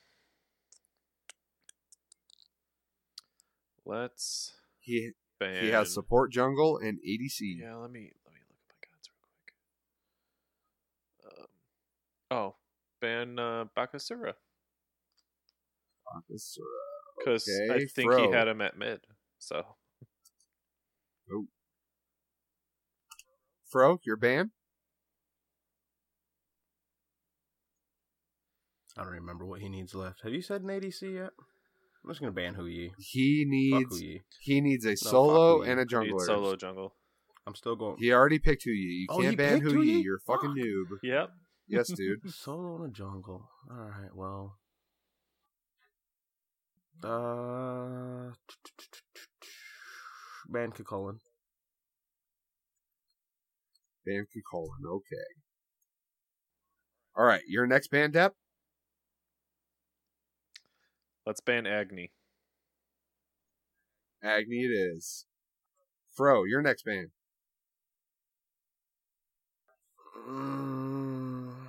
[3.86, 5.64] Let's He ban.
[5.64, 7.40] he has support jungle and ADC.
[7.62, 9.10] Yeah, let me let me look at my gods
[11.24, 11.40] real quick.
[11.40, 12.38] Um.
[12.38, 12.56] Oh,
[13.00, 14.34] ban uh, Bakasura
[16.14, 16.62] Officer.
[17.18, 18.28] because I think Fro.
[18.30, 19.02] he had him at mid.
[19.40, 19.64] So
[21.32, 21.46] Oh.
[23.70, 24.52] Fro, your ban.
[28.98, 30.22] I don't remember what he needs left.
[30.24, 31.30] Have you said an ADC yet?
[32.04, 32.94] I'm just gonna ban Hou Yi.
[32.98, 33.50] He Fuck
[33.92, 34.22] needs Hou Yi.
[34.42, 36.22] he needs a fuck solo and a need jungler.
[36.26, 36.94] solo jungle.
[37.46, 37.98] I'm still going.
[38.00, 38.76] He already picked Hou Yi.
[39.02, 40.00] You Oh, can't ban picked Hou Yi.
[40.00, 40.04] Huyi?
[40.04, 40.58] You're a fucking Fuck.
[40.58, 40.98] noob.
[41.04, 41.30] Yep.
[41.68, 42.34] Yes, dude.
[42.34, 43.50] Solo in a jungle.
[43.70, 44.14] All right.
[44.16, 44.58] Well.
[47.04, 48.32] Uh.
[50.50, 51.20] Ban Cu Chulainn.
[54.06, 54.86] Ban Cu Chulainn.
[54.90, 55.28] Okay.
[57.16, 58.32] All right, your next ban, Depp.
[61.28, 62.14] Let's ban Agni.
[64.24, 65.26] Agni it is.
[66.16, 67.12] Fro, your next ban.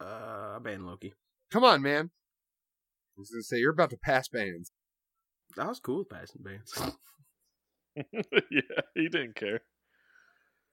[0.00, 1.12] Uh, ban Loki.
[1.52, 2.08] Come on, man.
[2.08, 4.72] I was gonna say you're about to pass bans.
[5.56, 6.72] That was cool with passing bans.
[8.50, 9.60] yeah, he didn't care.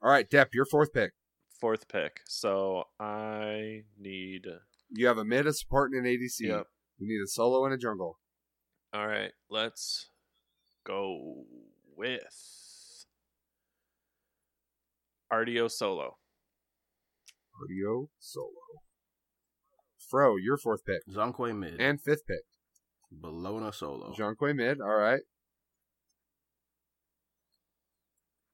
[0.01, 1.11] All right, Dep, your fourth pick.
[1.59, 2.21] Fourth pick.
[2.25, 4.47] So I need.
[4.89, 6.39] You have a mid, a support, and an ADC.
[6.39, 6.67] Yep.
[6.97, 8.19] You need a solo and a jungle.
[8.93, 10.09] All right, let's
[10.85, 11.43] go
[11.95, 13.05] with
[15.31, 16.17] Artio Solo.
[17.57, 18.51] Cardio solo.
[19.97, 21.01] Fro, your fourth pick.
[21.09, 21.81] Zhong Kui mid.
[21.81, 22.43] And fifth pick.
[23.11, 24.13] Bellona solo.
[24.17, 24.79] Zhong Kui mid.
[24.79, 25.21] All right.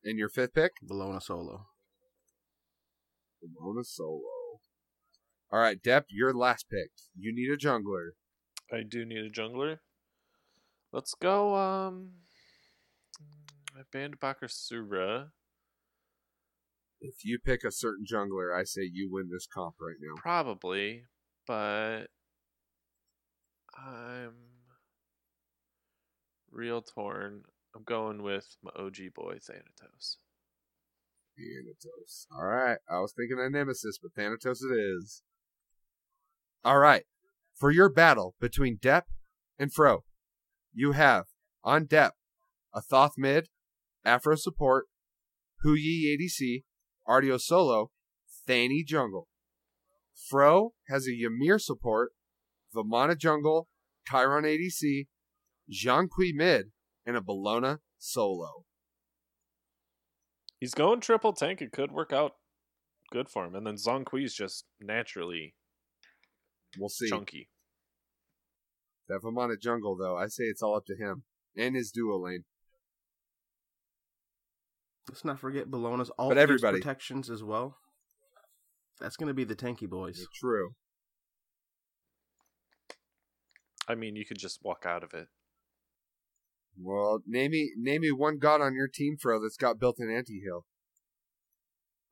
[0.03, 0.72] And your fifth pick?
[0.84, 1.68] Bellona solo.
[3.41, 4.32] Ramona Solo.
[5.54, 6.90] All right, Dep, your last pick.
[7.16, 8.14] You need a jungler.
[8.72, 9.78] I do need a jungler.
[10.92, 11.54] Let's go.
[11.54, 12.14] Um,
[13.78, 15.28] I banned Bakasura.
[17.02, 20.16] If you pick a certain jungler, I say you win this comp right now.
[20.16, 21.04] Probably,
[21.46, 22.08] but
[23.78, 24.34] I'm
[26.52, 27.44] real torn.
[27.76, 30.18] I'm going with my OG boy Thanatos.
[31.38, 32.26] Thanatos.
[32.36, 32.80] All right.
[32.90, 35.22] I was thinking of Nemesis, but Thanatos it is.
[36.64, 37.03] All right.
[37.53, 39.06] For your battle between Dep
[39.60, 40.03] and Fro,
[40.73, 41.26] you have
[41.64, 42.14] on Dep
[42.73, 43.48] a Thoth mid,
[44.03, 44.85] Afro support,
[45.61, 46.64] Hou Yi ADC,
[47.07, 47.91] Artio solo,
[48.48, 49.27] Thani jungle.
[50.30, 52.11] Fro has a Ymir support,
[52.76, 53.68] Vamana jungle,
[54.10, 55.07] Chiron ADC,
[55.72, 56.72] Zhang mid,
[57.06, 58.65] and a Bellona solo.
[60.60, 61.61] He's going triple tank.
[61.61, 62.34] It could work out
[63.11, 63.56] good for him.
[63.56, 65.56] And then Zhong Kui's just naturally
[66.78, 67.10] We'll see.
[67.10, 67.50] chunky.
[69.08, 71.24] That Vamana jungle, though, I say it's all up to him
[71.56, 72.45] and his duo lane.
[75.10, 77.78] Let's not forget Bellona's all But everybody- protections as well.
[79.00, 80.26] That's gonna be the tanky boys.
[80.34, 80.76] True.
[83.88, 85.28] I mean, you could just walk out of it.
[86.78, 90.66] Well, name me name me one god on your team, Fro, that's got built-in anti-heal.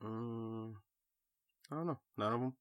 [0.04, 0.74] Mm,
[1.72, 2.00] I don't know.
[2.18, 2.54] None of them.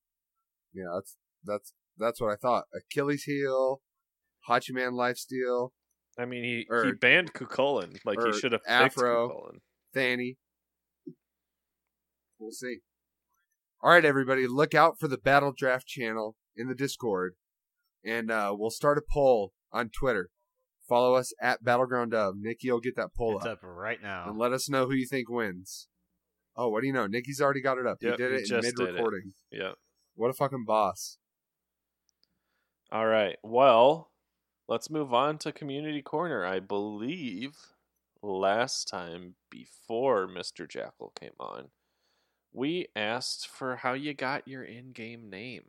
[0.73, 2.65] Yeah, that's that's that's what I thought.
[2.75, 3.81] Achilles heel,
[4.49, 5.71] Hachiman lifesteal,
[6.19, 7.97] I mean, he, he banned Cu Chulainn.
[8.05, 9.29] Like, or he should have picked Afro.
[9.29, 9.59] Cu Chulainn.
[9.95, 10.37] Thani.
[12.39, 12.79] We'll see.
[13.83, 17.35] All right, everybody, look out for the Battle Draft channel in the Discord,
[18.05, 20.29] and uh, we'll start a poll on Twitter.
[20.87, 22.35] Follow us at Battleground Dub.
[22.39, 24.29] Nikki will get that poll It's up, up right now.
[24.29, 25.89] and let us know who you think wins.
[26.57, 27.07] Oh, what do you know?
[27.07, 27.99] Nikki's already got it up.
[28.03, 28.75] Yep, he did it in did it.
[28.79, 29.33] mid-recording.
[29.51, 29.73] Yeah.
[30.15, 31.17] What a fucking boss!
[32.93, 33.37] All right.
[33.45, 34.11] Well,
[34.69, 36.45] let's move on to Community Corner.
[36.45, 37.57] I believe
[38.21, 40.69] last time before Mr.
[40.69, 41.69] Jackal came on,
[42.53, 45.65] we asked for how you got your in game name.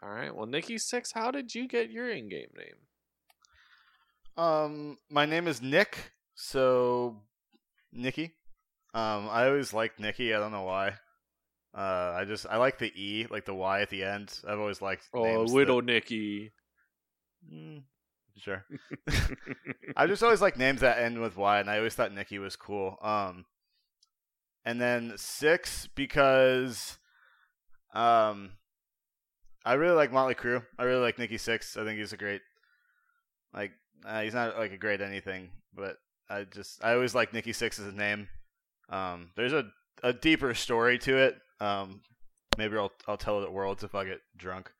[0.00, 0.34] All right.
[0.34, 2.76] Well, Nikki Six, how did you get your in game name?
[4.36, 7.16] Um, my name is Nick, so
[7.92, 8.34] Nikki.
[8.92, 10.34] Um, I always liked Nikki.
[10.34, 10.94] I don't know why.
[11.76, 14.38] Uh, I just I like the E, like the Y at the end.
[14.46, 15.08] I've always liked.
[15.12, 16.52] Oh, names that- Widow Nikki.
[17.52, 17.82] Mm,
[18.38, 18.64] sure.
[19.96, 22.56] I just always like names that end with Y, and I always thought Nikki was
[22.56, 22.96] cool.
[23.02, 23.44] Um,
[24.64, 26.96] and then six because,
[27.92, 28.52] um,
[29.64, 30.64] I really like Motley Crue.
[30.78, 31.76] I really like Nikki Sixx.
[31.80, 32.40] I think he's a great,
[33.52, 33.72] like,
[34.06, 35.96] uh, he's not like a great anything, but
[36.30, 38.28] I just I always like Nikki Sixx as a name.
[38.88, 39.64] Um, there's a
[40.02, 41.36] a deeper story to it.
[41.60, 42.00] Um,
[42.58, 44.70] maybe I'll I'll tell it at Worlds if I get drunk.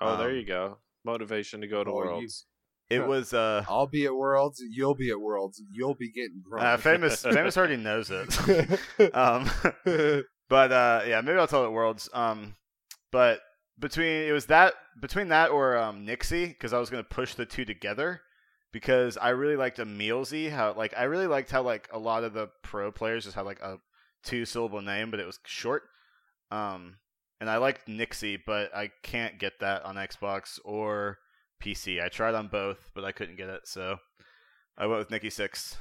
[0.00, 0.78] Oh, there Um, you go.
[1.04, 2.46] Motivation to go to oh, you- Worlds.
[2.90, 3.64] It was uh.
[3.68, 4.62] I'll be at Worlds.
[4.70, 5.62] You'll be at Worlds.
[5.72, 6.80] You'll be getting Uh, drunk.
[6.82, 8.28] famous, famous already knows it.
[9.14, 9.48] um,
[10.48, 12.08] but uh, yeah, maybe I'll tell it worlds.
[12.12, 12.54] Um,
[13.10, 13.40] but
[13.78, 17.46] between it was that between that or um Nixie because I was gonna push the
[17.46, 18.20] two together
[18.72, 22.22] because I really liked a Emilzy how like I really liked how like a lot
[22.24, 23.78] of the pro players just had like a
[24.24, 25.82] two syllable name but it was short.
[26.50, 26.96] Um,
[27.40, 31.18] and I liked Nixie, but I can't get that on Xbox or
[31.62, 32.00] PC.
[32.02, 33.96] I tried on both, but I couldn't get it, so
[34.78, 35.76] I went with Nikki Six.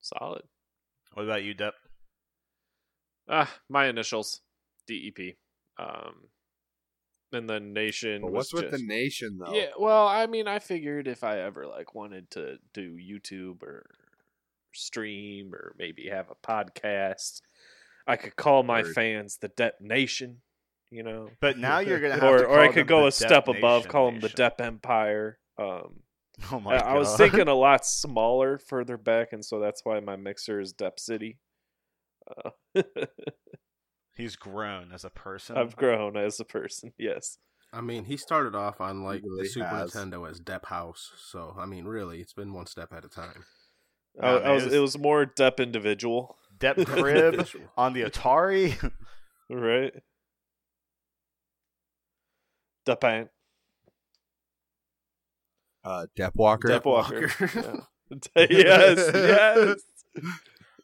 [0.00, 0.42] Solid.
[1.14, 1.74] What about you, Dep?
[3.28, 4.40] Ah, my initials,
[4.88, 5.36] DEP.
[5.78, 6.28] Um,
[7.32, 8.22] and the Nation.
[8.22, 9.54] But was what's with just- the nation, though?
[9.54, 13.86] Yeah, well, I mean, I figured if I ever like wanted to do YouTube or
[14.74, 17.40] stream or maybe have a podcast,
[18.06, 18.94] I could call my Word.
[18.94, 20.38] fans the Dep Nation.
[20.90, 23.12] You know, But now you're gonna have or to or I could them go a
[23.12, 24.36] step Dep above, Nation call them the Nation.
[24.36, 25.38] Dep Empire.
[25.58, 26.02] Um,
[26.50, 26.86] Oh my I, god!
[26.86, 30.72] I was thinking a lot smaller further back, and so that's why my mixer is
[30.72, 31.38] Dep City.
[32.26, 32.50] Uh,
[34.16, 35.56] he's grown as a person.
[35.56, 36.92] I've grown as a person.
[36.98, 37.38] Yes.
[37.74, 39.92] I mean, he started off on like really the Super has.
[39.92, 43.44] Nintendo as Dep House, so I mean, really, it's been one step at a time.
[44.20, 44.64] I, Nah, I was.
[44.66, 48.92] it It was- was more Dep individual, Dep crib on the Atari.
[49.48, 49.92] right?
[52.84, 53.02] Dep
[55.84, 56.68] Uh, Dep Walker.
[56.68, 57.30] Dep Walker.
[57.40, 57.86] Walker.
[58.34, 58.46] Yeah.
[58.50, 59.76] yes, yes.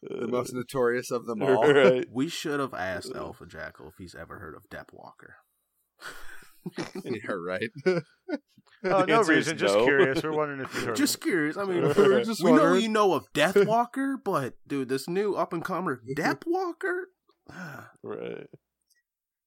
[0.03, 1.71] the most notorious of them all.
[1.73, 2.07] right.
[2.11, 5.37] we should have asked Alpha Jackal if he's ever heard of Dep Walker.
[7.05, 7.71] yeah, right.
[7.87, 8.03] oh,
[8.83, 9.59] no answer is reason.
[9.59, 9.85] Just no.
[9.85, 10.23] curious.
[10.23, 10.97] We're wondering if you heard.
[10.97, 11.57] Just curious.
[11.57, 12.25] I mean, Right.
[12.25, 16.01] Just we know you know of Death Walker, but dude, this new up and comer
[16.17, 17.09] Dep Walker.
[18.03, 18.47] Right.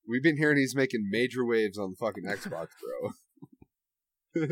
[0.07, 2.67] We've been hearing he's making major waves on the fucking Xbox,
[4.33, 4.47] bro.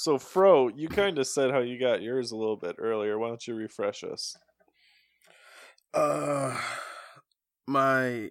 [0.00, 3.18] So, Fro, you kind of said how you got yours a little bit earlier.
[3.18, 4.36] Why don't you refresh us?
[5.92, 6.56] Uh,
[7.66, 8.30] my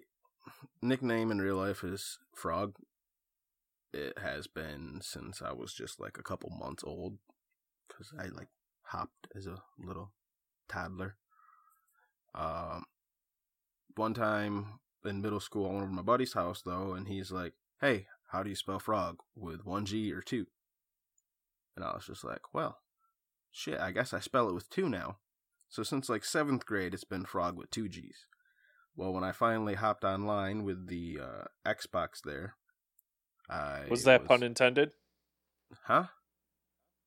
[0.82, 2.74] nickname in real life is Frog.
[3.92, 7.18] It has been since I was just like a couple months old,
[7.86, 8.48] because I like
[8.82, 10.12] hopped as a little
[10.68, 11.16] toddler.
[12.34, 12.84] Um,
[13.96, 17.32] one time in middle school, I went over to my buddy's house though, and he's
[17.32, 20.46] like, "Hey, how do you spell frog with one G or two?
[21.74, 22.78] And I was just like, well,
[23.50, 25.18] shit, I guess I spell it with two now.
[25.68, 28.26] So since like seventh grade, it's been frog with two G's.
[28.98, 32.56] Well, when I finally hopped online with the uh, Xbox there,
[33.48, 34.90] I Was that pun intended?
[35.84, 36.06] Huh?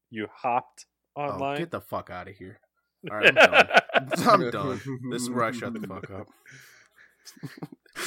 [0.09, 0.85] You hopped
[1.18, 1.57] Oh, online.
[1.57, 2.61] get the fuck out of here!
[3.11, 3.68] All right, I'm done.
[4.26, 4.81] I'm done.
[5.11, 6.27] This is where I shut the fuck up.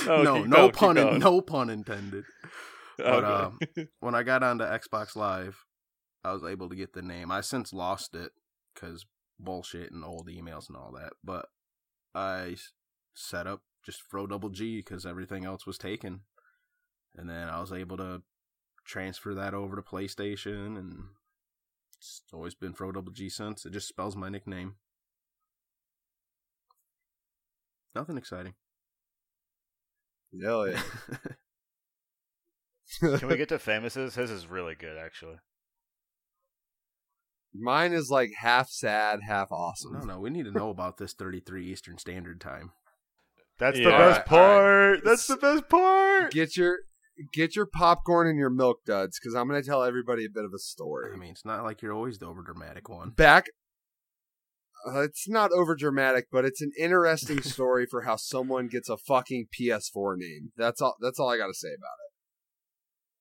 [0.09, 2.25] Oh, no, no going, pun, in, no pun intended.
[2.97, 3.27] But Okay.
[3.27, 5.67] um, when I got onto Xbox Live,
[6.25, 7.31] I was able to get the name.
[7.31, 8.33] I since lost it
[8.75, 9.05] because
[9.39, 11.13] bullshit and old emails and all that.
[11.23, 11.47] But
[12.15, 12.57] I
[13.13, 16.21] set up just Fro Double G because everything else was taken,
[17.17, 18.23] and then I was able to
[18.85, 21.05] transfer that over to PlayStation, and
[21.99, 23.65] it's always been Fro Double G since.
[23.67, 24.77] It just spells my nickname.
[27.95, 28.55] Nothing exciting.
[30.33, 30.65] No.
[30.65, 30.83] yeah.
[33.19, 34.15] Can we get to famouses?
[34.15, 35.37] His is really good, actually.
[37.55, 39.93] Mine is like half sad, half awesome.
[39.93, 42.73] no, no, we need to know about this 33 Eastern Standard Time.
[43.59, 45.05] That's the best All right, all part.
[45.05, 46.33] That's the best part.
[46.33, 46.79] Get your
[47.33, 50.45] get your popcorn and your milk duds because I'm going to tell everybody a bit
[50.45, 51.13] of a story.
[51.15, 53.11] I mean, it's not like you're always the over dramatic one.
[53.11, 53.47] Back,
[54.87, 58.97] uh, it's not over dramatic, but it's an interesting story for how someone gets a
[58.97, 60.53] fucking PS4 name.
[60.57, 60.97] That's all.
[61.01, 62.13] That's all I got to say about it.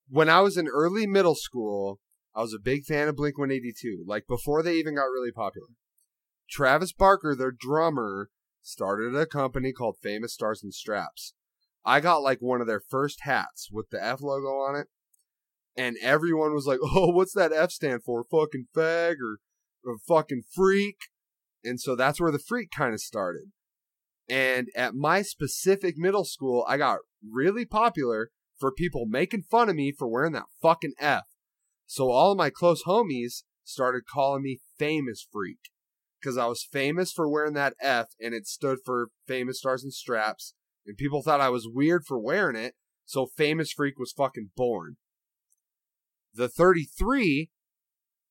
[0.09, 1.99] When I was in early middle school,
[2.35, 4.03] I was a big fan of Blink 182.
[4.07, 5.67] Like before they even got really popular.
[6.49, 8.29] Travis Barker, their drummer,
[8.63, 11.33] started a company called Famous Stars and Straps.
[11.85, 14.87] I got like one of their first hats with the F logo on it.
[15.75, 18.23] And everyone was like, oh, what's that F stand for?
[18.23, 19.39] Fucking fag or,
[19.85, 20.97] or fucking freak?
[21.63, 23.51] And so that's where the freak kind of started.
[24.29, 26.99] And at my specific middle school, I got
[27.29, 31.25] really popular for people making fun of me for wearing that fucking F.
[31.85, 35.59] So all of my close homies started calling me famous freak
[36.23, 39.93] because I was famous for wearing that F and it stood for famous stars and
[39.93, 40.53] straps.
[40.85, 42.75] And people thought I was weird for wearing it.
[43.05, 44.95] So famous freak was fucking born.
[46.33, 47.49] The 33,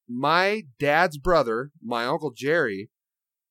[0.08, 2.90] my dad's brother, my uncle Jerry,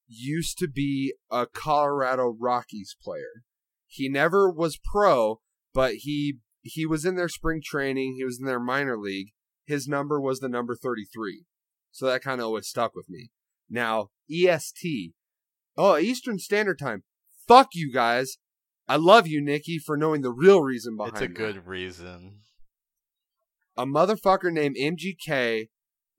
[0.07, 3.43] used to be a Colorado Rockies player.
[3.88, 5.39] He never was pro,
[5.73, 9.30] but he he was in their spring training, he was in their minor league.
[9.65, 11.45] His number was the number 33.
[11.91, 13.31] So that kind of always stuck with me.
[13.72, 15.14] Now, EST.
[15.77, 17.03] Oh, Eastern Standard Time.
[17.48, 18.38] Fuck you guys.
[18.88, 22.39] I love you, Nikki, for knowing the real reason behind It's a that good reason.
[23.77, 25.69] a motherfucker named MGK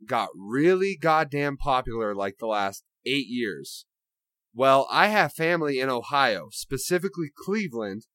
[0.06, 3.84] got really goddamn popular like the last eight years.
[4.54, 8.06] Well, I have family in Ohio, specifically Cleveland.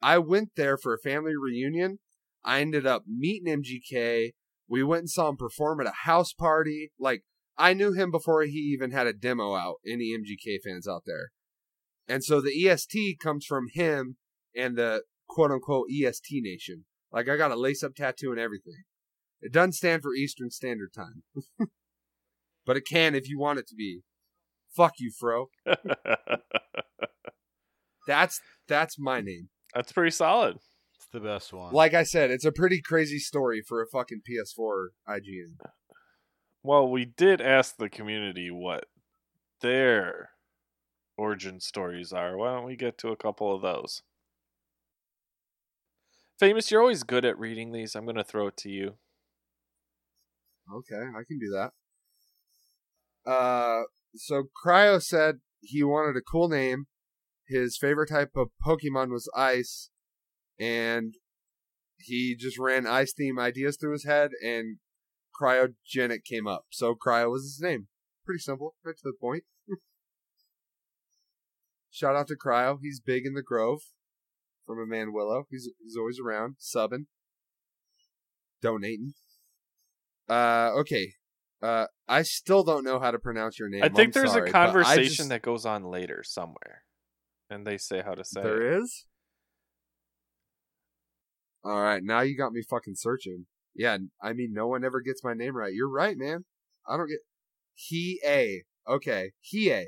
[0.00, 1.98] I went there for a family reunion.
[2.44, 4.32] I ended up meeting MGK.
[4.68, 6.92] We went and saw him perform at a house party.
[6.98, 7.24] Like,
[7.58, 9.76] I knew him before he even had a demo out.
[9.86, 11.30] Any MGK fans out there?
[12.06, 14.16] And so the EST comes from him
[14.56, 16.84] and the quote unquote EST Nation.
[17.12, 18.84] Like, I got a lace up tattoo and everything.
[19.40, 21.22] It doesn't stand for Eastern Standard Time.
[22.66, 24.02] but it can if you want it to be.
[24.76, 25.46] Fuck you, Fro.
[28.06, 29.50] That's that's my name.
[29.74, 30.56] That's pretty solid.
[30.96, 31.74] It's the best one.
[31.74, 35.56] Like I said, it's a pretty crazy story for a fucking PS4 IGN.
[36.62, 38.86] Well, we did ask the community what
[39.60, 40.30] their
[41.16, 42.36] origin stories are.
[42.36, 44.02] Why don't we get to a couple of those?
[46.38, 47.94] Famous, you're always good at reading these.
[47.94, 48.94] I'm going to throw it to you.
[50.72, 51.72] Okay, I can do that.
[53.30, 56.86] Uh, so Cryo said he wanted a cool name.
[57.46, 59.90] His favorite type of Pokemon was Ice,
[60.60, 61.14] and
[61.96, 64.78] he just ran Ice theme ideas through his head, and
[65.40, 66.66] Cryogenic came up.
[66.70, 67.88] So Cryo was his name.
[68.24, 69.44] Pretty simple, right to the point.
[71.90, 72.78] Shout out to Cryo.
[72.82, 73.80] He's big in the Grove
[74.66, 75.46] from a man Willow.
[75.50, 77.06] He's he's always around, subbing,
[78.60, 79.14] donating.
[80.28, 81.12] Uh, okay.
[81.60, 83.82] Uh, I still don't know how to pronounce your name.
[83.82, 86.84] I think I'm there's sorry, a conversation just- that goes on later somewhere,
[87.50, 88.44] and they say how to say it.
[88.44, 89.06] There is.
[91.64, 93.46] All right, now you got me fucking searching.
[93.78, 95.72] Yeah, I mean, no one ever gets my name right.
[95.72, 96.44] You're right, man.
[96.86, 97.20] I don't get
[97.74, 98.64] he a.
[98.88, 99.86] Okay, he a.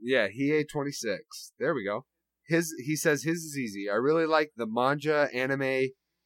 [0.00, 1.52] Yeah, he a twenty six.
[1.58, 2.04] There we go.
[2.46, 3.88] His he says his is easy.
[3.90, 5.62] I really like the manga anime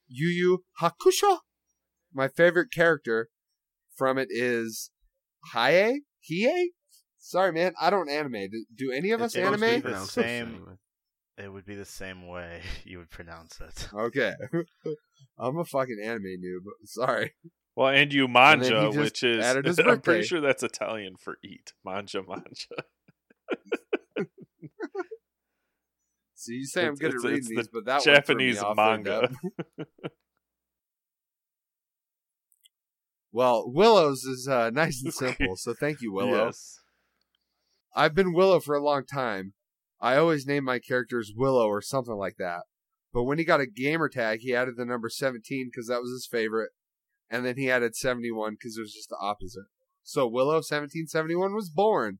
[0.09, 1.39] Yu Yu Hakusho.
[2.13, 3.29] My favorite character
[3.97, 4.91] from it is
[5.55, 6.01] Hiei.
[6.31, 6.67] Hiei.
[7.19, 7.73] Sorry, man.
[7.81, 8.51] I don't anime.
[8.51, 9.83] Do, do any of us It's supposed anime?
[9.93, 10.73] the same- way.
[11.43, 13.89] It would be the same way you would pronounce it.
[13.93, 14.35] Okay.
[15.39, 16.61] I'm a fucking anime noob.
[16.85, 17.33] Sorry.
[17.75, 21.73] Well, and you manja, he just which is I'm pretty sure that's Italian for eat.
[21.85, 22.85] Manja, manja.
[26.35, 28.03] So you say I'm It's- good it's- at reading it's the these, but that one
[28.03, 28.19] threw me
[28.53, 29.31] Japanese off manga.
[33.33, 36.47] Well, Willow's is uh, nice and simple, so thank you, Willow.
[36.47, 36.79] Yes.
[37.95, 39.55] I've been Willow for a long time.
[40.03, 42.63] I always name my characters Willow or something like that.
[43.15, 46.11] But when he got a gamer tag, he added the number 17 because that was
[46.11, 46.71] his favorite.
[47.31, 49.67] And then he added 71 because it was just the opposite.
[50.03, 52.19] So Willow 1771 was born.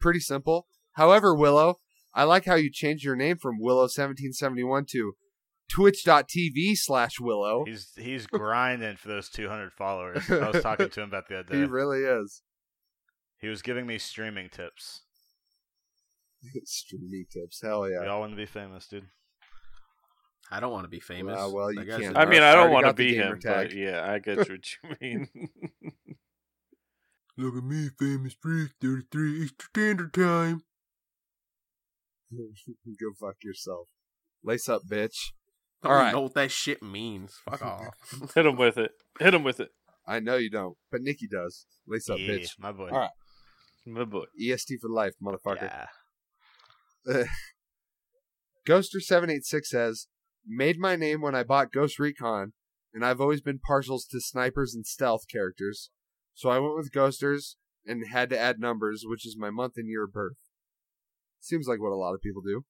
[0.00, 0.68] Pretty simple.
[0.92, 1.80] However, Willow,
[2.14, 5.14] I like how you changed your name from Willow 1771 to
[5.68, 7.64] twitch.tv slash Willow.
[7.66, 10.30] He's he's grinding for those 200 followers.
[10.30, 11.58] I was talking to him about the other day.
[11.58, 12.42] He really is.
[13.38, 15.02] He was giving me streaming tips.
[16.64, 17.60] Streaming tips.
[17.62, 18.06] Hell We yeah.
[18.06, 19.06] all want to be famous, dude.
[20.50, 21.34] I don't want to be famous.
[21.36, 22.16] Well, well, you guy's can't.
[22.16, 23.68] a I mean, I I don't want to be gamer him, tag.
[23.70, 25.28] but yeah, I get what you mean.
[27.36, 30.62] Look at me, famous freak, 33 Eastern Standard Time.
[32.32, 33.88] Go fuck yourself.
[34.42, 35.16] Lace up, bitch.
[35.82, 36.12] I All don't right.
[36.12, 37.34] know what that shit means.
[37.48, 37.82] Fuck off.
[38.34, 38.92] Hit him with it.
[39.20, 39.70] Hit him with it.
[40.06, 41.66] I know you don't, but Nikki does.
[41.86, 42.50] Lace up, yeah, bitch.
[42.58, 42.88] my boy.
[42.90, 43.10] All right.
[43.84, 44.24] My boy.
[44.40, 45.62] EST for life, motherfucker.
[45.62, 45.86] Yeah.
[48.68, 50.06] Ghoster786 says,
[50.46, 52.52] Made my name when I bought Ghost Recon,
[52.92, 55.90] and I've always been partials to snipers and stealth characters.
[56.34, 59.88] So I went with Ghosters and had to add numbers, which is my month and
[59.88, 60.36] year of birth.
[61.40, 62.64] Seems like what a lot of people do.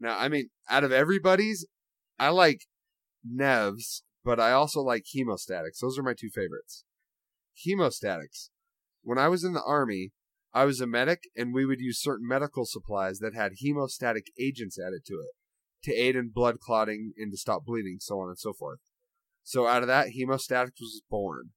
[0.00, 1.66] Now, I mean, out of everybody's,
[2.18, 2.62] I like
[3.26, 5.78] Nevs, but I also like Hemostatics.
[5.80, 6.84] Those are my two favorites.
[7.66, 8.48] Hemostatics.
[9.02, 10.12] When I was in the army,
[10.54, 14.78] I was a medic, and we would use certain medical supplies that had hemostatic agents
[14.78, 15.34] added to it
[15.84, 18.78] to aid in blood clotting and to stop bleeding, so on and so forth.
[19.42, 21.50] So out of that, hemostatics was born.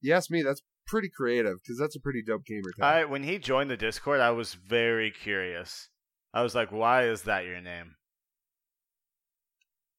[0.00, 2.84] You ask me, that's pretty creative because that's a pretty dope gamer tag.
[2.84, 5.88] I when he joined the Discord, I was very curious.
[6.34, 7.96] I was like, "Why is that your name?"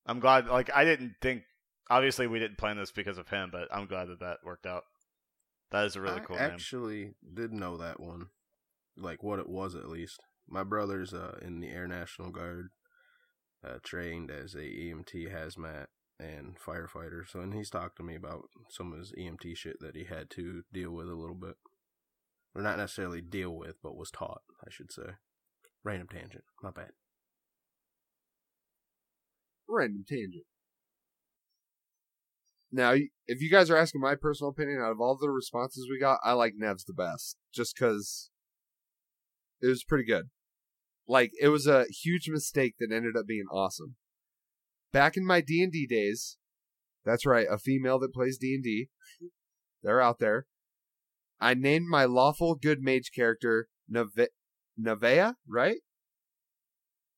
[0.05, 0.47] I'm glad.
[0.47, 1.43] Like, I didn't think.
[1.89, 4.84] Obviously, we didn't plan this because of him, but I'm glad that that worked out.
[5.73, 6.45] That is a really I cool name.
[6.45, 8.27] I actually did know that one.
[8.95, 10.21] Like what it was at least.
[10.47, 12.69] My brother's uh, in the Air National Guard,
[13.65, 15.87] uh, trained as a EMT hazmat
[16.19, 17.27] and firefighter.
[17.27, 20.29] So, and he's talked to me about some of his EMT shit that he had
[20.31, 21.55] to deal with a little bit,
[22.53, 25.13] or not necessarily deal with, but was taught, I should say.
[25.83, 26.91] Random tangent, my bad.
[29.67, 30.45] Random tangent.
[32.75, 32.95] Now,
[33.27, 36.17] if you guys are asking my personal opinion, out of all the responses we got,
[36.23, 38.31] I like Nev's the best, just because
[39.61, 40.31] it was pretty good.
[41.07, 43.95] Like it was a huge mistake that ended up being awesome.
[44.91, 46.37] Back in my D and D days,
[47.05, 48.89] that's right, a female that plays D and D.
[49.83, 50.47] They're out there.
[51.39, 55.77] I named my lawful good mage character Nevea, right?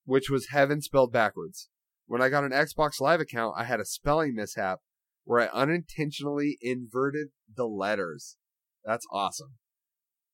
[0.03, 1.69] Which was heaven spelled backwards.
[2.07, 4.79] When I got an Xbox Live account, I had a spelling mishap
[5.25, 8.37] where I unintentionally inverted the letters.
[8.85, 9.55] That's awesome.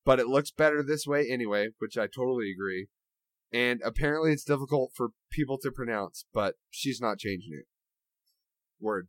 [0.05, 2.87] But it looks better this way anyway, which I totally agree.
[3.53, 7.65] And apparently it's difficult for people to pronounce, but she's not changing it.
[8.79, 9.07] Word.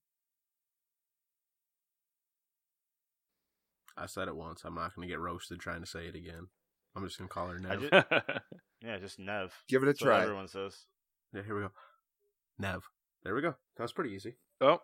[3.97, 4.63] I said it once.
[4.65, 6.49] I'm not going to get roasted trying to say it again.
[6.97, 7.81] I'm just going to call her Nev.
[7.81, 7.93] just,
[8.83, 9.53] yeah, just Nev.
[9.69, 10.23] Give it a That's what try.
[10.23, 10.87] everyone says.
[11.33, 11.71] Yeah, here we go.
[12.59, 12.83] Nev.
[13.23, 13.55] There we go.
[13.77, 14.37] That was pretty easy.
[14.61, 14.79] oh,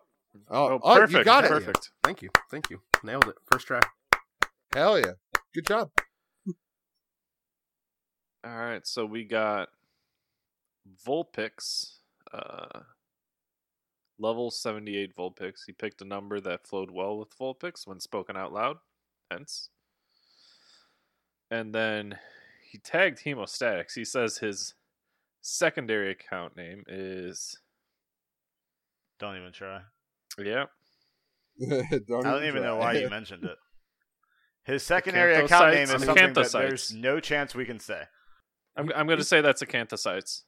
[0.49, 1.19] Oh, oh, oh, perfect.
[1.19, 1.49] you got it.
[1.49, 1.91] Perfect.
[2.03, 2.29] Thank you.
[2.51, 2.81] Thank you.
[3.03, 3.35] Nailed it.
[3.51, 3.79] First try.
[4.73, 5.13] Hell yeah.
[5.53, 5.91] Good job.
[8.45, 9.67] All right, so we got
[11.05, 11.97] Vulpix,
[12.33, 12.79] uh,
[14.17, 15.65] level 78 Vulpix.
[15.65, 18.77] He picked a number that flowed well with Vulpix when spoken out loud,
[19.29, 19.69] hence.
[21.51, 22.17] And then
[22.71, 23.93] he tagged Hemostatics.
[23.95, 24.73] He says his
[25.41, 27.59] secondary account name is,
[29.19, 29.81] Don't even try.
[30.45, 30.65] Yeah,
[32.07, 32.61] don't I don't even try.
[32.61, 33.57] know why you mentioned it.
[34.65, 36.05] His secondary account name is Acanthocytes.
[36.05, 38.03] something that there's no chance we can say.
[38.77, 40.41] I'm, I'm going to say that's Acanthocytes.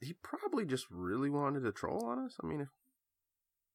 [0.00, 2.36] He probably just really wanted to troll on us.
[2.42, 2.68] I mean, if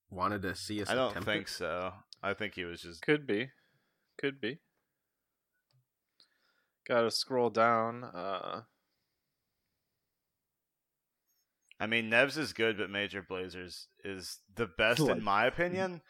[0.10, 0.90] wanted to see us.
[0.90, 1.32] I don't attempt it.
[1.32, 1.94] think so.
[2.24, 3.02] I think he was just.
[3.02, 3.49] Could be.
[4.19, 4.60] Could be.
[6.88, 8.03] Gotta scroll down.
[8.03, 8.61] Uh,
[11.80, 16.02] I mean, Nevs is good, but Major Blazers is the best Like- in my opinion.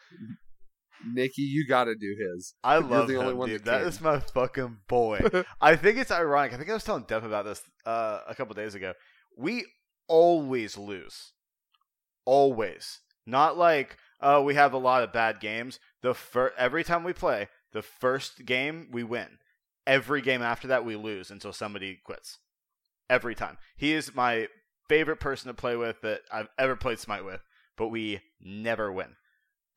[1.05, 2.55] Nikki, you got to do his.
[2.63, 3.65] I You're love the only one dude.
[3.65, 5.19] that That is my fucking boy.
[5.61, 6.53] I think it's ironic.
[6.53, 8.93] I think I was telling Dev about this uh, a couple days ago.
[9.37, 9.65] We
[10.07, 11.33] always lose.
[12.25, 12.99] Always.
[13.25, 15.79] Not like oh we have a lot of bad games.
[16.01, 19.37] The fir- every time we play, the first game we win.
[19.85, 22.39] Every game after that we lose until somebody quits.
[23.09, 23.57] Every time.
[23.77, 24.47] He is my
[24.89, 27.41] favorite person to play with that I've ever played Smite with,
[27.77, 29.15] but we never win.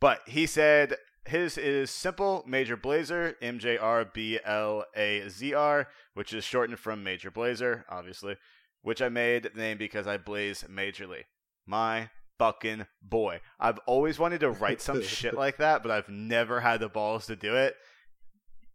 [0.00, 0.96] But he said
[1.26, 6.44] his is simple Major Blazer, M J R B L A Z R, which is
[6.44, 8.36] shortened from Major Blazer, obviously,
[8.82, 11.24] which I made the name because I blaze majorly.
[11.66, 13.40] My fucking boy.
[13.58, 17.26] I've always wanted to write some shit like that, but I've never had the balls
[17.26, 17.76] to do it.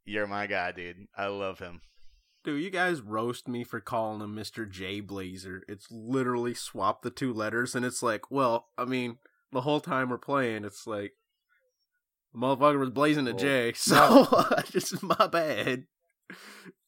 [0.05, 1.07] You're my guy, dude.
[1.17, 1.81] I love him.
[2.45, 4.69] Dude, you guys roast me for calling him Mr.
[4.69, 5.63] J Blazer.
[5.67, 9.17] It's literally swap the two letters, and it's like, well, I mean,
[9.51, 11.13] the whole time we're playing, it's like,
[12.33, 14.27] the motherfucker was blazing a Well, J, so
[14.69, 15.85] just my bad.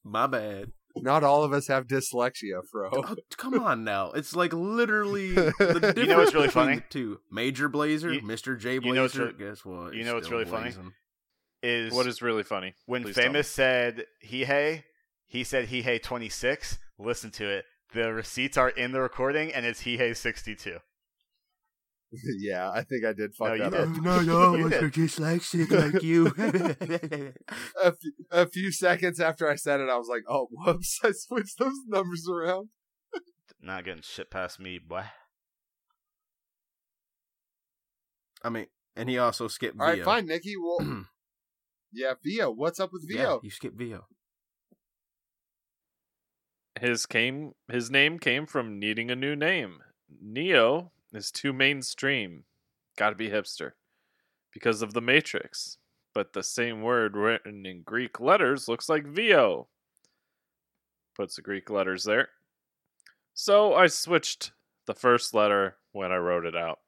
[0.04, 0.72] My bad.
[0.96, 2.90] Not all of us have dyslexia, Fro.
[2.94, 4.12] Oh, come on now.
[4.12, 6.76] It's like literally the difference You know what's really between funny?
[6.78, 7.20] the two.
[7.32, 8.58] Major Blazer, You- Mr.
[8.60, 8.88] J Blazer.
[8.88, 9.94] you know what's re- guess what?
[9.94, 10.74] you know what's still really funny?
[11.64, 12.74] Is What is really funny?
[12.86, 14.86] when Please tell famous said he hey,
[15.28, 16.80] he said he hey twenty six.
[16.98, 17.66] Listen to it.
[17.94, 20.78] The receipts are in the recording, and it's he hey sixty two.
[22.40, 23.82] yeah, I think I did fuck No, you that did.
[23.82, 24.04] up.
[24.04, 24.94] no, no, You I'm did.
[24.94, 26.28] dyslexic like you.
[27.84, 31.00] A, few, a few seconds after I said it, I was like, "Oh, whoops!
[31.04, 32.70] I switched those numbers around."
[33.62, 35.04] Not getting shit past me, boy.
[38.44, 40.06] I mean, and he also skipped All right, Vio.
[40.06, 40.56] fine, Nikki.
[40.58, 41.06] Well,
[41.92, 42.52] yeah, Vio.
[42.52, 43.40] What's up with Yeah, Vio?
[43.44, 44.06] you skipped Vio.
[46.80, 49.80] His came his name came from needing a new name.
[50.22, 52.44] Neo is too mainstream.
[52.98, 53.72] Got to be hipster
[54.52, 55.78] because of the Matrix.
[56.14, 59.68] But the same word written in Greek letters looks like Vio.
[61.16, 62.30] Puts the Greek letters there.
[63.34, 64.52] So I switched
[64.88, 66.80] the first letter when I wrote it out.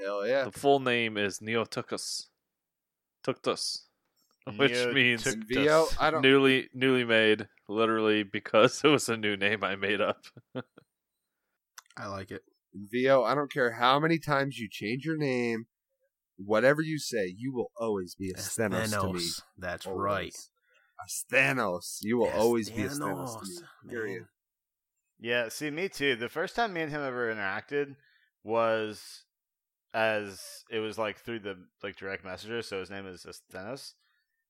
[0.00, 0.44] Hell yeah!
[0.44, 2.26] The full name is Neotukus.
[3.24, 3.85] Tuktus.
[4.46, 5.88] Which Neo means took And Vio.
[5.98, 6.22] I don't.
[6.22, 10.24] newly newly made literally because it was a new name i made up
[11.96, 12.42] I like it.
[12.74, 15.66] Vio, I don't care how many times you change your name,
[16.36, 19.20] whatever you say, you will always be a Stenos, to me.
[19.56, 20.04] That's Always.
[20.04, 20.36] right.
[21.00, 21.98] A Stenos.
[22.02, 23.54] You will Yes, always be a Stenos to Thanos, me.
[23.84, 23.94] man.
[23.94, 24.24] Period.
[25.18, 26.16] Yeah, see, me too.
[26.16, 27.96] The first time me and him ever interacted
[28.44, 29.24] was
[29.94, 32.60] as it was like through the like direct messenger.
[32.60, 33.94] So his name is Asthenos,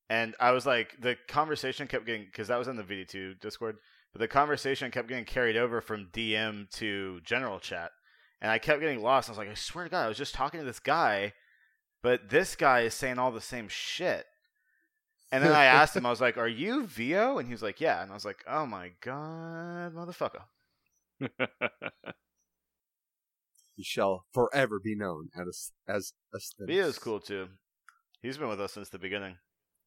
[0.08, 3.78] and I was like, the conversation kept getting because that was in the VD2 Discord,
[4.12, 7.90] but the conversation kept getting carried over from DM to general chat,
[8.40, 9.28] and I kept getting lost.
[9.28, 11.32] I was like, I swear to God, I was just talking to this guy,
[12.02, 14.26] but this guy is saying all the same shit.
[15.32, 17.80] And then I asked him, I was like, "Are you Vio?" And he was like,
[17.80, 20.42] "Yeah." And I was like, "Oh my god, motherfucker!"
[23.76, 26.66] You shall forever be known as as a Stenos.
[26.66, 27.48] Vio's cool too.
[28.22, 29.36] He's been with us since the beginning.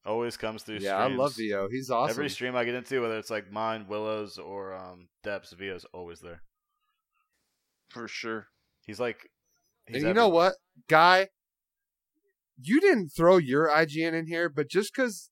[0.05, 0.77] Always comes through.
[0.77, 1.51] Yeah, I love streams.
[1.51, 1.67] Vio.
[1.69, 2.11] He's awesome.
[2.11, 6.19] Every stream I get into, whether it's like mine, Willow's, or um, Dep's, Vio's always
[6.21, 6.41] there.
[7.89, 8.47] for sure
[8.85, 9.30] He's like,
[9.85, 10.53] he's and you know what,
[10.88, 11.27] guy?
[12.59, 15.30] You didn't throw your IGN in here, but just because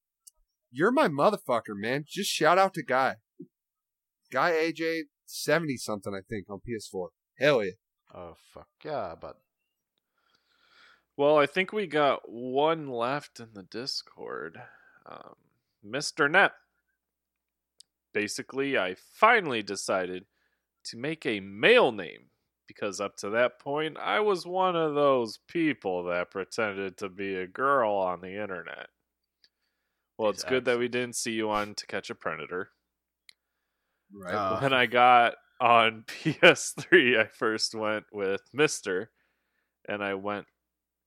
[0.72, 3.15] you're my motherfucker, man, just shout out to Guy.
[4.31, 7.07] Guy AJ seventy something, I think, on PS4.
[7.39, 7.72] Hell yeah!
[8.14, 9.38] Oh fuck yeah, but
[11.18, 14.61] well i think we got one left in the discord.
[15.06, 15.35] Um,
[15.85, 16.53] mr Nep.
[18.14, 20.26] Basically i finally decided
[20.85, 22.30] to make a male name
[22.68, 27.35] because up to that point i was one of those people that pretended to be
[27.35, 28.88] a girl on the internet.
[30.18, 32.69] Well it's good that we didn't see you on to catch a predator.
[34.11, 34.34] Right.
[34.34, 39.11] Uh, when I got on PS3, I first went with Mister,
[39.88, 40.45] and I went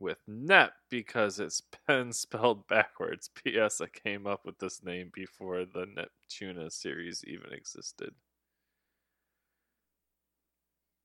[0.00, 3.30] with Nep because it's pen spelled backwards.
[3.34, 3.80] P.S.
[3.80, 8.14] I came up with this name before the Neptunia series even existed.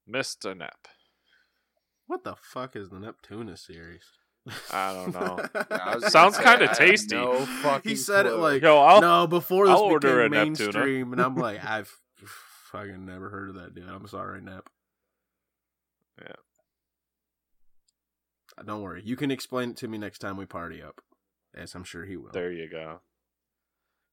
[0.07, 0.87] Mister Nep.
[2.07, 4.03] What the fuck is the Neptunia series?
[4.71, 5.39] I don't know.
[5.71, 7.15] I Sounds kinda tasty.
[7.15, 7.89] No fucking.
[7.89, 11.21] he said it like Yo, I'll no before this I'll order became a mainstream, and
[11.21, 11.91] I'm like, I've
[12.71, 13.89] fucking never heard of that dude.
[13.89, 14.69] I'm sorry, Nep.
[16.21, 16.35] Yeah.
[18.63, 21.01] Don't worry, you can explain it to me next time we party up,
[21.53, 22.31] as I'm sure he will.
[22.31, 23.01] there you go.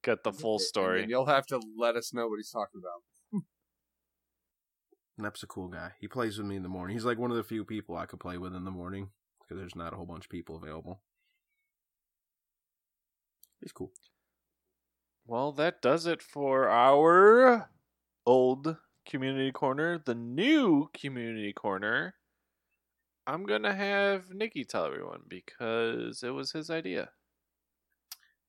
[0.02, 1.00] Get the full story.
[1.02, 3.42] then you'll have to let us know what he's talking about.
[5.18, 5.92] Nep's a cool guy.
[6.00, 6.96] He plays with me in the morning.
[6.96, 9.10] He's like one of the few people I could play with in the morning
[9.40, 11.02] because there's not a whole bunch of people available.
[13.60, 13.92] He's cool.
[15.24, 17.70] Well, that does it for our
[18.26, 20.02] old community corner.
[20.04, 22.14] The new community corner,
[23.26, 27.10] I'm going to have Nikki tell everyone because it was his idea.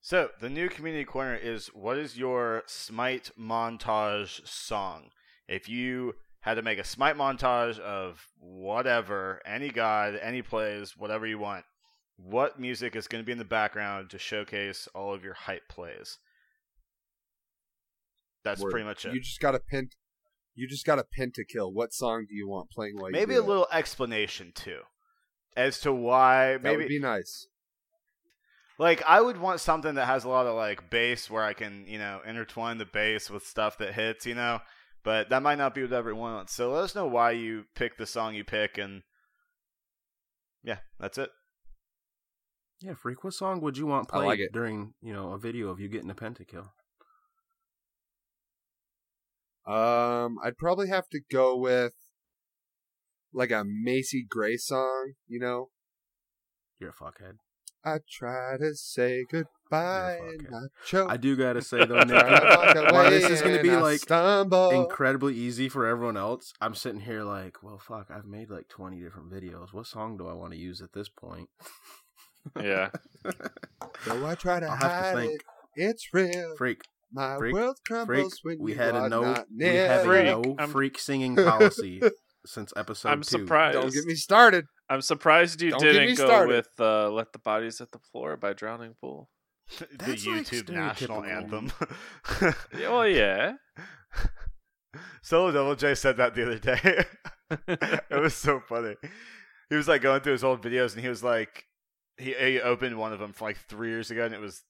[0.02, 5.10] So the new community corner is what is your Smite montage song?
[5.48, 11.26] If you had to make a Smite montage of whatever, any god, any plays, whatever
[11.26, 11.64] you want,
[12.18, 15.70] what music is going to be in the background to showcase all of your hype
[15.70, 16.18] plays?
[18.44, 18.72] That's Word.
[18.72, 19.14] pretty much it.
[19.14, 19.90] You just got to pin.
[20.56, 21.74] You just got to pentakill.
[21.74, 23.48] What song do you want playing while you maybe do a it?
[23.48, 24.82] little explanation too,
[25.58, 26.54] as to why.
[26.54, 27.48] That maybe would be nice.
[28.80, 31.86] Like I would want something that has a lot of like bass where I can,
[31.88, 34.60] you know, intertwine the bass with stuff that hits, you know.
[35.04, 36.54] But that might not be what everyone wants.
[36.54, 39.04] So let us know why you pick the song you pick and
[40.64, 41.30] yeah, that's it.
[42.80, 43.24] Yeah, freak.
[43.24, 45.88] What song would you want I played like during you know a video of you
[45.88, 46.70] getting a pentakill?
[49.65, 51.94] Um, I'd probably have to go with
[53.34, 55.14] like a Macy Gray song.
[55.27, 55.69] You know,
[56.80, 57.38] You're a fuckhead.
[57.85, 60.52] I try to say goodbye and fuckhead.
[60.52, 61.11] not choke.
[61.11, 63.80] I do gotta say though, Try to walk Nick, while this is gonna be I
[63.81, 64.69] like stumble.
[64.72, 68.99] incredibly easy for everyone else, I'm sitting here like, well, fuck, I've made like 20
[69.02, 69.73] different videos.
[69.73, 71.49] What song do I want to use at this point?
[72.61, 72.90] Yeah.
[74.06, 75.41] Though I try to I'll have to hide think.
[75.76, 76.56] it, it's real.
[76.57, 76.81] Freak,
[77.14, 78.27] My freak, world freak.
[78.44, 79.88] when We you had are a no, not we near.
[79.88, 82.02] have Freak, a no I'm- freak singing policy
[82.45, 83.30] since episode I'm two.
[83.40, 83.80] surprised.
[83.80, 84.65] Don't get me started.
[84.90, 86.48] I'm surprised you Don't didn't go started.
[86.56, 89.30] with uh, "Let the Bodies Hit the Floor" by Drowning Pool.
[89.80, 91.30] the That's, like, YouTube national stereotypical.
[91.30, 91.72] anthem.
[92.77, 93.53] Yeah, well, yeah.
[95.22, 97.06] Solo Double J said that the other day.
[98.10, 98.95] it was so funny.
[99.69, 101.64] He was like going through his old videos and he was like,
[102.18, 104.61] he, he opened one of them from like three years ago and it was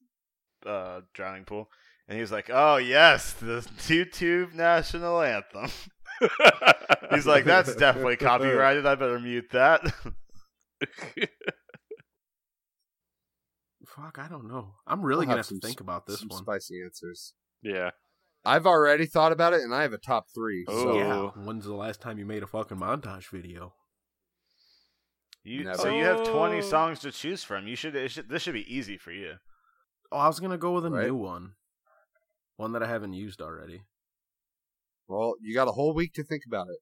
[0.65, 1.69] uh, Drowning Pool.
[2.07, 5.69] And he was like, oh, yes, the YouTube national anthem.
[7.11, 8.85] He's like, that's definitely copyrighted.
[8.85, 9.81] I better mute that.
[13.87, 14.75] Fuck, I don't know.
[14.87, 16.41] I'm really We'll gonna have have to some think about this Some one.
[16.43, 17.33] spicy answers.
[17.61, 17.91] yeah.
[18.45, 20.65] I've already thought about it, and I have a top three.
[20.67, 20.83] Oh.
[20.83, 21.27] So Yeah.
[21.45, 23.73] When's the last time you made a fucking montage video?
[25.45, 25.77] You, Never.
[25.77, 26.61] so you have 20 Oh.
[26.61, 27.67] songs to choose from.
[27.67, 29.35] You should, it should this should be easy for you.
[30.11, 31.05] Oh, I was gonna go with a Right.
[31.07, 31.53] new one,
[32.63, 33.83] one that I haven't used already.
[35.07, 36.79] Well, you got a whole week to think about it.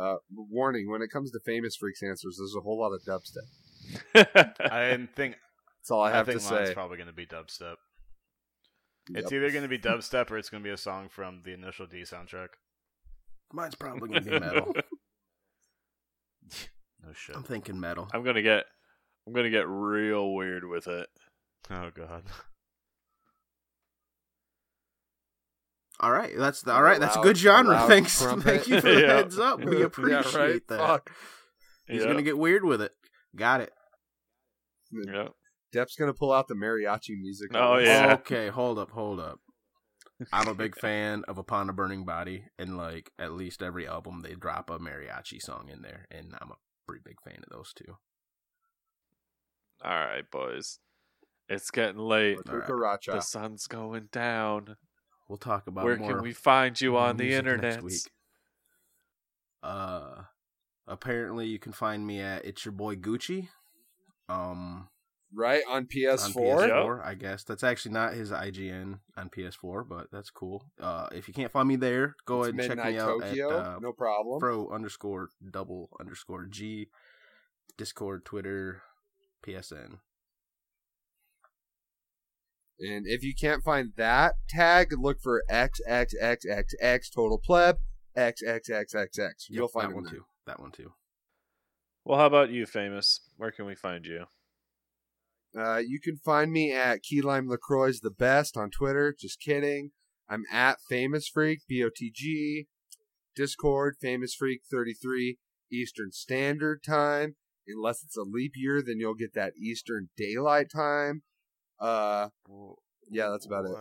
[0.00, 4.54] Uh, warning: when it comes to famous freaks answers, there's a whole lot of dubstep.
[4.70, 5.36] I didn't think
[5.80, 6.74] That's all I have think to mine's say.
[6.74, 7.76] probably going to be dubstep.
[9.10, 9.22] Yep.
[9.22, 11.52] It's either going to be dubstep or it's going to be a song from the
[11.52, 12.48] initial D soundtrack.
[13.52, 14.74] Mine's probably gonna be metal.
[17.06, 17.36] No shit.
[17.36, 18.08] I'm thinking metal.
[18.14, 18.64] I'm gonna get,
[19.26, 21.06] I'm gonna get real weird with it.
[21.70, 22.22] Oh god.
[26.00, 26.98] All right, that's the, all right.
[26.98, 27.84] That's a good genre.
[27.86, 28.44] Thanks, trumpet.
[28.44, 29.06] thank you for the Yeah.
[29.16, 29.64] heads up.
[29.64, 30.68] We Yeah, appreciate right?
[30.68, 30.78] that.
[30.78, 31.10] Fuck.
[31.86, 32.08] He's Yeah.
[32.08, 32.92] gonna get weird with it.
[33.36, 33.72] Got it.
[34.90, 35.28] Yeah.
[35.72, 37.50] Dep's gonna pull out the mariachi music.
[37.54, 38.14] Oh, yeah.
[38.20, 39.40] Okay, hold up, hold up.
[40.32, 44.22] I'm a big fan of Upon a Burning Body, and like at least every album
[44.22, 46.56] they drop a mariachi song in there, and I'm a
[46.86, 47.96] pretty big fan of those two.
[49.84, 50.78] All right, boys.
[51.48, 52.38] It's getting late.
[52.48, 52.66] All right.
[52.68, 53.12] Cucaracha.
[53.12, 54.76] The sun's going down.
[55.28, 57.82] We'll talk about Where more can we find you on the music next internet?
[57.82, 58.00] week.
[59.62, 60.22] Uh,
[60.86, 63.48] apparently you can find me at it's your boy Gucci.
[64.28, 64.88] Um,
[65.32, 66.34] right on on PS4.
[66.34, 70.64] PS4, I guess that's actually not his IGN on PS4, but that's cool.
[70.80, 73.22] Uh, if you can't find me there, go It's ahead and check Midnight me out
[73.22, 74.38] at uh, no problem.
[74.40, 76.88] pro underscore double underscore G,
[77.78, 78.82] Discord, Twitter,
[79.46, 79.98] PSN.
[82.80, 87.76] And if you can't find that tag, look for XXXXX Total Pleb
[88.16, 89.30] XXXXX.
[89.48, 90.12] You'll Yep, find that one there.
[90.14, 90.24] too.
[90.46, 90.92] That one too.
[92.04, 93.20] Well, how about you, famous?
[93.36, 94.26] Where can we find you?
[95.56, 99.14] Uh, you can find me at Key Lime Lacroix's the best on Twitter.
[99.18, 99.92] Just kidding.
[100.28, 102.66] I'm at Famous Freak B O T G.
[103.36, 105.38] Discord Famous Freak 33
[105.72, 107.36] Eastern Standard Time.
[107.66, 111.22] Unless it's a leap year, then you'll get that Eastern Daylight Time.
[111.84, 112.28] Uh,
[113.10, 113.76] yeah, that's about it.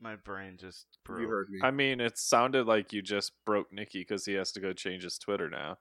[0.00, 1.22] My brain just broke.
[1.22, 1.58] You heard me.
[1.62, 5.02] I mean, it sounded like you just broke Nikki because he has to go change
[5.02, 5.78] his Twitter now.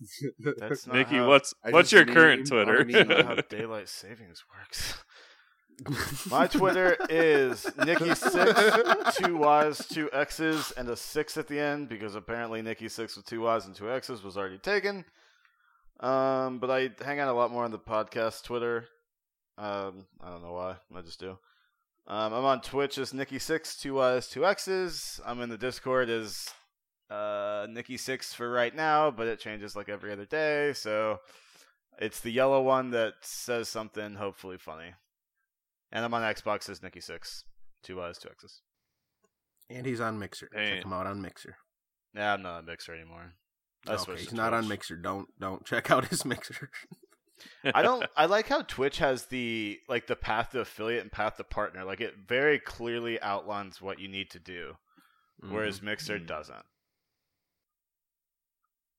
[0.58, 2.78] That's not Nikki, how, what's I what's just your current Twitter?
[2.78, 3.06] a meme.
[3.06, 4.94] that's not how daylight savings works.
[6.30, 11.88] My Twitter is Nikki six two Y's two X's and a six at the end
[11.88, 15.04] because apparently Nikki six with two Y's and two X's was already taken.
[16.00, 18.86] Um, but I hang out a lot more on the podcast Twitter.
[19.58, 20.76] Um, I don't know why.
[20.94, 21.38] I just do.
[22.06, 25.20] Um, I'm on Twitch as Nikki six two Y's two X's.
[25.24, 26.48] I'm in the Discord as
[27.10, 30.72] uh Nikki six for right now, but it changes like every other day.
[30.72, 31.20] So
[31.98, 34.94] it's the yellow one that says something hopefully funny.
[35.92, 37.44] And I'm on Xbox as Nikki Six,
[37.82, 38.62] two Y's, two X's.
[39.68, 40.48] And he's on Mixer.
[40.52, 40.76] Hey.
[40.76, 41.56] Check him out on Mixer.
[42.14, 43.34] Yeah, I'm not on Mixer anymore.
[43.86, 44.96] I okay, he's to not on Mixer.
[44.96, 46.70] Don't don't check out his Mixer.
[47.74, 48.04] I don't.
[48.16, 51.84] I like how Twitch has the like the path to affiliate and path to partner.
[51.84, 54.76] Like it very clearly outlines what you need to do,
[55.40, 55.84] whereas Mhm.
[55.84, 56.64] Mixer doesn't.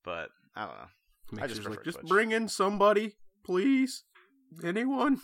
[0.03, 1.44] But I don't know.
[1.44, 2.10] I just like, just Twitch.
[2.10, 3.14] bring in somebody,
[3.45, 4.03] please.
[4.64, 5.22] Anyone?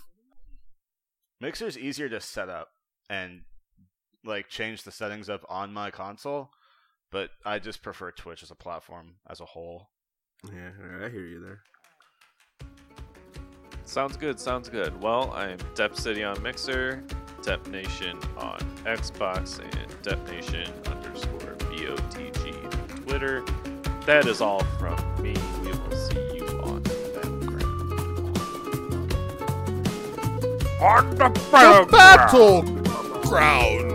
[1.42, 2.70] Mixer's easier to set up
[3.10, 3.42] and
[4.26, 6.50] like change the settings up on my console,
[7.12, 9.90] but I just prefer Twitch as a platform as a whole.
[10.46, 10.72] Yeah,
[11.06, 11.62] I hear you there.
[13.90, 15.02] Sounds good, sounds good.
[15.02, 17.02] Well, I'm Dep City on Mixer,
[17.42, 22.72] Dep Nation on Xbox, and Dep Nation underscore BOTG on
[23.02, 23.44] Twitter.
[24.06, 25.34] That is all from me.
[25.64, 27.64] We will see you on the battleground.
[30.80, 31.18] On
[31.90, 32.62] battle
[33.24, 33.90] ground.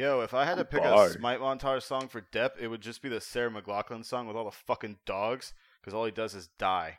[0.00, 1.08] Yo, if I had to pick Bar.
[1.08, 4.34] a Smite montage song for Dep, it would just be the Sarah McLachlan song with
[4.34, 6.96] all the fucking dogs, because all he does is die.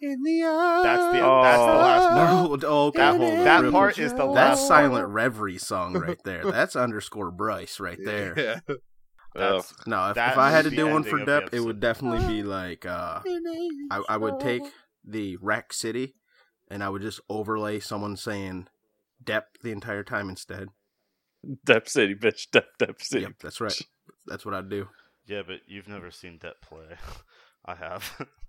[0.00, 0.40] In the
[0.82, 1.42] That's the Oh.
[1.42, 2.62] that's the last part.
[2.62, 6.16] No, oh, That, hold on, that part is the That's last Silent Reverie song right
[6.24, 6.42] there.
[6.50, 8.32] That's underscore Bryce right there.
[8.34, 8.74] Yeah.
[9.34, 12.26] That's, No, if, That if I had to do one for Dep, it would definitely
[12.26, 13.20] be like uh,
[13.90, 14.62] I, I would take
[15.04, 16.14] the Rack City
[16.70, 18.68] and I would just overlay someone saying
[19.22, 20.70] Dep the entire time instead.
[21.64, 22.50] Dep City, bitch.
[22.50, 23.22] Dep, Dep City.
[23.22, 23.78] Yep, that's right.
[24.26, 24.88] That's what I'd do.
[25.26, 26.84] yeah, but you've never seen Dep play.
[27.64, 28.26] I have.